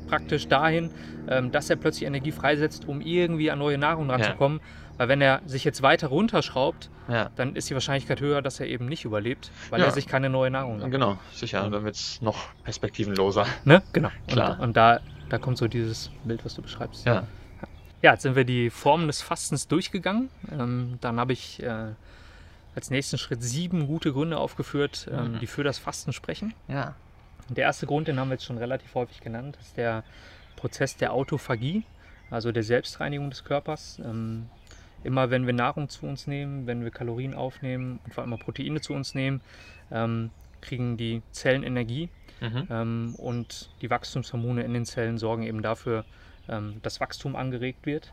praktisch 0.08 0.48
dahin, 0.48 0.90
ähm, 1.28 1.50
dass 1.52 1.68
er 1.68 1.76
plötzlich 1.76 2.06
Energie 2.06 2.32
freisetzt, 2.32 2.88
um 2.88 3.00
irgendwie 3.00 3.50
an 3.50 3.58
neue 3.58 3.76
Nahrung 3.78 4.10
ranzukommen. 4.10 4.60
Weil 4.98 5.08
wenn 5.08 5.20
er 5.22 5.40
sich 5.46 5.64
jetzt 5.64 5.80
weiter 5.80 6.08
runterschraubt, 6.08 6.90
ja. 7.08 7.30
dann 7.36 7.56
ist 7.56 7.70
die 7.70 7.74
Wahrscheinlichkeit 7.74 8.20
höher, 8.20 8.42
dass 8.42 8.60
er 8.60 8.66
eben 8.66 8.86
nicht 8.86 9.04
überlebt, 9.04 9.50
weil 9.70 9.80
Ja. 9.80 9.86
er 9.86 9.92
sich 9.92 10.06
keine 10.06 10.28
neue 10.28 10.50
Nahrung 10.50 10.78
nimmt. 10.78 10.90
Genau, 10.90 11.16
sicher. 11.32 11.68
Dann 11.70 11.84
wird 11.84 11.94
es 11.94 12.20
noch 12.20 12.36
perspektivenloser. 12.64 13.46
Ne? 13.64 13.82
Genau. 13.92 14.10
Klar. 14.26 14.54
Und, 14.58 14.60
und 14.60 14.76
da, 14.76 15.00
da 15.30 15.38
kommt 15.38 15.56
so 15.56 15.68
dieses 15.68 16.10
Bild, 16.24 16.44
was 16.44 16.54
du 16.54 16.62
beschreibst. 16.62 17.06
Ja. 17.06 17.26
Ja, 18.02 18.12
jetzt 18.12 18.22
sind 18.22 18.36
wir 18.36 18.44
die 18.44 18.70
Formen 18.70 19.06
des 19.08 19.22
Fastens 19.22 19.66
durchgegangen. 19.66 20.28
Ähm, 20.52 20.98
dann 21.00 21.18
habe 21.18 21.32
ich 21.32 21.60
äh, 21.62 21.86
als 22.76 22.90
nächsten 22.90 23.18
Schritt 23.18 23.42
sieben 23.42 23.86
gute 23.88 24.12
Gründe 24.12 24.36
aufgeführt, 24.38 25.08
ähm, 25.10 25.32
Mhm. 25.34 25.38
die 25.40 25.46
für 25.48 25.64
das 25.64 25.78
Fasten 25.78 26.12
sprechen. 26.12 26.54
Ja. 26.68 26.94
Der 27.48 27.64
erste 27.64 27.86
Grund, 27.86 28.06
den 28.08 28.20
haben 28.20 28.28
wir 28.28 28.34
jetzt 28.34 28.44
schon 28.44 28.58
relativ 28.58 28.94
häufig 28.94 29.20
genannt, 29.20 29.58
ist 29.60 29.76
der 29.76 30.04
Prozess 30.56 30.96
der 30.96 31.12
Autophagie, 31.12 31.82
also 32.30 32.52
der 32.52 32.62
Selbstreinigung 32.62 33.30
des 33.30 33.42
Körpers. 33.42 34.00
Ähm, 34.04 34.46
immer 35.04 35.30
wenn 35.30 35.46
wir 35.46 35.52
Nahrung 35.54 35.88
zu 35.88 36.06
uns 36.06 36.26
nehmen, 36.26 36.66
wenn 36.66 36.84
wir 36.84 36.90
Kalorien 36.90 37.34
aufnehmen 37.34 38.00
und 38.04 38.14
vor 38.14 38.24
allem 38.24 38.38
Proteine 38.38 38.80
zu 38.80 38.94
uns 38.94 39.14
nehmen, 39.14 39.40
ähm, 39.90 40.30
kriegen 40.60 40.96
die 40.96 41.22
Zellen 41.32 41.62
Energie 41.62 42.08
Mhm. 42.40 42.68
ähm, 42.70 43.14
und 43.16 43.70
die 43.82 43.90
Wachstumshormone 43.90 44.62
in 44.62 44.74
den 44.74 44.84
Zellen 44.84 45.18
sorgen 45.18 45.42
eben 45.42 45.62
dafür, 45.62 46.04
ähm, 46.48 46.76
dass 46.82 47.00
Wachstum 47.00 47.36
angeregt 47.36 47.86
wird. 47.86 48.12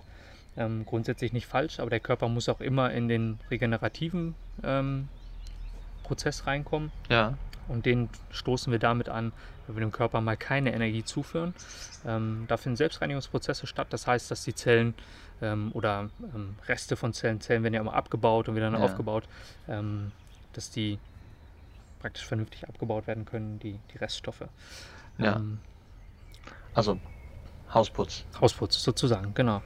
Ähm, 0.58 0.86
grundsätzlich 0.86 1.34
nicht 1.34 1.48
falsch, 1.48 1.80
aber 1.80 1.90
der 1.90 2.00
Körper 2.00 2.30
muss 2.30 2.48
auch 2.48 2.62
immer 2.62 2.92
in 2.92 3.08
den 3.08 3.40
regenerativen 3.52 4.36
ähm, 4.64 5.10
Prozess 6.04 6.48
reinkommen. 6.48 6.92
Ja. 7.10 7.38
Und 7.68 7.86
den 7.86 8.10
stoßen 8.32 8.72
wir 8.72 8.80
damit 8.80 9.10
an, 9.10 9.32
wenn 9.68 9.76
wir 9.76 9.82
dem 9.82 9.92
Körper 9.92 10.22
mal 10.22 10.38
keine 10.38 10.74
Energie 10.74 11.04
zuführen. 11.04 11.54
Ähm, 12.06 12.46
da 12.48 12.58
finden 12.58 12.76
Selbstreinigungsprozesse 12.76 13.66
statt. 13.68 13.88
Das 13.90 14.06
heißt, 14.08 14.30
dass 14.30 14.44
die 14.44 14.54
Zellen 14.54 14.94
ähm, 15.42 15.72
oder 15.74 16.10
ähm, 16.34 16.56
Reste 16.68 16.96
von 16.96 17.14
Zellen, 17.14 17.42
Zellen 17.42 17.64
werden 17.64 17.74
ja 17.74 17.82
immer 17.82 17.94
abgebaut 17.94 18.48
und 18.48 18.56
wieder 18.56 18.72
Ja. 18.72 18.78
aufgebaut, 18.78 19.28
ähm, 19.68 20.12
dass 20.54 20.70
die 20.70 21.00
praktisch 22.00 22.26
vernünftig 22.26 22.68
abgebaut 22.68 23.08
werden 23.08 23.26
können, 23.26 23.60
die, 23.60 23.80
die 23.94 23.98
Reststoffe. 23.98 24.44
Ja. 25.18 25.38
Ähm, 25.38 25.60
Also 26.76 27.00
Hausputz. 27.74 28.26
Hausputz 28.40 28.82
sozusagen, 28.82 29.34
genau. 29.34 29.62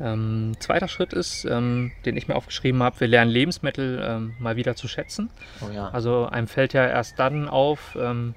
Ähm, 0.00 0.52
zweiter 0.60 0.88
Schritt 0.88 1.12
ist, 1.12 1.44
ähm, 1.44 1.92
den 2.06 2.16
ich 2.16 2.26
mir 2.26 2.34
aufgeschrieben 2.34 2.82
habe, 2.82 2.98
wir 3.00 3.08
lernen 3.08 3.30
Lebensmittel 3.30 4.00
ähm, 4.02 4.34
mal 4.38 4.56
wieder 4.56 4.74
zu 4.74 4.88
schätzen. 4.88 5.30
Oh 5.60 5.70
ja. 5.72 5.88
Also 5.90 6.26
einem 6.26 6.46
fällt 6.46 6.72
ja 6.72 6.86
erst 6.86 7.18
dann 7.18 7.48
auf, 7.48 7.96
ähm, 8.00 8.34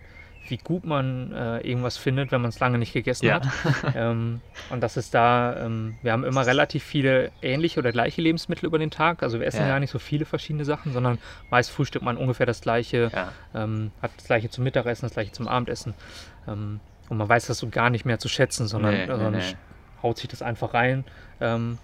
wie 0.49 0.58
gut 0.58 0.84
man 0.84 1.32
äh, 1.32 1.60
irgendwas 1.60 1.95
findet, 1.95 2.34
wenn 2.34 2.41
man 2.41 2.49
es 2.49 2.60
lange 2.60 2.78
nicht 2.78 2.91
gegessen 2.91 3.28
Ja. 3.28 3.36
hat. 3.36 3.47
ähm, 3.95 4.41
und 4.69 4.82
das 4.82 4.97
ist 4.97 5.13
da, 5.13 5.56
ähm, 5.65 5.95
wir 6.02 6.12
haben 6.12 6.26
immer 6.26 6.45
relativ 6.45 6.84
viele 6.84 7.32
ähnliche 7.41 7.80
oder 7.80 7.93
gleiche 7.93 8.21
Lebensmittel 8.21 8.65
über 8.65 8.78
den 8.78 8.91
Tag. 8.91 9.23
Also 9.23 9.39
wir 9.39 9.47
essen 9.47 9.62
Ja. 9.62 9.67
gar 9.69 9.80
nicht 9.80 9.91
so 9.91 9.99
viele 9.99 10.26
verschiedene 10.26 10.65
Sachen, 10.65 10.91
sondern 10.91 11.17
meist 11.49 11.71
frühstückt 11.71 12.04
man 12.04 12.17
ungefähr 12.17 12.45
das 12.45 12.60
gleiche, 12.60 13.10
ja. 13.13 13.32
ähm, 13.56 13.91
hat 14.02 14.12
das 14.17 14.26
gleiche 14.26 14.49
zum 14.49 14.65
Mittagessen, 14.65 15.06
das 15.06 15.13
gleiche 15.13 15.32
zum 15.32 15.47
Abendessen. 15.47 15.93
Ähm, 16.45 16.82
und 17.08 17.17
man 17.17 17.30
weiß 17.30 17.47
das 17.47 17.58
so 17.60 17.69
gar 17.69 17.89
nicht 17.89 18.04
mehr 18.04 18.19
zu 18.19 18.28
schätzen, 18.28 18.67
sondern, 18.67 18.93
Nee, 18.95 18.99
nee, 19.06 19.12
sondern 19.12 19.32
nee. 19.34 19.56
Haut 20.03 20.17
sich 20.17 20.27
das 20.27 20.41
einfach 20.41 20.73
rein. 20.73 21.03
Ähm, 21.41 21.79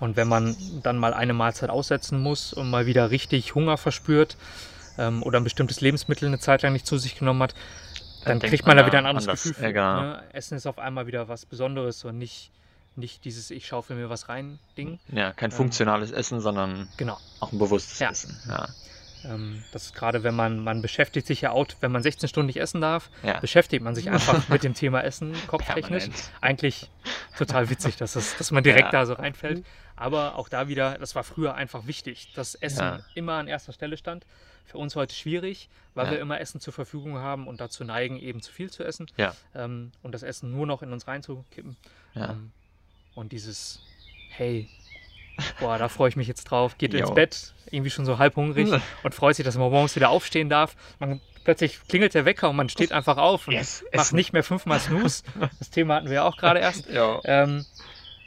und 0.00 0.16
wenn 0.16 0.28
man 0.28 0.56
dann 0.82 0.98
mal 0.98 1.14
eine 1.14 1.32
Mahlzeit 1.34 1.70
aussetzen 1.70 2.20
muss 2.20 2.52
und 2.52 2.70
mal 2.70 2.86
wieder 2.86 3.10
richtig 3.10 3.54
Hunger 3.54 3.76
verspürt 3.76 4.36
ähm, 4.98 5.22
oder 5.22 5.38
ein 5.40 5.44
bestimmtes 5.44 5.80
Lebensmittel 5.80 6.28
eine 6.28 6.38
Zeit 6.38 6.62
lang 6.62 6.72
nicht 6.72 6.86
zu 6.86 6.98
sich 6.98 7.18
genommen 7.18 7.42
hat, 7.42 7.54
dann 8.24 8.40
denkt 8.40 8.50
kriegt 8.50 8.66
man 8.66 8.76
man 8.76 8.84
da 8.84 8.90
wieder 8.90 8.98
ein 8.98 9.06
anderes 9.06 9.28
anders. 9.28 9.42
Gefühl. 9.42 9.72
Ne? 9.72 10.22
Essen 10.32 10.56
ist 10.56 10.66
auf 10.66 10.78
einmal 10.78 11.06
wieder 11.06 11.28
was 11.28 11.44
Besonderes 11.46 12.04
und 12.04 12.18
nicht, 12.18 12.50
nicht 12.96 13.24
dieses 13.24 13.50
Ich 13.50 13.66
schaufel 13.66 13.96
mir 13.96 14.08
was 14.10 14.28
rein 14.28 14.58
Ding. 14.76 14.98
Ja, 15.12 15.32
kein 15.32 15.50
funktionales 15.50 16.10
Essen, 16.10 16.40
sondern 16.40 16.88
Genau. 16.96 17.18
auch 17.40 17.52
ein 17.52 17.58
bewusstes 17.58 17.98
Ja. 17.98 18.10
Essen. 18.10 18.36
Ja. 18.48 18.68
Ähm, 19.24 19.62
das 19.72 19.86
ist 19.86 19.94
gerade, 19.94 20.22
wenn 20.22 20.34
man, 20.34 20.62
man 20.62 20.82
beschäftigt 20.82 21.26
sich 21.26 21.40
ja 21.40 21.50
auch, 21.50 21.66
wenn 21.80 21.90
man 21.92 22.02
16 22.02 22.28
Stunden 22.28 22.46
nicht 22.46 22.60
essen 22.60 22.80
darf, 22.80 23.10
Ja. 23.22 23.40
beschäftigt 23.40 23.82
man 23.82 23.94
sich 23.94 24.10
einfach 24.10 24.48
mit 24.48 24.62
dem 24.64 24.74
Thema 24.74 25.02
Essen 25.02 25.34
kopftechnisch. 25.46 26.04
Permanent. 26.04 26.30
Eigentlich 26.40 26.90
total 27.36 27.70
witzig, 27.70 27.96
dass, 27.96 28.12
das, 28.12 28.36
dass 28.36 28.50
man 28.50 28.62
direkt 28.62 28.86
Ja. 28.86 28.90
da 29.00 29.06
so 29.06 29.14
reinfällt. 29.14 29.64
Aber 29.96 30.34
auch 30.36 30.48
da 30.48 30.68
wieder, 30.68 30.98
das 30.98 31.14
war 31.14 31.22
früher 31.24 31.54
einfach 31.54 31.86
wichtig, 31.86 32.28
dass 32.34 32.54
Essen 32.56 32.80
Ja. 32.84 33.00
immer 33.14 33.34
an 33.34 33.48
erster 33.48 33.72
Stelle 33.72 33.96
stand. 33.96 34.26
Für 34.66 34.78
uns 34.78 34.96
heute 34.96 35.14
schwierig, 35.14 35.68
weil 35.94 36.10
wir 36.10 36.18
immer 36.20 36.40
Essen 36.40 36.60
zur 36.60 36.72
Verfügung 36.72 37.18
haben 37.18 37.46
und 37.46 37.60
dazu 37.60 37.84
neigen, 37.84 38.18
eben 38.18 38.40
zu 38.40 38.50
viel 38.52 38.70
zu 38.70 38.82
essen. 38.82 39.06
Ähm, 39.54 39.92
und 40.02 40.12
das 40.12 40.22
Essen 40.22 40.50
nur 40.52 40.66
noch 40.66 40.82
in 40.82 40.92
uns 40.92 41.06
reinzukippen. 41.06 41.76
Ähm, 42.16 42.50
und 43.14 43.32
dieses, 43.32 43.80
hey, 44.30 44.68
boah, 45.60 45.78
da 45.78 45.88
freue 45.88 46.08
ich 46.08 46.16
mich 46.16 46.28
jetzt 46.28 46.44
drauf, 46.44 46.78
geht 46.78 46.94
ins 46.94 47.08
Jo. 47.08 47.14
Bett, 47.14 47.54
irgendwie 47.70 47.90
schon 47.90 48.04
so 48.06 48.18
halb 48.18 48.36
hungrig 48.36 48.68
und 49.02 49.14
freut 49.14 49.36
sich, 49.36 49.44
dass 49.44 49.56
man 49.56 49.70
morgens 49.70 49.96
wieder 49.96 50.10
aufstehen 50.10 50.48
darf. 50.48 50.76
Man, 50.98 51.20
plötzlich 51.44 51.80
klingelt 51.88 52.14
der 52.14 52.24
Wecker 52.24 52.50
und 52.50 52.56
man 52.56 52.68
steht 52.68 52.92
einfach 52.92 53.16
auf 53.16 53.48
und 53.48 53.54
Yes, 53.54 53.84
macht 53.94 54.12
nicht 54.12 54.32
mehr 54.32 54.44
fünfmal 54.44 54.78
Snooze. 54.80 55.22
Das 55.58 55.70
Thema 55.70 55.96
hatten 55.96 56.06
wir 56.06 56.14
ja 56.14 56.24
auch 56.24 56.36
gerade 56.36 56.60
erst. 56.60 56.86
Ähm, 57.24 57.64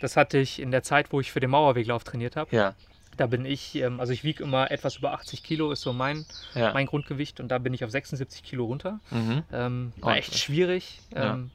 das 0.01 0.15
hatte 0.17 0.37
ich 0.37 0.61
in 0.61 0.71
der 0.71 0.83
Zeit, 0.83 1.11
wo 1.11 1.19
ich 1.19 1.31
für 1.31 1.39
den 1.39 1.49
Mauerweglauf 1.49 2.03
trainiert 2.03 2.35
habe. 2.35 2.55
Ja. 2.55 2.75
Da 3.15 3.25
bin 3.25 3.45
ich, 3.45 3.73
ähm, 3.75 3.99
also 3.99 4.13
ich 4.13 4.23
wiege 4.23 4.43
immer 4.43 4.69
etwas 4.69 4.97
über 4.97 5.11
80 5.13 5.41
Kilo, 5.41 5.71
ist 5.71 5.81
so 5.81 5.91
mein, 5.91 6.25
Ja. 6.53 6.71
mein 6.73 6.85
Grundgewicht 6.85 7.39
und 7.39 7.47
da 7.47 7.57
bin 7.57 7.73
ich 7.73 7.83
auf 7.83 7.89
76 7.89 8.43
Kilo 8.43 8.65
runter. 8.65 8.99
Mhm. 9.09 9.43
Ähm, 9.51 9.93
war 10.01 10.17
echt 10.17 10.37
schwierig. 10.37 10.99
Ähm, 11.15 11.49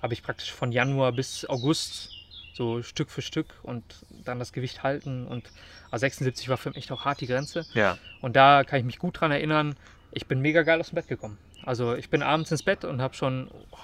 Habe 0.00 0.14
ich 0.14 0.22
praktisch 0.22 0.50
von 0.52 0.72
Januar 0.72 1.12
bis 1.12 1.44
August 1.44 2.12
so 2.54 2.82
Stück 2.82 3.10
für 3.10 3.22
Stück 3.22 3.46
und 3.62 3.82
dann 4.24 4.38
das 4.38 4.52
Gewicht 4.52 4.82
halten. 4.82 5.26
Und 5.26 5.50
also 5.90 6.02
76 6.02 6.48
war 6.48 6.56
für 6.56 6.70
mich 6.70 6.90
auch 6.92 7.04
hart 7.04 7.20
die 7.20 7.26
Grenze. 7.26 7.64
Ja. 7.74 7.98
Und 8.20 8.36
da 8.36 8.64
kann 8.64 8.78
ich 8.78 8.84
mich 8.84 8.98
gut 8.98 9.20
dran 9.20 9.30
erinnern, 9.30 9.76
ich 10.12 10.26
bin 10.26 10.40
mega 10.40 10.62
geil 10.62 10.78
aus 10.80 10.90
dem 10.90 10.96
Bett 10.96 11.08
gekommen. 11.08 11.38
Also 11.64 11.94
ich 11.94 12.10
bin 12.10 12.22
abends 12.22 12.50
ins 12.50 12.62
Bett 12.62 12.84
und 12.84 13.00
habe 13.00 13.14
schon, 13.14 13.50
oh, 13.70 13.78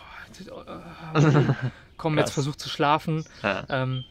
komm, 1.97 2.19
jetzt 2.19 2.33
versucht 2.33 2.61
zu 2.61 2.69
schlafen. 2.69 3.25
Ja. 3.43 3.65
Ähm, 3.69 4.05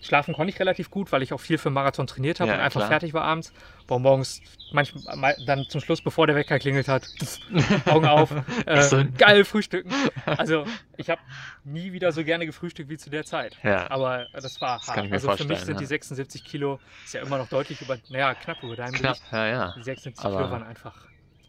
schlafen 0.00 0.34
konnte 0.34 0.52
ich 0.52 0.60
relativ 0.60 0.90
gut, 0.90 1.10
weil 1.12 1.22
ich 1.22 1.32
auch 1.32 1.40
viel 1.40 1.58
für 1.58 1.70
Marathon 1.70 2.06
trainiert 2.06 2.40
habe 2.40 2.50
Ja, 2.50 2.56
und 2.56 2.62
einfach 2.62 2.80
klar. 2.80 2.88
fertig 2.90 3.14
war 3.14 3.24
abends. 3.24 3.52
War 3.86 3.98
morgens 3.98 4.40
manchmal 4.72 5.16
mal- 5.16 5.36
dann 5.46 5.64
zum 5.68 5.80
Schluss, 5.80 6.00
bevor 6.02 6.26
der 6.26 6.36
Wecker 6.36 6.58
klingelt 6.58 6.88
hat, 6.88 7.08
Augen 7.86 8.06
auf, 8.06 8.30
äh, 8.66 9.04
geil 9.16 9.44
frühstücken. 9.44 9.90
Also 10.26 10.64
ich 10.98 11.08
habe 11.10 11.20
nie 11.64 11.92
wieder 11.92 12.12
so 12.12 12.22
gerne 12.22 12.44
gefrühstückt 12.46 12.90
wie 12.90 12.98
zu 12.98 13.08
der 13.10 13.24
Zeit. 13.24 13.56
Ja. 13.62 13.90
Aber 13.90 14.26
das 14.32 14.60
war 14.60 14.78
Das 14.78 14.88
hart. 14.88 15.10
also 15.12 15.30
für 15.36 15.44
mich 15.44 15.60
sind 15.60 15.74
ja. 15.74 15.78
die 15.80 15.86
76 15.86 16.44
Kilo 16.44 16.78
ist 17.04 17.14
ja 17.14 17.22
immer 17.22 17.38
noch 17.38 17.48
deutlich 17.48 17.80
über, 17.80 17.96
naja, 18.10 18.34
knapp 18.34 18.62
über 18.62 18.76
deinem 18.76 18.92
Knapp. 18.92 19.14
Gewicht. 19.16 19.32
Ja, 19.32 19.46
ja. 19.46 19.74
Die 19.76 19.82
76 19.82 20.24
Aber- 20.24 20.36
Kilo 20.36 20.50
waren 20.50 20.62
einfach, 20.64 20.94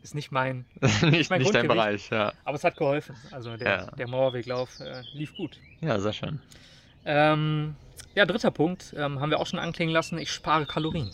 ist 0.02 0.16
nicht 0.16 0.32
mein, 0.32 0.66
nicht 1.02 1.30
mein 1.30 1.42
nicht 1.42 1.54
dein. 1.54 1.68
Bereich. 1.68 2.10
Ja. 2.10 2.32
aber 2.46 2.56
es 2.56 2.64
hat 2.64 2.78
geholfen. 2.78 3.16
Also 3.32 3.58
der, 3.58 3.92
der 3.98 4.08
Mauerweglauf 4.08 4.80
äh, 4.80 5.02
lief 5.14 5.36
gut. 5.36 5.58
ja, 5.82 6.00
sehr 6.00 6.14
schön. 6.14 6.40
Ähm, 7.06 7.76
ja, 8.20 8.26
dritter 8.26 8.52
Punkt, 8.52 8.94
ähm, 8.98 9.22
haben 9.22 9.30
wir 9.30 9.40
auch 9.40 9.48
schon 9.48 9.60
anklingen 9.60 9.94
lassen, 9.94 10.18
ich 10.20 10.30
spare 10.30 10.66
Kalorien. 10.66 11.10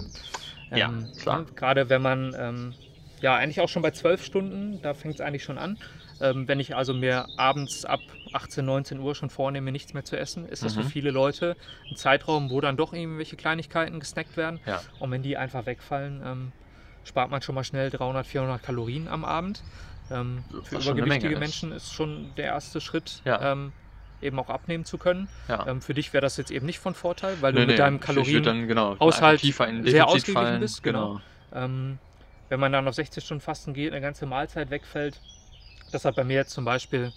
Ja, 0.72 0.88
Ähm, 0.90 1.08
klar. 1.20 1.40
ne, 1.42 1.46
Gerade 1.56 1.88
wenn 1.90 2.02
man, 2.02 2.36
ähm, 2.36 2.74
ja, 3.22 3.36
eigentlich 3.36 3.62
auch 3.62 3.70
schon 3.70 3.84
bei 3.84 3.92
12 3.92 4.24
Stunden, 4.24 4.82
da 4.82 4.96
fängt 4.96 5.16
es 5.20 5.22
eigentlich 5.22 5.44
schon 5.44 5.60
an. 5.60 5.78
Ähm, 6.20 6.48
wenn 6.48 6.60
ich 6.60 6.76
also 6.76 6.96
mir 6.96 7.28
abends 7.36 7.86
ab 7.86 8.02
18, 8.32 8.66
19 8.66 9.00
Uhr 9.00 9.14
schon 9.14 9.30
vornehme, 9.30 9.72
nichts 9.72 9.94
mehr 9.94 10.04
zu 10.04 10.18
essen, 10.18 10.48
ist 10.50 10.66
das 10.66 10.76
Mhm. 10.76 10.82
für 10.82 10.90
viele 10.90 11.12
Leute 11.12 11.56
ein 11.92 11.96
Zeitraum, 11.96 12.50
wo 12.50 12.60
dann 12.60 12.76
doch 12.76 12.92
irgendwelche 12.94 13.36
Kleinigkeiten 13.36 14.00
gesnackt 14.00 14.36
werden. 14.36 14.60
Ja. 14.66 14.82
Und 15.00 15.12
wenn 15.12 15.22
die 15.22 15.38
einfach 15.38 15.68
wegfallen, 15.68 16.24
ähm, 16.26 16.52
spart 17.04 17.30
man 17.30 17.44
schon 17.44 17.54
mal 17.54 17.64
schnell 17.64 17.92
300, 17.92 18.26
400 18.26 18.64
Kalorien 18.64 19.08
am 19.08 19.24
Abend. 19.26 19.62
Ähm, 20.10 20.44
für 20.64 20.78
übergewichtige 20.78 21.34
ist. 21.34 21.40
Menschen 21.40 21.72
ist 21.72 21.94
schon 21.94 22.34
der 22.36 22.46
erste 22.46 22.82
Schritt, 22.82 23.22
Ja. 23.26 23.52
ähm, 23.52 23.74
eben 24.26 24.40
auch 24.40 24.50
abnehmen 24.50 24.84
zu 24.86 24.98
können. 24.98 25.28
Ja. 25.48 25.66
Ähm, 25.68 25.82
für 25.82 25.94
dich 25.94 26.12
wäre 26.14 26.22
das 26.22 26.38
jetzt 26.38 26.52
eben 26.52 26.66
nicht 26.66 26.80
von 26.80 26.94
Vorteil, 26.96 27.38
weil 27.42 27.54
du 27.54 27.60
Nee, 27.60 27.66
mit 27.68 27.76
nee, 27.76 27.78
deinem 27.78 27.96
ich- 27.98 28.02
ich 28.02 28.08
würd 28.10 28.16
Kalorien 28.16 28.44
dann, 28.44 28.68
genau, 28.68 28.92
sehr 29.92 30.08
ausgeglichen 30.08 30.34
fallen. 30.34 30.60
bist, 30.60 30.84
genau. 30.84 31.22
Ähm, 31.54 32.00
wenn 32.50 32.60
man 32.60 32.72
dann 32.72 32.88
auf 32.88 32.96
60 32.96 33.24
Stunden 33.24 33.42
Fasten 33.42 33.74
geht, 33.74 33.92
eine 33.92 34.02
ganze 34.02 34.26
Mahlzeit 34.26 34.70
wegfällt, 34.70 35.20
das 35.92 36.06
hat 36.06 36.16
bei 36.16 36.24
mir 36.24 36.36
jetzt 36.36 36.52
zum 36.52 36.66
Beispiel 36.66 37.12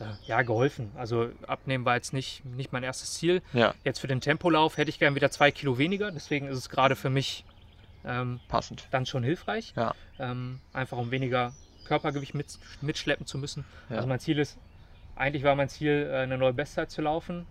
äh, 0.00 0.04
ja, 0.26 0.42
geholfen. 0.42 0.92
Also 0.96 1.30
abnehmen 1.46 1.84
war 1.84 1.96
jetzt 1.96 2.12
nicht, 2.12 2.44
nicht 2.44 2.72
mein 2.72 2.84
erstes 2.84 3.14
Ziel. 3.14 3.42
Ja, 3.52 3.74
Jetzt 3.82 3.98
für 3.98 4.06
den 4.06 4.20
Tempolauf 4.20 4.76
hätte 4.76 4.90
ich 4.90 4.98
gern 5.00 5.14
wieder 5.16 5.30
zwei 5.32 5.50
Kilo 5.50 5.76
weniger, 5.78 6.12
deswegen 6.12 6.46
ist 6.46 6.58
es 6.58 6.68
gerade 6.68 6.94
für 6.94 7.10
mich 7.10 7.44
ähm, 8.04 8.38
passend. 8.48 8.86
dann 8.92 9.06
schon 9.06 9.24
hilfreich. 9.24 9.72
Ja. 9.76 9.94
Ähm, 10.20 10.60
einfach 10.72 10.98
um 10.98 11.10
weniger 11.10 11.52
Körpergewicht 11.86 12.34
mit, 12.34 12.46
mitschleppen 12.80 13.26
zu 13.26 13.38
müssen. 13.38 13.64
Ja. 13.90 13.96
Also 13.96 14.08
mein 14.08 14.20
Ziel 14.20 14.38
ist, 14.38 14.56
eigentlich 15.18 15.42
war 15.44 15.54
mein 15.54 15.68
Ziel, 15.68 16.08
äh, 16.10 16.16
eine 16.18 16.38
neue 16.38 16.52
Bestzeit 16.52 16.90
zu 16.90 17.02
laufen. 17.02 17.46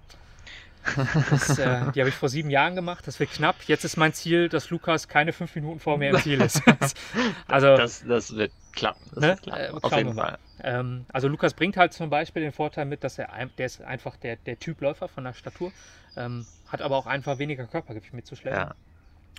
Das, 1.29 1.59
äh, 1.59 1.91
die 1.95 1.99
habe 1.99 2.09
ich 2.09 2.15
vor 2.15 2.29
sieben 2.29 2.49
Jahren 2.49 2.75
gemacht, 2.75 3.05
das 3.07 3.19
wird 3.19 3.31
knapp. 3.31 3.55
Jetzt 3.67 3.83
ist 3.83 3.97
mein 3.97 4.13
Ziel, 4.13 4.47
dass 4.49 4.69
Lukas 4.69 5.07
keine 5.07 5.33
fünf 5.33 5.53
Minuten 5.55 5.79
vor 5.79 5.97
mir 5.97 6.11
im 6.11 6.17
Ziel 6.17 6.39
ist. 6.41 6.61
also, 7.47 7.75
Das, 7.75 8.05
das 8.05 8.35
wird 8.35 8.51
klappen. 8.73 9.01
Das 9.13 9.21
Ne? 9.21 9.27
wird 9.29 9.41
klappen. 9.43 9.61
Äh, 9.61 9.79
Auf 9.81 9.91
jeden. 9.95 10.13
Fall. 10.15 10.37
ähm, 10.63 11.05
also 11.11 11.27
Lukas 11.27 11.53
bringt 11.53 11.75
halt 11.77 11.93
zum 11.93 12.09
Beispiel 12.09 12.41
den 12.41 12.53
Vorteil 12.53 12.85
mit, 12.85 13.03
dass 13.03 13.17
er, 13.17 13.27
der 13.57 13.65
ist 13.65 13.81
einfach 13.81 14.15
der, 14.17 14.37
der 14.37 14.57
Typ 14.59 14.79
Läufer 14.81 15.07
von 15.09 15.25
der 15.25 15.33
Statur, 15.33 15.71
ähm, 16.15 16.45
hat 16.69 16.81
aber 16.81 16.95
auch 16.95 17.05
einfach 17.07 17.37
weniger 17.37 17.65
Körpergewicht 17.65 18.13
mitzuschleppen. 18.13 18.59
Ja. 18.59 18.75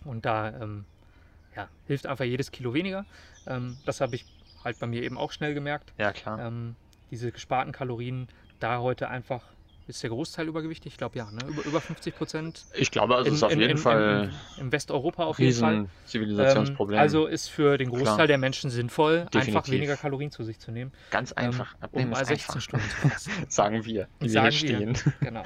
Und 0.04 0.26
da 0.26 0.48
ähm, 0.48 0.84
ja, 1.56 1.68
hilft 1.86 2.06
einfach 2.06 2.24
jedes 2.24 2.52
Kilo 2.52 2.74
weniger. 2.74 3.04
Ähm, 3.46 3.78
das 3.86 4.00
habe 4.00 4.14
ich 4.16 4.26
halt 4.64 4.78
bei 4.78 4.86
mir 4.86 5.02
eben 5.02 5.16
auch 5.16 5.32
schnell 5.32 5.54
gemerkt. 5.54 5.92
Ja, 5.98 6.12
klar. 6.12 6.46
Ähm, 7.08 7.10
diese 7.10 7.32
gesparten 7.32 7.72
Kalorien, 7.72 8.28
da 8.60 8.78
heute 8.80 9.08
einfach 9.08 9.42
ist 9.86 10.02
der 10.02 10.10
Großteil 10.10 10.46
übergewichtig. 10.48 10.92
Ich 10.92 10.98
glaube 10.98 11.16
ja, 11.16 11.30
ne? 11.30 11.38
über, 11.48 11.64
über 11.64 11.80
50 11.80 12.14
Prozent. 12.14 12.66
Ich 12.74 12.90
glaube, 12.90 13.14
also 13.16 13.30
es 13.30 13.36
ist 13.36 13.42
auf 13.42 13.54
jeden 13.56 13.78
Fall 13.78 14.30
in, 14.58 14.64
in 14.66 14.72
Westeuropa 14.72 15.24
auf 15.24 15.38
jeden 15.38 15.54
Fall. 15.58 15.70
riesen 15.72 15.84
Ähm, 15.86 15.90
Zivilisationsproblem. 16.04 16.98
also 17.00 17.26
ist 17.26 17.48
für 17.48 17.78
den 17.78 17.88
Großteil 17.88 18.14
Klar. 18.16 18.26
der 18.26 18.36
Menschen 18.36 18.68
sinnvoll, 18.68 19.20
einfach 19.20 19.30
Definitiv. 19.30 19.72
weniger 19.72 19.96
Kalorien 19.96 20.30
zu 20.30 20.44
sich 20.44 20.58
zu 20.58 20.72
nehmen, 20.72 20.92
ganz 21.10 21.32
einfach. 21.32 21.72
ähm, 21.76 21.82
Abnehmen 21.84 22.04
um 22.08 22.10
mal 22.12 22.20
ist 22.20 22.28
16 22.28 22.48
einfach. 22.48 22.60
Stunden 22.60 22.90
zu 22.90 22.96
fasten. 23.08 23.30
Sagen 23.48 23.84
wir, 23.86 24.08
die 24.20 24.24
wir 24.24 24.30
Sagen 24.30 24.50
hier 24.50 24.78
wir. 24.78 24.94
stehen. 24.94 25.12
Genau. 25.20 25.42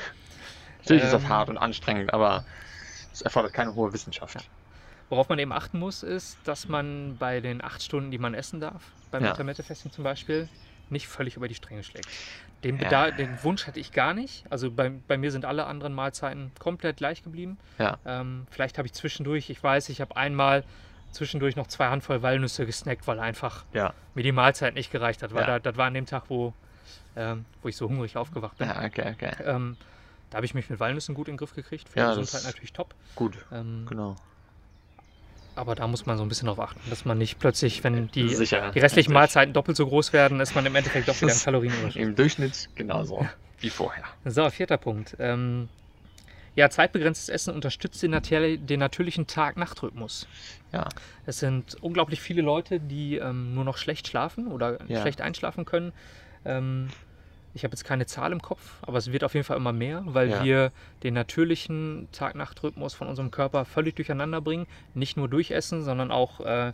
Natürlich 0.81 1.05
ist 1.05 1.13
das 1.13 1.23
Ähm, 1.23 1.29
hart 1.29 1.49
und 1.49 1.59
anstrengend, 1.59 2.13
aber 2.13 2.45
es 3.13 3.23
erfordert 3.23 3.53
keine 3.53 3.77
hohe 3.77 3.93
Wissenschaft. 3.93 4.49
Worauf 5.09 5.29
man 5.29 5.39
eben 5.39 5.53
achten 5.53 5.79
muss, 5.79 6.03
ist, 6.03 6.37
dass 6.43 6.67
man 6.67 7.17
bei 7.19 7.41
den 7.41 7.63
acht 7.63 7.81
Stunden, 7.81 8.11
die 8.11 8.19
man 8.19 8.35
essen 8.35 8.59
darf, 8.59 8.83
beim 9.13 9.23
Ja. 9.23 9.31
Intermittent-Fasting 9.31 9.93
zum 9.93 10.03
Beispiel, 10.03 10.49
nicht 10.93 11.09
völlig 11.09 11.37
über 11.37 11.49
die 11.49 11.55
Stränge 11.55 11.83
schlägt. 11.83 12.09
Den, 12.65 12.79
Ja. 12.79 13.11
Den 13.11 13.43
Wunsch 13.43 13.67
hatte 13.67 13.81
ich 13.81 13.93
gar 13.93 14.15
nicht. 14.15 14.45
Also 14.51 14.71
bei, 14.71 14.91
bei 15.09 15.19
mir 15.19 15.33
sind 15.33 15.45
alle 15.45 15.67
anderen 15.67 15.95
Mahlzeiten 15.95 16.53
komplett 16.61 16.99
gleich 16.99 17.25
geblieben. 17.25 17.59
Ja. 17.79 17.99
Ähm, 18.07 18.47
vielleicht 18.51 18.79
habe 18.79 18.87
ich 18.87 18.93
zwischendurch, 18.93 19.51
ich 19.51 19.61
weiß, 19.63 19.89
ich 19.89 20.01
habe 20.01 20.17
einmal 20.17 20.63
zwischendurch 21.11 21.57
noch 21.57 21.67
zwei 21.67 21.89
Handvoll 21.89 22.23
Walnüsse 22.23 22.65
gesnackt, 22.65 23.07
weil 23.09 23.19
einfach 23.19 23.65
Ja. 23.73 23.93
mir 24.15 24.23
die 24.23 24.33
Mahlzeit 24.33 24.75
nicht 24.75 24.93
gereicht 24.93 25.23
hat. 25.23 25.35
Weil 25.35 25.45
da, 25.47 25.59
das 25.59 25.77
war 25.77 25.87
an 25.87 25.95
dem 25.95 26.07
Tag, 26.07 26.25
wo, 26.29 26.55
ähm, 27.17 27.45
wo 27.63 27.69
ich 27.69 27.77
so 27.77 27.89
hungrig 27.89 28.17
aufgewacht 28.17 28.57
bin. 28.59 28.71
Okay, 28.71 29.13
okay. 29.13 29.33
Ähm, 29.45 29.77
da 30.31 30.37
habe 30.37 30.47
ich 30.47 30.55
mich 30.55 30.71
mit 30.71 30.79
Walnüssen 30.81 31.15
gut 31.15 31.29
in 31.29 31.33
den 31.35 31.39
Griff 31.39 31.55
gekriegt. 31.55 31.89
Für 31.89 31.99
Ja, 31.99 32.09
Gesundheit 32.15 32.45
natürlich 32.45 32.73
top. 32.73 32.95
Gut, 33.17 33.37
Ähm, 33.53 33.85
genau. 33.89 34.17
Aber 35.55 35.75
da 35.75 35.87
muss 35.87 36.07
man 36.07 36.17
so 36.17 36.23
ein 36.25 36.29
bisschen 36.29 36.47
darauf 36.47 36.61
achten, 36.61 36.81
dass 36.91 37.05
man 37.05 37.19
nicht 37.19 37.39
plötzlich, 37.39 37.83
wenn 37.85 38.09
die, 38.09 38.29
Sicher. 38.35 38.71
die 38.73 38.79
restlichen. 38.79 39.13
Mahlzeiten 39.13 39.53
doppelt 39.53 39.77
so 39.77 39.87
groß 39.87 40.13
werden, 40.13 40.41
ist 40.41 40.55
man 40.55 40.65
im 40.67 40.75
Endeffekt 40.75 41.09
doch 41.09 41.15
wieder 41.21 41.33
im 41.33 41.39
Kalorienüberschuss. 41.39 41.97
Im 41.97 42.15
Durchschnitt 42.15 42.69
genauso 42.75 43.27
wie 43.61 43.71
vorher. 43.71 44.05
So, 44.25 44.49
vierter 44.51 44.77
Punkt. 44.79 45.17
Ähm, 45.19 45.69
ja, 46.55 46.69
zeitbegrenztes 46.69 47.29
Essen 47.29 47.55
unterstützt 47.55 48.03
den, 48.03 48.13
den 48.67 48.81
natürlichen 48.81 49.27
Tag-Nacht-Rhythmus. 49.27 50.27
Ja. 50.73 50.89
Es 51.25 51.39
sind 51.39 51.77
unglaublich 51.83 52.21
viele 52.21 52.43
Leute, 52.43 52.79
die 52.81 53.17
ähm, 53.17 53.55
nur 53.55 53.65
noch 53.65 53.77
schlecht 53.79 54.09
schlafen 54.09 54.49
oder 54.49 54.79
Ja. 54.89 55.01
schlecht 55.01 55.21
einschlafen 55.23 55.65
können. 55.65 55.93
Ähm, 56.45 56.89
ich 57.55 57.65
habe 57.65 57.73
jetzt 57.73 57.85
keine 57.85 58.07
Zahl 58.07 58.33
im 58.33 58.41
Kopf, 58.41 58.79
aber 58.83 58.97
es 58.99 59.13
wird 59.13 59.25
auf 59.25 59.35
jeden 59.35 59.45
Fall 59.45 59.57
immer 59.57 59.73
mehr, 59.73 60.03
weil 60.07 60.31
Ja. 60.31 60.43
wir 60.45 60.73
den 61.03 61.15
natürlichen 61.15 62.09
Tag-Nacht-Rhythmus 62.13 62.95
von 62.95 63.09
unserem 63.09 63.31
Körper 63.31 63.65
völlig 63.65 63.95
durcheinander 63.97 64.41
bringen. 64.41 64.67
Nicht 64.95 65.17
nur 65.17 65.29
durch 65.29 65.51
Essen, 65.51 65.83
sondern 65.83 66.11
auch 66.11 66.41
äh, 66.41 66.73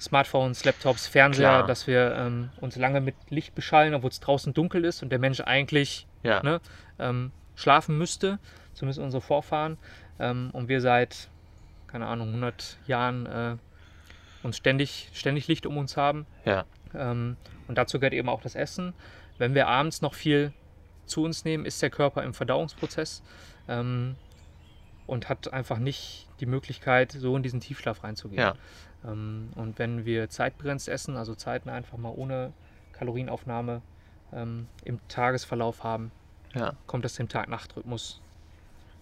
Smartphones, 0.00 0.64
Laptops, 0.64 1.06
Fernseher, 1.08 1.48
Klar. 1.48 1.66
dass 1.66 1.86
wir 1.86 2.14
ähm, 2.16 2.50
uns 2.60 2.76
lange 2.76 3.00
mit 3.00 3.16
Licht 3.30 3.54
beschallen, 3.54 3.94
obwohl 3.94 4.10
es 4.10 4.20
draußen 4.20 4.54
dunkel 4.54 4.84
ist 4.84 5.02
und 5.02 5.10
der 5.10 5.18
Mensch 5.18 5.40
eigentlich 5.40 6.06
Ja. 6.22 6.42
ne, 6.42 6.60
ähm, 6.98 7.32
schlafen 7.56 7.98
müsste, 7.98 8.38
zumindest 8.74 9.00
unsere 9.00 9.20
Vorfahren. 9.20 9.76
Ähm, 10.20 10.50
und 10.52 10.68
wir 10.68 10.80
seit, 10.80 11.28
keine 11.88 12.06
Ahnung, 12.06 12.28
100 12.28 12.78
Jahren 12.86 13.26
äh, 13.26 13.56
uns 14.44 14.56
ständig, 14.56 15.10
ständig 15.12 15.48
Licht 15.48 15.66
um 15.66 15.76
uns 15.76 15.96
haben. 15.96 16.26
Ja. 16.44 16.64
Ähm, 16.94 17.36
und 17.66 17.76
dazu 17.76 17.98
gehört 17.98 18.14
eben 18.14 18.28
auch 18.28 18.40
das 18.40 18.54
Essen. 18.54 18.94
Wenn 19.38 19.54
wir 19.54 19.68
abends 19.68 20.02
noch 20.02 20.14
viel 20.14 20.52
zu 21.06 21.24
uns 21.24 21.44
nehmen, 21.44 21.64
ist 21.64 21.80
der 21.80 21.90
Körper 21.90 22.22
im 22.22 22.34
Verdauungsprozess. 22.34 23.22
Ähm, 23.68 24.16
und 25.06 25.30
hat 25.30 25.52
einfach 25.54 25.78
nicht 25.78 26.28
die 26.40 26.44
Möglichkeit, 26.46 27.12
so 27.12 27.34
in 27.34 27.42
diesen 27.42 27.60
Tiefschlaf 27.60 28.04
reinzugehen. 28.04 28.40
Ja. 28.40 28.54
Ähm, 29.06 29.48
und 29.54 29.78
wenn 29.78 30.04
wir 30.04 30.28
zeitbegrenzt 30.28 30.86
essen, 30.88 31.16
also 31.16 31.34
Zeiten 31.34 31.70
einfach 31.70 31.96
mal 31.96 32.12
ohne 32.14 32.52
Kalorienaufnahme 32.92 33.80
ähm, 34.34 34.66
im 34.84 35.00
Tagesverlauf 35.08 35.82
haben, 35.82 36.10
Ja. 36.54 36.74
kommt 36.86 37.06
das 37.06 37.14
dem 37.14 37.28
Tag-Nacht-Rhythmus 37.28 38.20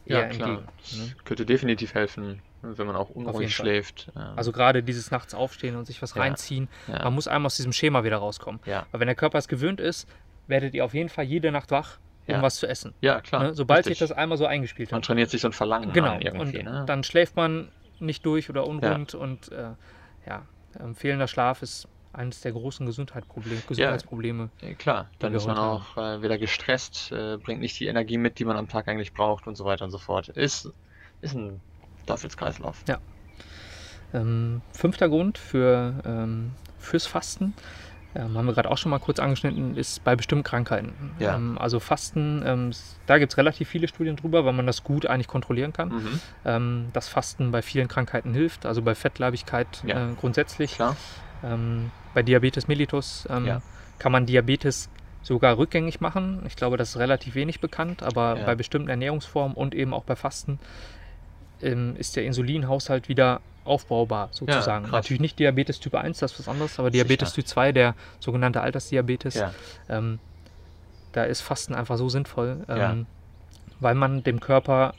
Ja, 0.06 0.24
klar. 0.28 0.48
entgegen. 0.48 1.06
Ne? 1.08 1.14
könnte 1.24 1.44
definitiv 1.46 1.94
helfen, 1.94 2.40
wenn 2.62 2.86
man 2.86 2.96
auch 2.96 3.10
unruhig 3.10 3.54
schläft. 3.54 4.10
Ähm, 4.16 4.22
Also 4.36 4.52
gerade 4.52 4.82
dieses 4.82 5.10
nachts 5.10 5.34
aufstehen 5.34 5.76
und 5.76 5.84
sich 5.86 6.00
was 6.02 6.14
Ja. 6.14 6.22
reinziehen, 6.22 6.68
ja. 6.88 7.02
man 7.04 7.14
muss 7.14 7.28
einmal 7.28 7.46
aus 7.46 7.56
diesem 7.56 7.72
Schema 7.72 8.04
wieder 8.04 8.16
rauskommen. 8.18 8.60
ja. 8.66 8.86
Weil 8.90 9.00
wenn 9.00 9.06
der 9.06 9.14
Körper 9.16 9.38
es 9.38 9.48
gewöhnt 9.48 9.80
ist, 9.80 10.08
werdet 10.46 10.74
ihr 10.74 10.84
auf 10.84 10.94
jeden 10.94 11.08
Fall 11.08 11.24
jede 11.24 11.50
Nacht 11.52 11.70
wach, 11.70 11.98
um 12.28 12.34
Ja. 12.34 12.42
was 12.42 12.56
zu 12.56 12.66
essen. 12.68 12.94
ja, 13.00 13.20
klar. 13.20 13.42
Ne? 13.44 13.54
Sobald 13.54 13.80
richtig. 13.86 13.98
sich 13.98 14.08
das 14.08 14.16
einmal 14.16 14.38
so 14.38 14.46
eingespielt 14.46 14.90
Man 14.92 14.98
hat. 15.00 15.06
trainiert 15.06 15.30
sich 15.30 15.40
so 15.40 15.48
ein 15.48 15.52
Verlangen 15.52 15.92
Genau. 15.92 16.18
irgendwie. 16.20 16.58
und 16.58 16.64
ne? 16.64 16.84
dann 16.86 17.02
schläft 17.04 17.36
man 17.36 17.68
nicht 17.98 18.24
durch 18.26 18.48
oder 18.50 18.66
unrund 18.66 19.14
und 19.14 19.50
äh, 19.52 19.70
ja, 20.26 20.42
ähm, 20.78 20.94
fehlender 20.94 21.26
Schlaf 21.28 21.62
ist 21.62 21.88
eines 22.16 22.40
der 22.40 22.52
großen 22.52 22.86
Gesundheitsprobleme. 22.86 23.60
Gesundheitsprobleme. 23.68 24.50
Ja, 24.60 24.74
klar, 24.74 25.10
dann 25.18 25.34
ist 25.34 25.46
man 25.46 25.58
auch 25.58 25.96
äh, 25.96 26.22
wieder 26.22 26.38
gestresst, 26.38 27.12
äh, 27.12 27.36
bringt 27.36 27.60
nicht 27.60 27.78
die 27.78 27.86
Energie 27.86 28.18
mit, 28.18 28.38
die 28.38 28.44
man 28.44 28.56
am 28.56 28.68
Tag 28.68 28.88
eigentlich 28.88 29.12
braucht 29.12 29.46
und 29.46 29.56
so 29.56 29.64
weiter 29.64 29.84
und 29.84 29.90
so 29.90 29.98
fort. 29.98 30.28
Ist, 30.28 30.72
ist 31.20 31.34
ein 31.34 31.60
Teufelskreislauf. 32.06 32.82
Ähm, 34.14 34.62
fünfter 34.72 35.08
Grund 35.08 35.36
für, 35.38 35.94
ähm, 36.04 36.52
fürs 36.78 37.06
Fasten, 37.06 37.54
ähm, 38.14 38.36
haben 38.36 38.46
wir 38.46 38.54
gerade 38.54 38.70
auch 38.70 38.78
schon 38.78 38.90
mal 38.90 38.98
kurz 38.98 39.18
angeschnitten, 39.18 39.76
ist 39.76 40.02
bei 40.04 40.16
bestimmten 40.16 40.44
Krankheiten. 40.44 40.94
Ja. 41.18 41.34
Ähm, 41.34 41.58
also 41.58 41.80
Fasten, 41.80 42.42
ähm, 42.46 42.70
da 43.06 43.18
gibt 43.18 43.32
es 43.32 43.36
relativ 43.36 43.68
viele 43.68 43.88
Studien 43.88 44.16
drüber, 44.16 44.44
weil 44.44 44.54
man 44.54 44.66
das 44.66 44.84
gut 44.84 45.06
eigentlich 45.06 45.28
kontrollieren 45.28 45.72
kann. 45.72 45.88
Mhm. 45.88 46.20
Ähm, 46.44 46.86
dass 46.92 47.08
Fasten 47.08 47.50
bei 47.50 47.62
vielen 47.62 47.88
Krankheiten 47.88 48.32
hilft, 48.32 48.64
also 48.64 48.80
bei 48.80 48.94
Fettleibigkeit 48.94 49.82
Ja. 49.84 50.10
äh, 50.10 50.14
grundsätzlich. 50.18 50.76
Klar. 50.76 50.96
Ähm, 51.46 51.90
bei 52.14 52.22
Diabetes 52.22 52.66
mellitus 52.68 53.26
ähm, 53.30 53.46
Ja. 53.46 53.62
kann 53.98 54.12
man 54.12 54.26
Diabetes 54.26 54.88
sogar 55.22 55.58
rückgängig 55.58 56.00
machen. 56.00 56.42
Ich 56.46 56.56
glaube, 56.56 56.76
das 56.76 56.90
ist 56.90 56.96
relativ 56.98 57.34
wenig 57.34 57.60
bekannt, 57.60 58.02
aber 58.02 58.36
Ja. 58.38 58.44
bei 58.46 58.54
bestimmten 58.54 58.88
Ernährungsformen 58.88 59.56
und 59.56 59.74
eben 59.74 59.92
auch 59.94 60.04
bei 60.04 60.16
Fasten 60.16 60.58
ähm, 61.62 61.96
ist 61.96 62.16
der 62.16 62.24
Insulinhaushalt 62.24 63.08
wieder 63.08 63.40
aufbaubar, 63.64 64.28
sozusagen. 64.30 64.84
krass. 64.84 64.92
Natürlich 64.92 65.20
nicht 65.20 65.38
Diabetes 65.38 65.80
Typ 65.80 65.94
1, 65.94 66.18
das 66.18 66.32
ist 66.32 66.38
was 66.40 66.48
anderes, 66.48 66.78
aber 66.78 66.90
Diabetes 66.90 67.30
Sicher. 67.30 67.42
Typ 67.42 67.48
2, 67.48 67.72
der 67.72 67.94
sogenannte 68.20 68.60
Altersdiabetes, 68.60 69.34
Ja. 69.34 69.52
ähm, 69.88 70.20
da 71.12 71.24
ist 71.24 71.40
Fasten 71.40 71.74
einfach 71.74 71.96
so 71.96 72.08
sinnvoll, 72.08 72.64
ähm, 72.68 72.78
Ja. 72.78 72.96
weil 73.80 73.94
man 73.94 74.22
dem 74.22 74.38
Körper 74.38 74.94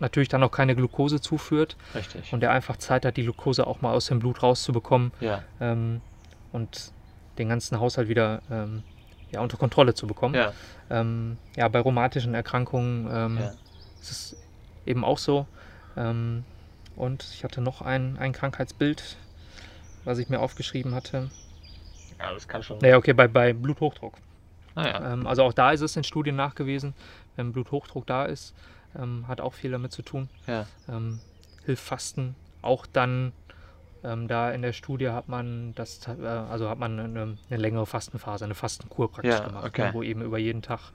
natürlich 0.00 0.28
dann 0.28 0.42
auch 0.42 0.50
keine 0.50 0.74
Glucose 0.74 1.20
zuführt 1.20 1.76
Richtig. 1.94 2.32
und 2.32 2.40
der 2.40 2.52
einfach 2.52 2.76
Zeit 2.76 3.04
hat, 3.04 3.16
die 3.16 3.22
Glucose 3.22 3.66
auch 3.66 3.80
mal 3.80 3.92
aus 3.92 4.06
dem 4.06 4.18
Blut 4.18 4.42
rauszubekommen 4.42 5.12
ja. 5.20 5.42
ähm, 5.60 6.00
und 6.52 6.92
den 7.38 7.48
ganzen 7.48 7.80
Haushalt 7.80 8.08
wieder 8.08 8.42
ähm, 8.50 8.82
ja, 9.30 9.40
unter 9.40 9.56
Kontrolle 9.56 9.94
zu 9.94 10.06
bekommen. 10.06 10.34
Ja. 10.34 10.52
Ähm, 10.90 11.36
ja, 11.56 11.68
bei 11.68 11.80
rheumatischen 11.80 12.34
Erkrankungen 12.34 13.08
ähm, 13.12 13.38
Ja. 13.38 13.52
ist 14.00 14.10
es 14.10 14.36
eben 14.86 15.04
auch 15.04 15.18
so. 15.18 15.46
Ähm, 15.96 16.44
und 16.96 17.24
ich 17.32 17.44
hatte 17.44 17.60
noch 17.60 17.82
ein, 17.82 18.18
ein 18.18 18.32
Krankheitsbild, 18.32 19.16
was 20.04 20.18
ich 20.18 20.28
mir 20.28 20.40
aufgeschrieben 20.40 20.94
hatte. 20.94 21.30
ja, 22.18 22.32
das 22.32 22.48
kann 22.48 22.62
schon. 22.62 22.78
Naja, 22.78 22.96
okay, 22.96 23.12
bei, 23.12 23.28
bei 23.28 23.52
Bluthochdruck. 23.52 24.14
Naja. 24.74 25.12
Ähm, 25.12 25.26
also 25.26 25.44
auch 25.44 25.52
da 25.52 25.72
ist 25.72 25.80
es 25.80 25.96
in 25.96 26.04
Studien 26.04 26.36
nachgewiesen, 26.36 26.94
wenn 27.36 27.52
Bluthochdruck 27.52 28.06
da 28.06 28.24
ist, 28.24 28.54
ähm, 28.98 29.26
hat 29.28 29.40
auch 29.40 29.54
viel 29.54 29.70
damit 29.70 29.92
zu 29.92 30.02
tun. 30.02 30.28
Ja. 30.46 30.66
Ähm, 30.88 31.20
hilft 31.64 31.82
Fasten. 31.84 32.34
Auch 32.62 32.86
dann, 32.86 33.32
ähm, 34.04 34.28
da 34.28 34.50
in 34.50 34.62
der 34.62 34.72
Studie 34.72 35.10
hat 35.10 35.28
man 35.28 35.74
das, 35.74 36.00
äh, 36.06 36.26
also 36.26 36.68
hat 36.68 36.78
man 36.78 36.98
eine, 36.98 37.36
eine 37.48 37.60
längere 37.60 37.86
Fastenphase, 37.86 38.44
eine 38.44 38.54
Fastenkur 38.54 39.10
praktisch 39.10 39.32
Ja, 39.32 39.46
gemacht, 39.46 39.66
okay. 39.66 39.88
ne, 39.88 39.94
wo 39.94 40.02
eben 40.02 40.22
über 40.22 40.38
jeden 40.38 40.62
Tag, 40.62 40.92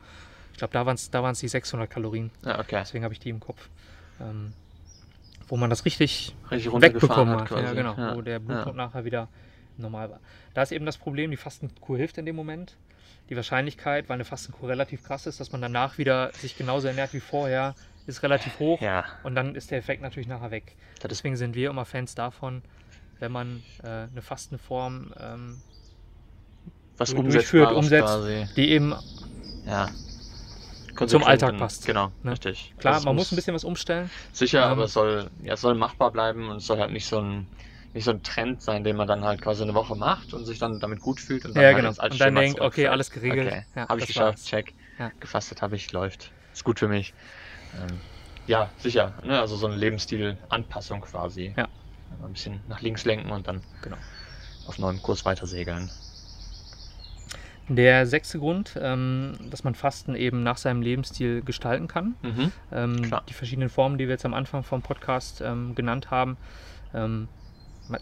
ich 0.51 0.57
glaube, 0.57 0.73
da 0.73 0.85
waren 0.85 0.95
es 0.95 1.09
da 1.11 1.23
waren's 1.23 1.39
die 1.39 1.47
600 1.47 1.89
Kalorien, 1.89 2.31
ja, 2.43 2.59
okay. 2.59 2.77
deswegen 2.79 3.03
habe 3.03 3.13
ich 3.13 3.19
die 3.19 3.29
im 3.29 3.39
Kopf. 3.39 3.69
Ähm, 4.19 4.53
wo 5.47 5.57
man 5.57 5.69
das 5.69 5.85
richtig 5.85 6.35
Richtig 6.49 6.73
wegbekommen 6.73 7.39
hat 7.39 7.51
hat, 7.51 7.75
genau, 7.75 7.95
wo 8.15 8.21
der 8.21 8.39
Blutdruck 8.39 8.75
nachher 8.75 9.05
wieder 9.05 9.27
normal 9.77 10.09
war. 10.09 10.19
Da 10.53 10.63
ist 10.63 10.71
eben 10.71 10.85
das 10.85 10.97
Problem, 10.97 11.31
die 11.31 11.37
Fastenkur 11.37 11.97
hilft 11.97 12.17
in 12.17 12.25
dem 12.25 12.35
Moment. 12.35 12.75
Die 13.29 13.35
Wahrscheinlichkeit, 13.35 14.07
weil 14.07 14.15
eine 14.15 14.25
Fastenkur 14.25 14.69
relativ 14.69 15.03
krass 15.03 15.25
ist, 15.25 15.39
dass 15.39 15.51
man 15.51 15.61
danach 15.61 15.97
wieder 15.97 16.31
sich 16.33 16.57
genauso 16.57 16.87
ernährt 16.87 17.13
wie 17.13 17.19
vorher, 17.19 17.73
ist 18.05 18.21
relativ 18.21 18.59
hoch 18.59 18.79
Ja, 18.81 19.03
und 19.23 19.33
dann 19.35 19.55
ist 19.55 19.71
der 19.71 19.79
Effekt 19.79 20.01
natürlich 20.03 20.27
nachher 20.27 20.51
weg. 20.51 20.75
Deswegen 21.03 21.35
sind 21.37 21.55
wir 21.55 21.71
immer 21.71 21.85
Fans 21.85 22.13
davon, 22.13 22.61
wenn 23.19 23.31
man 23.31 23.63
äh, 23.83 23.87
eine 24.11 24.21
Fastenform, 24.21 25.11
ähm, 25.19 25.61
was 26.97 27.13
du- 27.13 27.23
durchführt, 27.23 27.71
umsetzt. 27.71 28.05
quasi. 28.05 28.47
die 28.55 28.69
eben, 28.71 28.93
Ja. 29.65 29.89
Zum 31.07 31.25
Alltag 31.25 31.57
passt, 31.57 31.85
Genau, 31.85 32.13
ne? 32.23 32.31
richtig. 32.31 32.73
klar, 32.77 32.93
Also 32.95 33.07
man 33.07 33.15
muss 33.17 33.29
ein 33.31 33.35
bisschen 33.35 33.53
was 33.53 33.65
umstellen. 33.65 34.09
Sicher, 34.31 34.63
ähm, 34.65 34.71
aber 34.71 34.83
es 34.85 34.93
soll, 34.93 35.29
ja, 35.43 35.55
es 35.55 35.61
soll 35.61 35.75
machbar 35.75 36.09
bleiben 36.11 36.47
und 36.47 36.57
es 36.57 36.67
soll 36.67 36.77
halt 36.79 36.91
nicht 36.91 37.05
so 37.05 37.19
ein 37.19 37.47
nicht 37.95 38.03
so 38.03 38.11
ein 38.11 38.21
Trend 38.23 38.61
sein, 38.61 38.83
den 38.83 38.95
man 38.97 39.07
dann 39.07 39.23
halt 39.23 39.41
quasi 39.41 39.63
eine 39.63 39.73
Woche 39.73 39.95
macht 39.95 40.33
und 40.33 40.45
sich 40.45 40.59
dann 40.59 40.79
damit 40.79 40.99
gut 40.99 41.19
fühlt 41.19 41.45
und 41.45 41.55
dann 41.55 41.63
Ja, 41.63 41.69
halt 41.69 41.77
genau. 41.77 41.89
alte 41.97 42.13
Und 42.13 42.19
dann 42.19 42.35
denkt, 42.35 42.59
okay, 42.61 42.87
alles 42.87 43.09
geregelt. 43.09 43.47
Okay, 43.47 43.65
Ja, 43.75 43.87
habe 43.87 43.99
ich 44.01 44.07
geschafft, 44.07 44.37
war's. 44.37 44.45
check. 44.45 44.73
Ja. 44.99 45.11
Gefastet 45.21 45.61
habe 45.61 45.75
ich, 45.77 45.91
läuft. 45.93 46.31
Ist 46.53 46.63
gut 46.65 46.77
für 46.79 46.87
mich. 46.89 47.13
Ähm, 47.73 47.97
ja, 48.47 48.69
sicher. 48.77 49.13
Ne? 49.23 49.39
Also 49.39 49.55
so 49.55 49.65
eine 49.67 49.77
Lebensstil-Anpassung 49.77 51.01
quasi. 51.01 51.53
Ja. 51.57 51.67
Ein 52.23 52.33
bisschen 52.33 52.59
nach 52.67 52.81
links 52.81 53.05
lenken 53.05 53.31
und 53.31 53.47
dann 53.47 53.61
Genau. 53.81 53.97
auf 54.67 54.77
neuem 54.77 55.01
Kurs 55.01 55.23
weiter 55.25 55.47
segeln. 55.47 55.89
Der 57.67 58.05
sechste 58.05 58.37
Grund, 58.39 58.77
ähm, 58.79 59.33
dass 59.49 59.63
man 59.63 59.73
Fasten 59.73 60.15
eben 60.15 60.43
nach 60.43 60.57
seinem 60.57 60.81
Lebensstil 60.83 61.41
gestalten 61.41 61.87
kann. 61.87 62.15
Mhm. 62.21 62.51
Ähm, 62.71 63.11
die 63.27 63.33
verschiedenen 63.33 63.69
Formen, 63.69 63.97
die 63.97 64.05
wir 64.05 64.11
jetzt 64.13 64.25
am 64.25 64.33
Anfang 64.35 64.63
vom 64.63 64.81
Podcast 64.83 65.41
ähm, 65.41 65.73
genannt 65.73 66.11
haben, 66.11 66.37
ähm, 66.93 67.27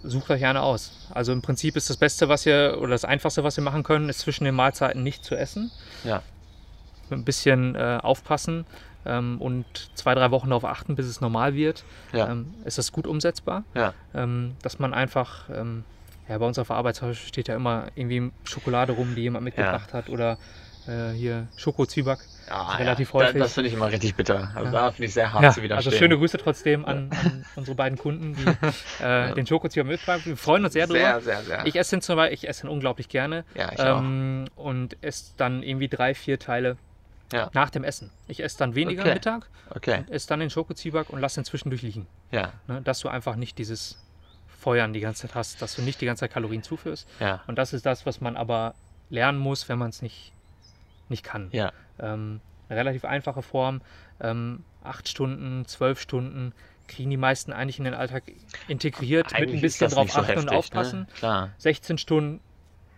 sucht 0.03 0.29
euch 0.29 0.45
eine 0.45 0.61
aus. 0.61 0.91
Also 1.13 1.31
im 1.31 1.41
Prinzip 1.41 1.75
ist 1.75 1.89
das 1.89 1.97
Beste, 1.97 2.29
was 2.29 2.45
ihr 2.45 2.77
oder 2.79 2.91
das 2.91 3.05
Einfachste, 3.05 3.43
was 3.43 3.57
wir 3.57 3.63
machen 3.63 3.84
können, 3.84 4.09
ist 4.09 4.19
zwischen 4.19 4.45
den 4.45 4.55
Mahlzeiten 4.55 5.03
nicht 5.03 5.25
zu 5.25 5.36
essen. 5.36 5.71
Ja. 6.03 6.21
Ein 7.11 7.25
bisschen 7.25 7.75
äh, 7.75 7.99
aufpassen 8.01 8.65
ähm, 9.05 9.41
und 9.41 9.65
zwei, 9.95 10.15
drei 10.15 10.31
Wochen 10.31 10.49
darauf 10.49 10.65
achten, 10.65 10.95
bis 10.95 11.05
es 11.05 11.21
normal 11.21 11.53
wird. 11.53 11.84
Ja. 12.11 12.29
Ähm, 12.29 12.53
ist 12.65 12.77
das 12.77 12.91
gut 12.91 13.07
umsetzbar? 13.07 13.63
Ja. 13.73 13.93
Ähm, 14.13 14.55
dass 14.61 14.79
man 14.79 14.93
einfach, 14.93 15.49
ähm, 15.49 15.84
ja, 16.27 16.38
bei 16.38 16.45
uns 16.45 16.57
auf 16.57 16.67
der 16.67 16.77
Arbeit 16.77 17.01
steht 17.13 17.47
ja 17.47 17.55
immer 17.55 17.88
irgendwie 17.95 18.31
Schokolade 18.45 18.93
rum, 18.93 19.15
die 19.15 19.21
jemand 19.21 19.43
mitgebracht 19.43 19.93
hat 19.93 20.09
oder 20.09 20.38
äh, 20.88 21.11
hier 21.11 21.47
Schokozwieback. 21.55 22.19
Ja, 22.49 22.75
relativ 22.75 23.09
ja. 23.09 23.13
häufig. 23.13 23.34
Da, 23.34 23.39
das 23.39 23.53
finde 23.53 23.69
ich 23.69 23.73
immer 23.73 23.89
richtig 23.89 24.15
bitter. 24.15 24.51
Also 24.53 24.65
Ja. 24.65 24.71
da 24.71 24.91
finde 24.91 25.05
ich 25.07 25.13
sehr 25.13 25.31
hart 25.31 25.43
Ja, 25.43 25.51
zu 25.51 25.61
widerstehen. 25.63 25.91
also 25.93 25.97
schöne 25.97 26.17
Grüße 26.17 26.38
trotzdem 26.38 26.86
an, 26.86 27.09
an 27.11 27.45
unsere 27.55 27.75
beiden 27.75 27.97
Kunden, 27.97 28.36
die 28.36 29.03
äh, 29.03 29.34
den 29.34 29.47
Schokozwieback 29.47 29.88
mitbringen. 29.91 30.21
Wir 30.25 30.38
freuen 30.38 30.63
uns 30.65 30.73
sehr 30.73 30.86
drüber. 30.88 30.99
Sehr, 30.99 31.21
sehr, 31.21 31.41
sehr. 31.43 31.65
Ich 31.65 31.75
esse 31.77 31.95
den 31.95 32.01
zum 32.01 32.17
Beispiel, 32.17 32.34
ich 32.36 32.47
esse 32.49 32.63
den 32.63 32.69
unglaublich 32.69 33.07
gerne 33.07 33.45
ja, 33.55 33.71
ich 33.71 33.79
auch. 33.79 33.99
ähm, 33.99 34.45
und 34.55 34.97
esse 35.01 35.34
dann 35.38 35.63
irgendwie 35.63 35.88
drei, 35.88 36.13
vier 36.13 36.38
Teile 36.38 36.77
Ja. 37.31 37.49
nach 37.53 37.69
dem 37.69 37.84
Essen. 37.86 38.11
Ich 38.27 38.43
esse 38.43 38.57
dann 38.57 38.75
weniger 38.75 39.01
Okay. 39.03 39.09
am 39.11 39.13
Mittag, 39.15 39.49
Okay, 39.69 40.03
esse 40.09 40.27
dann 40.27 40.39
den 40.41 40.49
Schokozwieback 40.49 41.09
und 41.09 41.19
lasse 41.21 41.39
den 41.39 41.45
zwischendurch 41.45 41.81
liegen. 41.81 42.07
ja, 42.31 42.51
Ne? 42.67 42.81
Dass 42.81 42.99
du 42.99 43.07
einfach 43.07 43.36
nicht 43.38 43.57
dieses 43.57 44.03
Feuern 44.59 44.91
die 44.93 44.99
ganze 44.99 45.27
Zeit 45.27 45.36
hast, 45.36 45.61
dass 45.61 45.75
du 45.75 45.81
nicht 45.81 45.99
die 46.01 46.05
ganze 46.05 46.21
Zeit 46.21 46.31
Kalorien 46.34 46.61
zuführst. 46.63 47.07
ja, 47.21 47.41
Und 47.47 47.57
das 47.57 47.71
ist 47.73 47.86
das, 47.86 48.05
was 48.05 48.19
man 48.21 48.36
aber 48.38 48.75
lernen 49.09 49.38
muss, 49.39 49.67
wenn 49.69 49.77
man 49.77 49.89
es 49.89 50.01
nicht, 50.01 50.31
nicht 51.10 51.24
kann. 51.24 51.49
ja, 51.51 51.72
Ähm, 51.99 52.39
eine 52.70 52.80
relativ 52.80 53.06
einfache 53.06 53.41
Form. 53.41 53.82
Ähm, 54.22 54.64
acht 54.84 55.08
Stunden, 55.10 55.66
zwölf 55.66 55.99
Stunden 55.99 56.54
kriegen 56.88 57.10
die 57.10 57.18
meisten 57.18 57.54
eigentlich 57.54 57.78
in 57.78 57.86
den 57.86 57.93
Alltag 57.93 58.24
integriert, 58.68 59.28
mit 59.28 59.36
Eigentlich 59.36 59.49
ein 59.51 59.56
ist 59.56 59.62
bisschen 59.62 59.86
das 59.86 59.93
drauf 59.95 60.12
so 60.12 60.20
achten 60.20 60.32
und 60.32 60.38
heftig, 60.38 60.58
aufpassen. 60.58 60.99
Ne? 61.01 61.08
Klar, 61.16 61.49
16 61.58 61.97
Stunden 61.97 62.39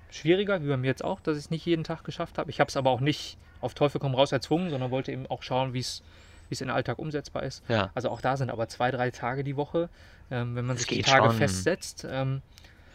schwieriger, 0.09 0.63
wie 0.63 0.67
bei 0.67 0.77
mir 0.77 0.87
jetzt 0.87 1.03
auch, 1.03 1.19
dass 1.19 1.37
ich 1.37 1.45
es 1.45 1.51
nicht 1.51 1.65
jeden 1.65 1.83
Tag 1.83 2.03
geschafft 2.03 2.37
habe. 2.37 2.49
Ich 2.49 2.59
habe 2.59 2.69
es 2.69 2.77
aber 2.77 2.89
auch 2.89 2.99
nicht 3.01 3.37
auf 3.61 3.73
Teufel 3.73 3.99
komm 3.99 4.15
raus 4.15 4.31
erzwungen, 4.31 4.69
sondern 4.69 4.91
wollte 4.91 5.11
eben 5.11 5.27
auch 5.27 5.43
schauen, 5.43 5.73
wie 5.73 5.79
es 5.79 6.03
wie 6.47 6.53
es 6.53 6.61
in 6.61 6.67
den 6.67 6.75
Alltag 6.75 6.99
umsetzbar 6.99 7.41
ist. 7.41 7.63
ja, 7.67 7.89
Also 7.95 8.09
auch 8.11 8.21
da 8.21 8.37
sind 8.37 8.51
aber 8.51 8.67
zwei, 8.67 8.91
drei 8.91 9.09
Tage 9.09 9.43
die 9.43 9.55
Woche, 9.55 9.89
ähm, 10.29 10.55
wenn 10.55 10.65
man 10.65 10.75
Das 10.75 10.85
sich 10.85 10.97
die 10.97 11.01
Tage 11.01 11.25
schon. 11.29 11.37
festsetzt. 11.37 12.05
Ähm, 12.09 12.43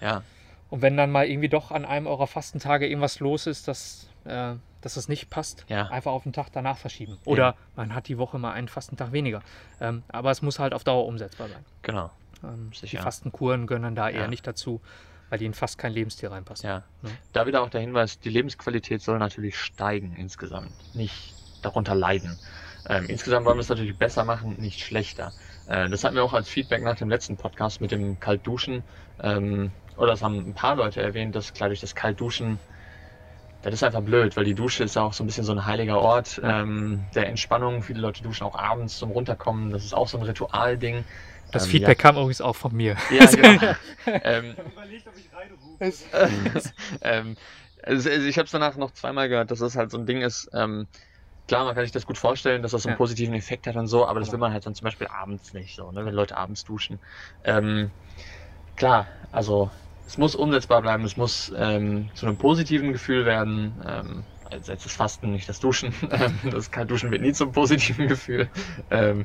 ja, 0.00 0.22
und 0.68 0.82
wenn 0.82 0.96
dann 0.96 1.10
mal 1.10 1.26
irgendwie 1.26 1.48
doch 1.48 1.72
an 1.72 1.84
einem 1.84 2.06
eurer 2.06 2.28
Fastentage 2.28 2.86
irgendwas 2.86 3.18
los 3.18 3.48
ist, 3.48 3.66
dass, 3.66 4.08
äh, 4.24 4.54
dass 4.80 4.96
es 4.96 5.08
nicht 5.08 5.28
passt, 5.30 5.64
Ja. 5.68 5.88
einfach 5.88 6.12
auf 6.12 6.22
den 6.22 6.32
Tag 6.32 6.48
danach 6.52 6.78
verschieben. 6.78 7.18
Oder 7.26 7.54
man 7.76 7.94
hat 7.94 8.08
die 8.08 8.16
Woche 8.18 8.38
mal 8.38 8.52
einen 8.52 8.68
Fastentag 8.68 9.12
weniger. 9.12 9.42
Ähm, 9.80 10.02
aber 10.08 10.30
es 10.30 10.40
muss 10.42 10.58
halt 10.58 10.72
auf 10.72 10.84
Dauer 10.84 11.06
umsetzbar 11.06 11.48
sein. 11.48 11.64
genau, 11.82 12.10
Ähm, 12.42 12.70
die. 12.72 12.96
Fastenkuren 12.96 13.66
dann 13.82 13.94
da 13.94 14.08
eher 14.08 14.22
Ja. 14.22 14.28
nicht 14.28 14.46
dazu, 14.46 14.80
weil 15.28 15.38
die 15.38 15.44
in 15.44 15.52
fast 15.54 15.76
kein 15.78 15.92
Lebensstil 15.92 16.30
reinpassen. 16.30 16.66
ja. 16.68 16.82
Ne? 17.02 17.10
Da 17.34 17.46
wieder 17.46 17.62
auch 17.62 17.68
der 17.68 17.82
Hinweis, 17.82 18.18
die 18.18 18.30
Lebensqualität 18.30 19.02
soll 19.02 19.18
natürlich 19.18 19.58
steigen 19.58 20.14
insgesamt, 20.16 20.72
nicht 20.94 21.34
darunter 21.62 21.94
leiden. 21.94 22.38
Ähm, 22.88 23.04
insgesamt 23.08 23.44
wollen 23.44 23.58
wir 23.58 23.60
es 23.60 23.68
natürlich 23.68 23.96
besser 23.98 24.24
machen, 24.24 24.56
nicht 24.58 24.80
schlechter. 24.80 25.34
Äh, 25.68 25.90
das 25.90 26.02
hatten 26.02 26.16
wir 26.16 26.24
auch 26.24 26.32
als 26.32 26.48
Feedback 26.48 26.82
nach 26.82 26.96
dem 26.96 27.10
letzten 27.10 27.36
Podcast 27.36 27.82
mit 27.82 27.90
dem 27.90 28.18
Kaltduschen. 28.18 28.82
Ähm, 29.22 29.70
oder 29.98 30.12
das 30.12 30.22
haben 30.22 30.38
ein 30.38 30.54
paar 30.54 30.76
Leute 30.76 31.02
erwähnt, 31.02 31.36
dass 31.36 31.52
klar 31.52 31.68
durch 31.68 31.80
das 31.80 31.94
Kaltduschen, 31.94 32.58
das 33.62 33.74
ist 33.74 33.82
einfach 33.82 34.00
blöd, 34.02 34.36
weil 34.36 34.44
die 34.44 34.54
Dusche 34.54 34.84
ist 34.84 34.96
auch 34.96 35.12
so 35.12 35.22
ein 35.22 35.26
bisschen 35.26 35.44
so 35.44 35.52
ein 35.52 35.66
heiliger 35.66 36.00
Ort 36.00 36.40
ähm, 36.42 37.04
der 37.14 37.26
Entspannung. 37.28 37.82
Viele 37.82 38.00
Leute 38.00 38.22
duschen 38.22 38.44
auch 38.46 38.54
abends 38.58 38.96
zum 38.96 39.10
Runterkommen. 39.10 39.70
Das 39.70 39.84
ist 39.84 39.92
auch 39.94 40.08
so 40.08 40.16
ein 40.18 40.22
Ritualding. 40.22 41.04
Das 41.52 41.64
Ähm, 41.64 41.70
Feedback 41.70 41.98
kam 41.98 42.16
übrigens 42.16 42.40
auch 42.40 42.56
von 42.56 42.74
mir. 42.74 42.96
Ja, 43.10 43.26
genau. 43.30 43.74
ähm, 44.06 44.54
überlegt, 44.72 45.06
ob 45.08 45.14
ich 45.18 45.30
reinrufe. 45.32 46.70
ähm, 47.02 47.36
also 47.82 48.10
also 48.10 48.26
ich 48.26 48.38
habe 48.38 48.44
es 48.46 48.50
danach 48.52 48.76
noch 48.76 48.92
zweimal 48.92 49.28
gehört, 49.28 49.50
dass 49.50 49.58
das 49.58 49.76
halt 49.76 49.90
so 49.90 49.98
ein 49.98 50.06
Ding 50.06 50.22
ist. 50.22 50.48
Ähm, 50.54 50.86
klar, 51.48 51.64
man 51.64 51.74
kann 51.74 51.84
sich 51.84 51.92
das 51.92 52.06
gut 52.06 52.18
vorstellen, 52.18 52.62
dass 52.62 52.72
das 52.72 52.82
so 52.82 52.88
einen 52.88 52.94
Ja. 52.94 52.98
positiven 52.98 53.34
Effekt 53.34 53.66
hat 53.66 53.76
und 53.76 53.86
so, 53.88 54.06
aber 54.06 54.20
das 54.20 54.30
will 54.32 54.38
man 54.38 54.52
halt 54.52 54.64
dann 54.66 54.74
zum 54.74 54.84
Beispiel 54.84 55.08
abends 55.08 55.52
nicht, 55.52 55.74
so, 55.76 55.90
ne, 55.90 56.04
wenn 56.04 56.14
Leute 56.14 56.36
abends 56.36 56.64
duschen. 56.64 57.00
Ähm, 57.44 57.90
klar, 58.76 59.08
also 59.32 59.70
es 60.10 60.18
muss 60.18 60.34
umsetzbar 60.34 60.82
bleiben, 60.82 61.04
es 61.04 61.16
muss 61.16 61.52
ähm, 61.56 62.10
zu 62.14 62.26
einem 62.26 62.36
positiven 62.36 62.92
Gefühl 62.92 63.24
werden. 63.26 63.72
Ähm, 63.86 64.24
als, 64.50 64.68
als 64.68 64.82
das 64.82 64.92
Fasten, 64.92 65.30
nicht 65.30 65.48
das 65.48 65.60
Duschen. 65.60 65.94
Ähm, 66.10 66.36
das 66.50 66.68
Duschen 66.88 67.12
wird 67.12 67.22
nie 67.22 67.32
zum 67.32 67.52
positiven 67.52 68.08
Gefühl. 68.08 68.48
Ähm, 68.90 69.24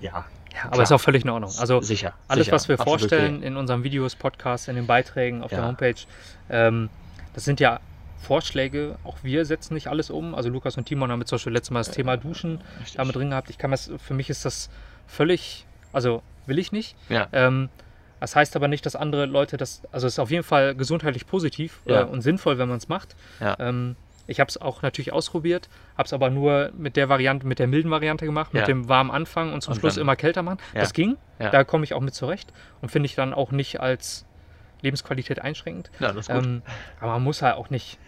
ja, 0.00 0.24
Ja, 0.54 0.62
aber 0.62 0.70
Klar. 0.70 0.82
ist 0.84 0.92
auch 0.92 1.00
völlig 1.00 1.24
in 1.24 1.30
Ordnung. 1.30 1.52
Also 1.58 1.82
sicher. 1.82 2.14
alles, 2.26 2.46
sicher, 2.46 2.54
was 2.54 2.68
wir 2.70 2.78
vorstellen 2.78 3.36
okay. 3.36 3.46
in 3.46 3.58
unseren 3.58 3.84
Videos, 3.84 4.16
Podcasts, 4.16 4.66
in 4.68 4.76
den 4.76 4.86
Beiträgen 4.86 5.42
auf 5.42 5.50
der 5.50 5.58
Ja. 5.58 5.66
Homepage, 5.66 6.00
ähm, 6.48 6.88
das 7.34 7.44
sind 7.44 7.60
ja 7.60 7.80
Vorschläge. 8.22 8.96
Auch 9.04 9.18
wir 9.22 9.44
setzen 9.44 9.74
nicht 9.74 9.88
alles 9.88 10.08
um. 10.08 10.34
Also 10.34 10.48
Lukas 10.48 10.78
und 10.78 10.86
Timon 10.86 11.12
haben 11.12 11.20
jetzt 11.20 11.28
zum 11.28 11.36
Beispiel 11.36 11.52
letztes 11.52 11.70
Mal 11.70 11.80
das 11.80 11.90
Thema 11.90 12.16
Duschen 12.16 12.62
Richtig. 12.80 12.96
damit 12.96 13.14
drin 13.14 13.28
gehabt. 13.28 13.50
Ich 13.50 13.58
kann 13.58 13.72
das, 13.72 13.90
für 13.98 14.14
mich 14.14 14.30
ist 14.30 14.46
das 14.46 14.70
völlig, 15.06 15.66
also 15.92 16.22
will 16.46 16.58
ich 16.58 16.72
nicht. 16.72 16.96
Ja. 17.10 17.28
Ähm, 17.32 17.68
das 18.24 18.34
heißt 18.36 18.56
aber 18.56 18.68
nicht, 18.68 18.86
dass 18.86 18.96
andere 18.96 19.26
Leute 19.26 19.58
das, 19.58 19.82
also 19.92 20.06
es 20.06 20.14
ist 20.14 20.18
auf 20.18 20.30
jeden 20.30 20.44
Fall 20.44 20.74
gesundheitlich 20.74 21.26
positiv 21.26 21.80
Ja. 21.84 22.00
äh, 22.00 22.04
und 22.04 22.22
sinnvoll, 22.22 22.56
wenn 22.56 22.68
man 22.70 22.78
es 22.78 22.88
macht. 22.88 23.14
Ja. 23.38 23.54
Ähm, 23.58 23.96
ich 24.26 24.40
habe 24.40 24.48
es 24.48 24.58
auch 24.58 24.80
natürlich 24.80 25.12
ausprobiert, 25.12 25.68
habe 25.98 26.06
es 26.06 26.14
aber 26.14 26.30
nur 26.30 26.70
mit 26.74 26.96
der 26.96 27.10
Variante, 27.10 27.46
mit 27.46 27.58
der 27.58 27.66
milden 27.66 27.90
Variante 27.90 28.24
gemacht, 28.24 28.54
mit 28.54 28.62
Ja. 28.62 28.66
dem 28.66 28.88
warmen 28.88 29.10
Anfang 29.10 29.52
und 29.52 29.60
zum 29.60 29.74
Und 29.74 29.80
Schluss 29.80 29.98
immer 29.98 30.16
kälter 30.16 30.42
machen. 30.42 30.56
Ja. 30.72 30.80
Das 30.80 30.94
ging, 30.94 31.18
Ja. 31.38 31.50
da 31.50 31.64
komme 31.64 31.84
ich 31.84 31.92
auch 31.92 32.00
mit 32.00 32.14
zurecht 32.14 32.50
und 32.80 32.88
finde 32.88 33.06
ich 33.08 33.14
dann 33.14 33.34
auch 33.34 33.50
nicht 33.50 33.80
als 33.80 34.24
Lebensqualität 34.80 35.40
einschränkend. 35.42 35.90
Ja, 36.00 36.08
das 36.12 36.28
ist 36.28 36.34
gut. 36.34 36.44
Ähm, 36.44 36.62
aber 37.00 37.12
man 37.12 37.22
muss 37.24 37.42
halt 37.42 37.56
auch 37.56 37.68
nicht 37.68 37.98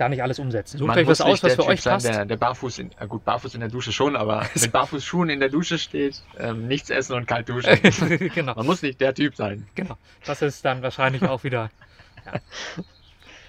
da 0.00 0.08
nicht 0.08 0.22
alles 0.22 0.38
umsetzen. 0.38 0.78
Sucht 0.78 0.88
Man 0.88 0.98
euch 0.98 1.06
was 1.06 1.18
muss 1.18 1.26
nicht 1.26 1.32
aus, 1.34 1.42
was 1.42 1.48
der 1.48 1.56
für 1.56 1.62
Typ 1.62 1.70
euch 1.70 1.82
sein, 1.82 1.92
passt. 1.94 2.06
Der, 2.06 2.24
der 2.24 2.36
barfuß 2.36 2.78
in, 2.78 2.90
äh 2.98 3.06
gut, 3.06 3.24
barfuß 3.24 3.54
in 3.54 3.60
der 3.60 3.68
Dusche 3.68 3.92
schon, 3.92 4.16
aber 4.16 4.46
mit 4.54 4.72
Barfußschuhen 4.72 5.28
in 5.28 5.40
der 5.40 5.50
Dusche 5.50 5.78
steht, 5.78 6.22
ähm, 6.38 6.66
nichts 6.68 6.90
essen 6.90 7.14
und 7.14 7.26
kalt 7.26 7.48
duschen. 7.48 7.78
genau, 8.34 8.54
Man 8.54 8.66
muss 8.66 8.82
nicht 8.82 9.00
der 9.00 9.14
Typ 9.14 9.36
sein. 9.36 9.66
genau. 9.74 9.96
Das 10.24 10.42
ist 10.42 10.64
dann 10.64 10.82
wahrscheinlich 10.82 11.22
auch 11.24 11.44
wieder 11.44 11.70
ja, 12.24 12.40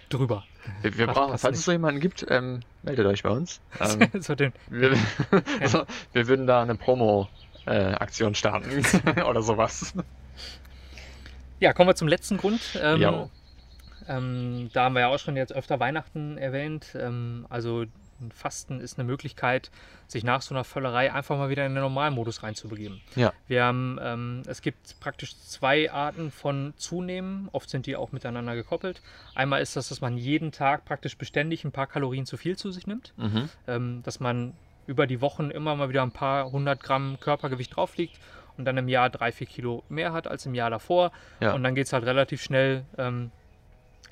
drüber. 0.09 0.43
Wir, 0.81 0.97
wir 0.97 1.07
brauchen, 1.07 1.37
falls 1.37 1.43
nicht. 1.43 1.59
es 1.59 1.65
so 1.65 1.71
jemanden 1.71 2.01
gibt, 2.01 2.25
ähm, 2.29 2.59
meldet 2.83 3.05
euch 3.05 3.23
bei 3.23 3.29
uns. 3.29 3.61
Ähm, 3.79 4.09
so 4.21 4.35
den, 4.35 4.53
wir, 4.69 4.95
also, 5.59 5.85
wir 6.13 6.27
würden 6.27 6.45
da 6.45 6.61
eine 6.61 6.75
Promo-Aktion 6.75 8.35
starten 8.35 8.69
oder 9.27 9.41
sowas. 9.41 9.93
Ja, 11.59 11.73
kommen 11.73 11.89
wir 11.89 11.95
zum 11.95 12.07
letzten 12.07 12.37
Grund. 12.37 12.61
Ähm. 12.81 13.29
Ähm, 14.07 14.69
da 14.73 14.85
haben 14.85 14.95
wir 14.95 15.01
ja 15.01 15.07
auch 15.07 15.19
schon 15.19 15.35
jetzt 15.35 15.53
öfter 15.53 15.79
Weihnachten 15.79 16.37
erwähnt. 16.37 16.95
Ähm, 16.95 17.45
also 17.49 17.85
Fasten 18.29 18.79
ist 18.79 18.99
eine 18.99 19.07
Möglichkeit, 19.07 19.71
sich 20.07 20.23
nach 20.23 20.41
so 20.41 20.53
einer 20.53 20.63
Völlerei 20.63 21.11
einfach 21.11 21.37
mal 21.37 21.49
wieder 21.49 21.65
in 21.65 21.73
den 21.73 21.81
Normalmodus 21.81 22.43
reinzubegeben. 22.43 23.01
Ja. 23.15 23.33
Wir 23.47 23.63
haben, 23.63 23.97
ähm, 24.01 24.43
es 24.45 24.61
gibt 24.61 24.99
praktisch 24.99 25.35
zwei 25.37 25.91
Arten 25.91 26.31
von 26.31 26.73
Zunehmen. 26.77 27.49
Oft 27.51 27.69
sind 27.69 27.85
die 27.85 27.95
auch 27.95 28.11
miteinander 28.11 28.55
gekoppelt. 28.55 29.01
Einmal 29.33 29.61
ist 29.61 29.75
das, 29.75 29.89
dass 29.89 30.01
man 30.01 30.17
jeden 30.17 30.51
Tag 30.51 30.85
praktisch 30.85 31.17
beständig 31.17 31.63
ein 31.63 31.71
paar 31.71 31.87
Kalorien 31.87 32.25
zu 32.25 32.37
viel 32.37 32.57
zu 32.57 32.71
sich 32.71 32.85
nimmt. 32.85 33.13
Mhm. 33.17 33.49
Ähm, 33.67 34.03
dass 34.03 34.19
man 34.19 34.53
über 34.87 35.07
die 35.07 35.21
Wochen 35.21 35.49
immer 35.51 35.75
mal 35.75 35.89
wieder 35.89 36.03
ein 36.03 36.11
paar 36.11 36.51
hundert 36.51 36.83
Gramm 36.83 37.17
Körpergewicht 37.19 37.75
drauf 37.75 37.97
liegt 37.97 38.19
und 38.57 38.65
dann 38.65 38.77
im 38.77 38.87
Jahr 38.87 39.09
drei, 39.09 39.31
vier 39.31 39.47
Kilo 39.47 39.83
mehr 39.89 40.11
hat 40.11 40.27
als 40.27 40.45
im 40.45 40.53
Jahr 40.53 40.69
davor. 40.69 41.11
Ja. 41.39 41.53
Und 41.53 41.63
dann 41.63 41.75
geht 41.75 41.87
es 41.87 41.93
halt 41.93 42.05
relativ 42.05 42.41
schnell 42.43 42.83
ähm, 42.97 43.31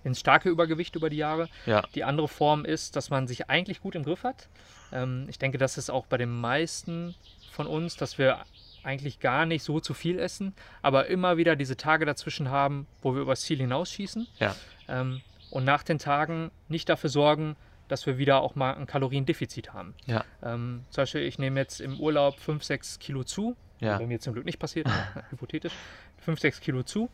ins 0.04 0.20
starke 0.20 0.50
Übergewicht 0.50 0.96
über 0.96 1.10
die 1.10 1.18
Jahre. 1.18 1.50
Ja. 1.66 1.84
Die 1.96 2.04
andere 2.04 2.28
Form 2.28 2.66
ist, 2.66 2.96
dass 2.96 3.10
man 3.10 3.28
sich 3.28 3.50
eigentlich 3.50 3.82
gut 3.82 3.96
im 3.96 4.04
Griff 4.04 4.24
hat. 4.24 4.48
Ähm, 4.92 5.26
ich 5.30 5.40
denke, 5.40 5.58
das 5.58 5.78
ist 5.78 5.90
auch 5.90 6.06
bei 6.06 6.18
den 6.18 6.30
meisten 6.30 7.16
von 7.52 7.68
uns, 7.68 7.96
dass 7.96 8.18
wir 8.18 8.40
eigentlich 8.84 9.20
gar 9.20 9.46
nicht 9.46 9.64
so 9.64 9.80
zu 9.80 9.94
viel 9.94 10.20
essen, 10.20 10.54
aber 10.82 11.08
immer 11.08 11.38
wieder 11.38 11.56
diese 11.56 11.76
Tage 11.76 12.06
dazwischen 12.06 12.50
haben, 12.50 12.88
wo 13.02 13.14
wir 13.14 13.22
übers 13.22 13.42
Ziel 13.42 13.58
hinausschießen. 13.58 14.28
Ja. 14.40 14.56
Ähm, 14.88 15.22
und 15.52 15.66
nach 15.66 15.84
den 15.84 16.00
Tagen 16.00 16.52
nicht 16.70 16.88
dafür 16.88 17.10
sorgen, 17.10 17.56
dass 17.88 18.06
wir 18.06 18.18
wieder 18.18 18.42
auch 18.42 18.56
mal 18.56 18.76
ein 18.76 18.86
Kaloriendefizit 18.86 19.74
haben. 19.74 19.96
Ja. 20.06 20.24
Ähm, 20.44 20.86
zum 20.92 21.02
Beispiel, 21.02 21.22
ich 21.22 21.40
nehme 21.40 21.60
jetzt 21.60 21.82
im 21.82 22.00
Urlaub 22.00 22.40
5, 22.40 22.64
6 22.64 23.00
Kilo 23.00 23.24
zu. 23.24 23.56
Ja. 23.80 23.98
Bei 23.98 24.06
mir 24.06 24.20
zum 24.20 24.34
Glück 24.34 24.46
nicht 24.46 24.60
passiert, 24.60 24.88
hypothetisch. 25.32 25.74
5, 26.20 26.40
6 26.40 26.62
Kilo 26.62 26.84
zu 26.84 27.10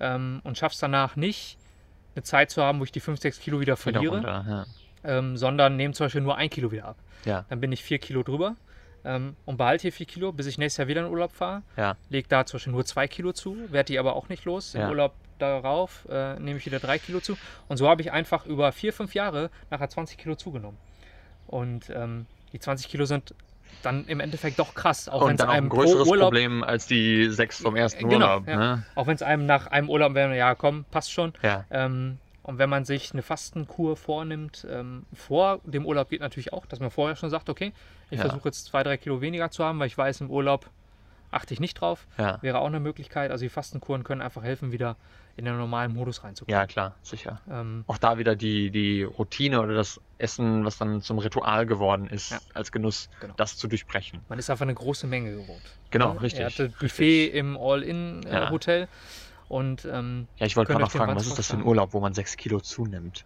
ähm, 0.00 0.40
und 0.44 0.58
schaff's 0.58 0.78
danach 0.78 1.16
nicht, 1.16 1.58
eine 2.18 2.24
Zeit 2.24 2.50
zu 2.50 2.62
haben, 2.62 2.80
wo 2.80 2.84
ich 2.84 2.92
die 2.92 3.00
5, 3.00 3.20
6 3.20 3.40
Kilo 3.40 3.60
wieder 3.60 3.74
Wieder 3.74 3.76
verliere, 3.76 4.14
runter, 4.16 4.66
ähm, 5.04 5.36
sondern 5.36 5.76
nehme 5.76 5.94
zum 5.94 6.06
Beispiel 6.06 6.20
nur 6.20 6.36
ein 6.36 6.50
Kilo 6.50 6.70
wieder 6.72 6.86
ab. 6.86 6.96
Ja. 7.24 7.44
Dann 7.48 7.60
bin 7.60 7.72
ich 7.72 7.82
4 7.84 7.98
Kilo 7.98 8.22
drüber 8.22 8.56
ähm, 9.04 9.36
und 9.44 9.56
behalte 9.56 9.82
hier 9.82 9.92
4 9.92 10.06
Kilo, 10.06 10.32
bis 10.32 10.46
ich 10.46 10.58
nächstes 10.58 10.78
Jahr 10.78 10.88
wieder 10.88 11.04
in 11.04 11.10
Urlaub 11.10 11.32
fahre. 11.32 11.62
Ja. 11.76 11.96
Lege 12.10 12.28
da 12.28 12.44
zum 12.44 12.58
Beispiel 12.58 12.72
nur 12.72 12.84
2 12.84 13.08
Kilo 13.08 13.32
zu, 13.32 13.56
werde 13.70 13.92
die 13.92 13.98
aber 13.98 14.16
auch 14.16 14.28
nicht 14.28 14.44
los. 14.44 14.74
Im 14.74 14.80
Ja. 14.82 14.88
Urlaub 14.88 15.14
darauf 15.38 16.06
äh, 16.10 16.34
nehme 16.40 16.58
ich 16.58 16.66
wieder 16.66 16.80
3 16.80 16.98
Kilo 16.98 17.20
zu. 17.20 17.38
Und 17.68 17.76
so 17.76 17.88
habe 17.88 18.02
ich 18.02 18.10
einfach 18.10 18.44
über 18.46 18.72
4, 18.72 18.92
5 18.92 19.14
Jahre 19.14 19.50
nachher 19.70 19.88
20 19.88 20.18
Kilo 20.18 20.34
zugenommen. 20.34 20.78
Und 21.46 21.90
ähm, 21.90 22.26
die 22.52 22.58
20 22.58 22.88
Kilo 22.88 23.04
sind 23.04 23.34
dann 23.82 24.06
im 24.06 24.20
Endeffekt 24.20 24.58
doch 24.58 24.74
krass, 24.74 25.08
auch 25.08 25.22
Und 25.22 25.32
es 25.32 25.36
dann 25.38 25.48
auch 25.48 25.52
ein 25.52 25.58
einem 25.58 25.68
pro 25.68 25.76
größeres 25.78 26.08
Urlaub 26.08 26.26
Problem 26.30 26.64
als 26.64 26.86
die 26.86 27.30
sechs 27.30 27.60
vom 27.60 27.76
ersten 27.76 28.08
Genau, 28.08 28.26
Urlaub. 28.38 28.48
ja. 28.48 28.56
Ne? 28.76 28.82
Auch 28.94 29.06
wenn 29.06 29.14
es 29.14 29.22
einem 29.22 29.46
nach 29.46 29.66
einem 29.68 29.88
Urlaub 29.88 30.14
wäre, 30.14 30.36
ja 30.36 30.54
komm, 30.54 30.84
passt 30.90 31.12
schon. 31.12 31.32
Ja. 31.42 31.64
Ähm, 31.70 32.18
und 32.42 32.58
wenn 32.58 32.70
man 32.70 32.84
sich 32.84 33.12
eine 33.12 33.22
Fastenkur 33.22 33.96
vornimmt, 33.96 34.66
ähm, 34.70 35.04
vor 35.12 35.60
dem 35.64 35.84
Urlaub 35.86 36.08
geht 36.08 36.20
natürlich 36.20 36.52
auch, 36.52 36.64
dass 36.66 36.80
man 36.80 36.90
vorher 36.90 37.14
schon 37.14 37.28
sagt, 37.30 37.50
okay, 37.50 37.72
ich 38.10 38.18
Ja. 38.18 38.24
versuche 38.26 38.48
jetzt 38.48 38.64
zwei, 38.64 38.82
drei 38.82 38.96
Kilo 38.96 39.20
weniger 39.20 39.50
zu 39.50 39.64
haben, 39.64 39.78
weil 39.78 39.86
ich 39.86 39.98
weiß, 39.98 40.22
im 40.22 40.30
Urlaub 40.30 40.70
achte 41.30 41.52
ich 41.52 41.60
nicht 41.60 41.74
drauf. 41.74 42.06
Ja. 42.16 42.38
Wäre 42.40 42.58
auch 42.60 42.66
eine 42.66 42.80
Möglichkeit. 42.80 43.30
Also 43.30 43.44
die 43.44 43.50
Fastenkuren 43.50 44.02
können 44.02 44.22
einfach 44.22 44.42
helfen, 44.42 44.72
wieder 44.72 44.96
in 45.38 45.44
den 45.44 45.56
normalen 45.56 45.94
Modus 45.94 46.24
reinzukommen. 46.24 46.58
ja, 46.58 46.66
klar, 46.66 46.96
sicher. 47.02 47.40
Ähm, 47.48 47.84
Auch 47.86 47.98
da 47.98 48.18
wieder 48.18 48.34
die, 48.34 48.70
die 48.70 49.04
Routine 49.04 49.60
oder 49.60 49.74
das 49.74 50.00
Essen, 50.18 50.64
was 50.64 50.78
dann 50.78 51.00
zum 51.00 51.18
Ritual 51.18 51.64
geworden 51.64 52.08
ist, 52.08 52.30
Ja. 52.32 52.38
als 52.54 52.72
Genuss, 52.72 53.08
Genau. 53.20 53.34
das 53.36 53.56
zu 53.56 53.68
durchbrechen. 53.68 54.20
man 54.28 54.38
ist 54.38 54.50
einfach 54.50 54.64
eine 54.64 54.74
große 54.74 55.06
Menge 55.06 55.30
gewohnt. 55.30 55.62
Genau, 55.90 56.14
Ja, 56.14 56.20
richtig. 56.20 56.40
Er 56.40 56.46
hatte 56.46 56.68
Buffet 56.80 57.26
im 57.28 57.54
Ja. 57.54 57.60
All-In-Hotel 57.60 58.88
und 59.48 59.84
ähm, 59.90 60.26
Ja, 60.38 60.46
ich 60.46 60.56
wollte 60.56 60.72
gerade 60.72 60.82
noch 60.84 60.90
fragen, 60.90 61.14
was 61.14 61.26
ist 61.26 61.38
das 61.38 61.46
für 61.46 61.56
ein? 61.56 61.64
Urlaub, 61.64 61.92
wo 61.94 62.00
man 62.00 62.12
sechs 62.14 62.36
Kilo 62.36 62.60
zunimmt? 62.60 63.24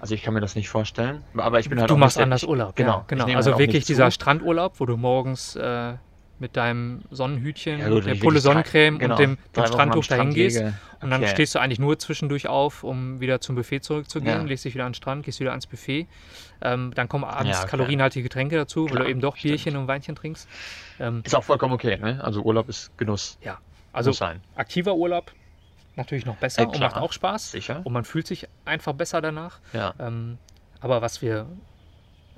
Also 0.00 0.14
ich 0.14 0.22
kann 0.22 0.32
mir 0.32 0.40
das 0.40 0.54
nicht 0.54 0.70
vorstellen. 0.70 1.22
Aber 1.36 1.60
ich 1.60 1.68
bin 1.68 1.78
halt 1.78 1.90
du 1.90 1.96
machst 1.98 2.16
anders 2.18 2.42
Urlaub. 2.44 2.74
Genau. 2.74 3.00
ja, 3.00 3.04
genau. 3.06 3.26
Also 3.36 3.50
halt 3.50 3.58
wirklich 3.60 3.84
dieser. 3.84 4.10
Strandurlaub, 4.10 4.80
wo 4.80 4.86
du 4.86 4.96
morgens 4.96 5.56
äh, 5.56 5.96
mit 6.40 6.56
deinem 6.56 7.02
Sonnenhütchen, 7.10 7.78
Ja, 7.78 7.88
gut, 7.90 8.06
der 8.06 8.14
Pulle 8.16 8.40
Sonnencreme 8.40 8.98
genau, 8.98 9.14
und 9.14 9.20
dem, 9.20 9.38
dem 9.54 9.66
Strandtuch 9.66 10.06
dahin 10.06 10.32
gehst. 10.34 10.62
Und 11.00 11.10
dann 11.10 11.26
stehst 11.26 11.54
du 11.54 11.58
eigentlich 11.60 11.78
nur 11.78 11.98
zwischendurch 11.98 12.48
auf, 12.48 12.82
um 12.82 13.20
wieder 13.20 13.40
zum 13.40 13.54
Buffet 13.56 13.80
zurückzugehen, 13.80 14.40
Ja. 14.40 14.46
legst 14.46 14.64
dich 14.64 14.74
wieder 14.74 14.84
an 14.86 14.90
den 14.92 14.94
Strand, 14.96 15.24
gehst 15.24 15.38
wieder 15.40 15.50
ans 15.50 15.66
Buffet. 15.66 16.06
Ähm, 16.62 16.92
dann 16.94 17.08
kommen 17.08 17.24
abends 17.24 17.58
Ja, 17.58 17.62
okay. 17.62 17.70
kalorienhaltige 17.70 18.22
Getränke 18.24 18.56
dazu, 18.56 18.84
weil 18.84 18.90
Klar, 18.92 19.04
du 19.04 19.10
eben 19.10 19.20
doch 19.20 19.36
stimmt. 19.36 19.52
Bierchen 19.52 19.76
und 19.76 19.86
Weinchen 19.88 20.16
trinkst. 20.16 20.48
Ähm, 20.98 21.22
Ist 21.24 21.34
auch 21.34 21.44
vollkommen 21.44 21.74
okay, 21.74 21.96
ne? 21.96 22.22
Also 22.22 22.42
Urlaub 22.42 22.68
ist 22.68 22.96
Genuss. 22.98 23.38
also 23.92 24.10
Muss 24.10 24.18
sein. 24.18 24.40
aktiver 24.56 24.94
Urlaub 24.94 25.32
natürlich 25.96 26.24
noch 26.26 26.36
besser 26.36 26.62
Ja, 26.62 26.68
und 26.68 26.80
macht 26.80 26.96
auch 26.96 27.12
Spaß. 27.12 27.52
Sicher? 27.52 27.80
Und 27.84 27.92
man 27.92 28.04
fühlt 28.04 28.26
sich 28.26 28.48
einfach 28.64 28.92
besser 28.94 29.20
danach. 29.20 29.58
Ja, 29.72 29.94
Ähm, 29.98 30.38
aber 30.80 31.02
was 31.02 31.20
wir, 31.22 31.46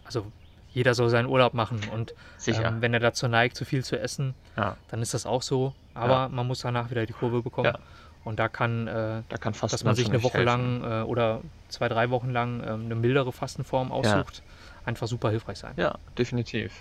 also 0.05 0.26
jeder 0.73 0.95
soll 0.95 1.09
seinen 1.11 1.27
Urlaub 1.29 1.55
machen 1.55 1.81
und 1.93 2.14
ähm, 2.47 2.81
wenn 2.81 2.95
er 2.95 3.01
dazu 3.01 3.29
neigt, 3.29 3.57
zu 3.57 3.64
viel 3.64 3.85
zu 3.85 3.99
essen, 3.99 4.35
ja, 4.57 4.77
dann 4.91 5.03
ist 5.03 5.14
das 5.14 5.27
auch 5.27 5.43
so. 5.43 5.75
Aber 5.95 6.12
Ja. 6.14 6.29
man 6.31 6.47
muss 6.47 6.61
danach 6.61 6.91
wieder 6.91 7.05
die 7.07 7.12
Kurve 7.12 7.43
bekommen. 7.43 7.66
Ja. 7.75 7.79
Und 8.25 8.39
da 8.39 8.49
kann, 8.49 8.87
äh, 8.87 9.23
da 9.29 9.37
kann 9.37 9.53
fast 9.53 9.75
dass 9.75 9.85
man 9.85 9.95
sich 9.97 10.09
eine 10.09 10.23
Woche 10.23 10.43
lang 10.43 10.83
äh, 10.85 11.03
oder 11.03 11.41
zwei, 11.68 11.89
drei 11.89 12.09
Wochen 12.11 12.31
lang 12.31 12.62
ähm, 12.66 12.85
eine 12.87 12.95
mildere 12.95 13.33
Fastenform 13.33 13.91
aussucht, 13.93 14.43
einfach 14.87 15.07
super 15.09 15.31
hilfreich 15.31 15.59
sein. 15.59 15.73
Ja, 15.77 15.97
definitiv. 16.16 16.73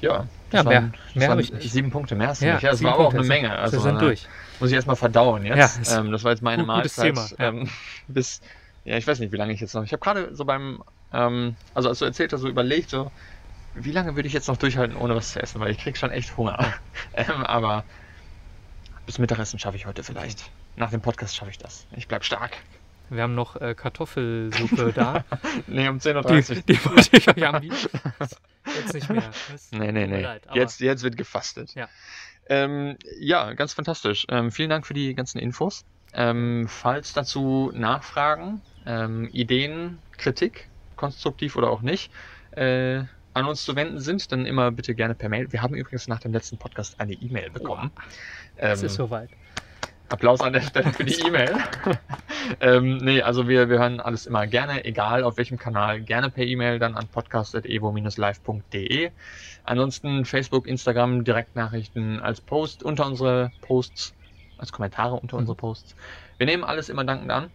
Ja, 0.00 0.26
Ja, 0.52 0.62
mehr- 0.62 0.64
waren, 0.74 0.94
mehr 1.14 1.28
waren 1.28 1.38
hab 1.38 1.44
ich 1.44 1.52
nicht. 1.52 1.72
sieben 1.72 1.90
Punkte 1.90 2.14
mehr. 2.14 2.28
hast 2.28 2.42
du 2.42 2.52
nicht. 2.52 2.62
Ja, 2.62 2.70
das 2.70 2.82
war 2.82 2.94
aber 2.94 3.06
auch 3.06 3.14
eine 3.14 3.22
Menge. 3.24 3.50
Also 3.56 3.78
wir 3.78 3.82
sind 3.82 3.94
ne, 3.94 4.00
durch. 4.00 4.26
Muss 4.60 4.68
ich 4.68 4.74
erstmal 4.76 4.96
verdauen 4.96 5.44
jetzt. 5.46 5.90
Ja, 5.90 6.00
ähm, 6.00 6.12
das 6.12 6.22
war 6.22 6.32
jetzt 6.32 6.42
meine 6.42 6.64
gut- 6.64 6.74
gutes 6.76 6.96
Mahlzeit. 6.98 7.14
Thema, 7.14 7.42
ja. 7.42 7.48
Ähm, 7.62 7.68
bis, 8.08 8.42
ja, 8.84 8.96
ich 8.98 9.06
weiß 9.06 9.18
nicht, 9.20 9.32
wie 9.32 9.36
lange 9.36 9.52
ich 9.54 9.60
jetzt 9.60 9.74
noch. 9.74 9.84
Ich 9.84 9.92
habe 9.92 10.00
gerade 10.02 10.34
so 10.34 10.44
beim, 10.44 10.82
ähm, 11.12 11.56
also 11.74 11.88
als 11.88 11.98
du 11.98 12.04
erzählt 12.04 12.32
hast, 12.32 12.40
so 12.40 12.48
überlegt, 12.48 12.90
so, 12.90 13.10
wie 13.74 13.92
lange 13.92 14.16
würde 14.16 14.26
ich 14.26 14.32
jetzt 14.32 14.48
noch 14.48 14.56
durchhalten, 14.56 14.96
ohne 14.96 15.14
was 15.14 15.32
zu 15.32 15.42
essen? 15.42 15.60
Weil 15.60 15.70
ich 15.70 15.78
krieg 15.78 15.96
schon 15.96 16.10
echt 16.10 16.36
Hunger. 16.36 16.74
ähm, 17.14 17.44
aber 17.44 17.84
bis 19.04 19.18
Mittagessen 19.18 19.58
schaffe 19.58 19.76
ich 19.76 19.86
heute 19.86 20.02
vielleicht. 20.02 20.50
Nach 20.76 20.90
dem 20.90 21.00
Podcast 21.00 21.36
schaffe 21.36 21.50
ich 21.50 21.58
das. 21.58 21.86
Ich 21.96 22.08
bleib 22.08 22.24
stark. 22.24 22.56
Wir 23.08 23.22
haben 23.22 23.34
noch 23.34 23.56
äh, 23.60 23.74
Kartoffelsuppe 23.74 24.92
da. 24.94 25.24
Nee, 25.66 25.88
um 25.88 25.98
10.30 25.98 26.46
Die, 26.48 26.54
Uhr. 26.54 26.62
die 26.62 26.84
wollte 26.84 27.16
ich 27.16 27.28
euch 27.28 27.46
anbieten. 27.46 27.88
Jetzt 28.76 28.94
nicht 28.94 29.08
mehr. 29.08 29.22
Das 29.52 29.70
Nee, 29.70 29.92
nee, 29.92 30.06
nee. 30.06 30.22
leid, 30.22 30.42
jetzt, 30.54 30.80
jetzt 30.80 31.02
wird 31.02 31.16
gefastet. 31.16 31.74
Ja. 31.74 31.88
Ähm, 32.48 32.96
ja, 33.18 33.52
ganz 33.52 33.72
fantastisch. 33.74 34.26
Ähm, 34.28 34.50
vielen 34.50 34.70
Dank 34.70 34.86
für 34.86 34.94
die 34.94 35.14
ganzen 35.14 35.38
Infos. 35.38 35.84
Ähm, 36.12 36.66
falls 36.68 37.12
dazu 37.12 37.70
Nachfragen, 37.74 38.60
ähm, 38.86 39.28
Ideen, 39.32 39.98
Kritik, 40.16 40.68
konstruktiv 40.96 41.56
oder 41.56 41.70
auch 41.70 41.82
nicht, 41.82 42.10
äh, 42.52 43.02
an 43.34 43.44
uns 43.44 43.64
zu 43.64 43.76
wenden 43.76 44.00
sind, 44.00 44.32
dann 44.32 44.46
immer 44.46 44.70
bitte 44.70 44.94
gerne 44.94 45.14
per 45.14 45.28
Mail. 45.28 45.52
Wir 45.52 45.60
haben 45.62 45.74
übrigens 45.74 46.08
nach 46.08 46.20
dem 46.20 46.32
letzten 46.32 46.56
Podcast 46.56 46.98
eine 47.00 47.12
E-Mail 47.12 47.50
bekommen. 47.50 47.90
Es 48.56 48.80
Ähm, 48.80 48.86
ist 48.86 48.94
soweit. 48.94 49.28
Applaus 50.08 50.40
an 50.40 50.52
der 50.52 50.60
Stelle 50.62 50.92
für 50.92 51.02
die 51.04 51.20
E-Mail. 51.26 51.52
ähm, 52.60 52.98
nee, 52.98 53.20
also 53.22 53.48
wir, 53.48 53.68
wir 53.68 53.78
hören 53.80 53.98
alles 54.00 54.26
immer 54.26 54.46
gerne, 54.46 54.84
egal 54.84 55.24
auf 55.24 55.36
welchem 55.36 55.58
Kanal, 55.58 56.00
gerne 56.00 56.30
per 56.30 56.44
E-Mail 56.44 56.78
dann 56.78 56.94
an 56.94 57.08
podcast.evo-live.de. 57.08 59.10
Ansonsten 59.64 60.24
Facebook, 60.24 60.66
Instagram, 60.66 61.24
Direktnachrichten 61.24 62.20
als 62.20 62.40
Post 62.40 62.82
unter 62.84 63.06
unsere 63.06 63.50
Posts, 63.62 64.14
als 64.58 64.70
Kommentare 64.72 65.14
unter 65.16 65.36
Mhm. 65.36 65.40
unsere 65.40 65.56
Posts. 65.56 65.96
Wir 66.38 66.46
nehmen 66.46 66.62
alles 66.64 66.88
immer 66.88 67.04
dankend 67.04 67.30
an. 67.32 67.50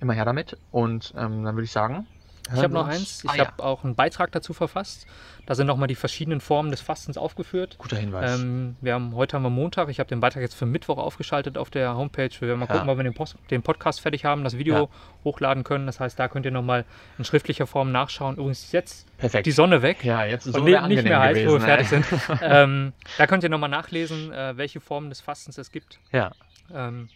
Immer 0.00 0.14
her 0.14 0.24
damit. 0.24 0.56
Und 0.70 1.12
ähm, 1.16 1.44
dann 1.44 1.54
würde 1.54 1.64
ich 1.64 1.72
sagen. 1.72 2.06
Ich 2.54 2.62
habe 2.62 2.72
noch 2.74 2.86
eins. 2.86 3.22
Ich 3.24 3.30
Ah, 3.30 3.36
ja. 3.36 3.46
habe 3.46 3.62
auch 3.62 3.84
einen 3.84 3.94
Beitrag 3.94 4.32
dazu 4.32 4.52
verfasst. 4.52 5.06
Da 5.46 5.54
sind 5.54 5.66
nochmal 5.66 5.88
die 5.88 5.94
verschiedenen 5.94 6.40
Formen 6.40 6.70
des 6.70 6.80
Fastens 6.80 7.16
aufgeführt. 7.16 7.76
Guter 7.78 7.96
Hinweis. 7.96 8.38
Ähm, 8.40 8.76
wir 8.80 8.94
haben, 8.94 9.14
heute 9.14 9.36
haben 9.36 9.42
wir 9.42 9.50
Montag. 9.50 9.88
Ich 9.88 9.98
habe 10.00 10.08
den 10.08 10.20
Beitrag 10.20 10.42
jetzt 10.42 10.54
für 10.54 10.66
Mittwoch 10.66 10.98
aufgeschaltet 10.98 11.56
auf 11.58 11.70
der 11.70 11.94
Homepage. 11.96 12.30
Wir 12.38 12.48
werden 12.48 12.60
mal 12.60 12.66
Ja. 12.66 12.72
gucken, 12.74 12.88
ob 12.90 12.96
wir 12.98 13.04
den, 13.04 13.14
Post, 13.14 13.36
den 13.50 13.62
Podcast 13.62 14.00
fertig 14.00 14.24
haben, 14.24 14.44
das 14.44 14.58
Video 14.58 14.74
Ja. 14.76 14.88
hochladen 15.24 15.64
können. 15.64 15.86
Das 15.86 16.00
heißt, 16.00 16.18
da 16.18 16.28
könnt 16.28 16.44
ihr 16.46 16.52
nochmal 16.52 16.84
in 17.18 17.24
schriftlicher 17.24 17.66
Form 17.66 17.92
nachschauen. 17.92 18.36
Übrigens 18.36 18.64
ist 18.64 18.72
jetzt 18.72 19.06
Perfekt. 19.18 19.46
die 19.46 19.52
Sonne 19.52 19.82
weg. 19.82 20.04
ja, 20.04 20.24
jetzt 20.24 20.46
ist 20.46 20.56
ne- 20.56 20.62
sehr 20.64 20.86
nicht 20.88 21.04
mehr 21.04 21.18
heiß, 21.20 21.28
angenehm 21.38 21.48
wo 21.48 21.52
wir 21.66 21.76
gewesen, 21.76 22.02
fertig 22.04 22.28
ey. 22.28 22.28
sind. 22.28 22.40
ähm, 22.42 22.92
da 23.16 23.26
könnt 23.26 23.42
ihr 23.42 23.48
nochmal 23.48 23.70
nachlesen, 23.70 24.32
äh, 24.32 24.56
welche 24.56 24.80
Formen 24.80 25.08
des 25.10 25.20
Fastens 25.20 25.56
es 25.58 25.70
gibt. 25.72 25.98
Ja. 26.12 26.32
Ähm, 26.74 27.08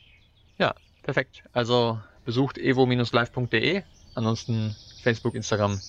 Perfekt. 1.04 1.42
Also 1.52 1.98
besucht 2.24 2.58
evo-live.de. 2.58 3.82
Ansonsten 4.14 4.76
Facebook, 5.02 5.34
Instagram. 5.34 5.80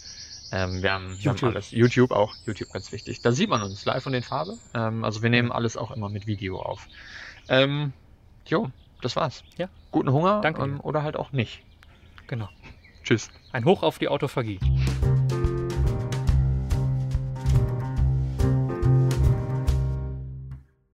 Ähm, 0.52 0.84
wir, 0.84 0.92
haben, 0.92 1.18
wir 1.18 1.30
haben 1.30 1.38
YouTube. 1.38 1.50
alles. 1.50 1.72
YouTube 1.72 2.12
auch. 2.12 2.36
YouTube 2.46 2.72
ganz 2.72 2.92
wichtig. 2.92 3.22
Da 3.22 3.32
sieht 3.32 3.50
man 3.50 3.62
uns 3.64 3.86
live 3.86 4.06
und 4.06 4.14
in 4.14 4.24
Farbe. 4.24 4.58
Ähm, 4.74 5.04
also 5.04 5.24
wir 5.24 5.30
nehmen 5.30 5.52
alles 5.52 5.78
auch 5.78 5.92
immer 5.92 6.10
mit 6.10 6.28
Video 6.28 6.60
auf. 6.62 6.88
Ähm, 7.50 7.94
jo, 8.46 8.70
das 9.02 9.16
war's. 9.16 9.44
Ja. 9.58 9.70
Guten 9.92 10.12
Hunger 10.12 10.42
Danke 10.42 10.62
ähm, 10.62 10.80
oder 10.82 11.04
halt 11.04 11.16
auch 11.16 11.32
nicht. 11.32 11.64
genau. 12.28 12.50
Tschüss. 13.04 13.30
Ein 13.52 13.66
Hoch 13.66 13.84
auf 13.84 14.00
die 14.00 14.08
Autophagie. 14.08 14.60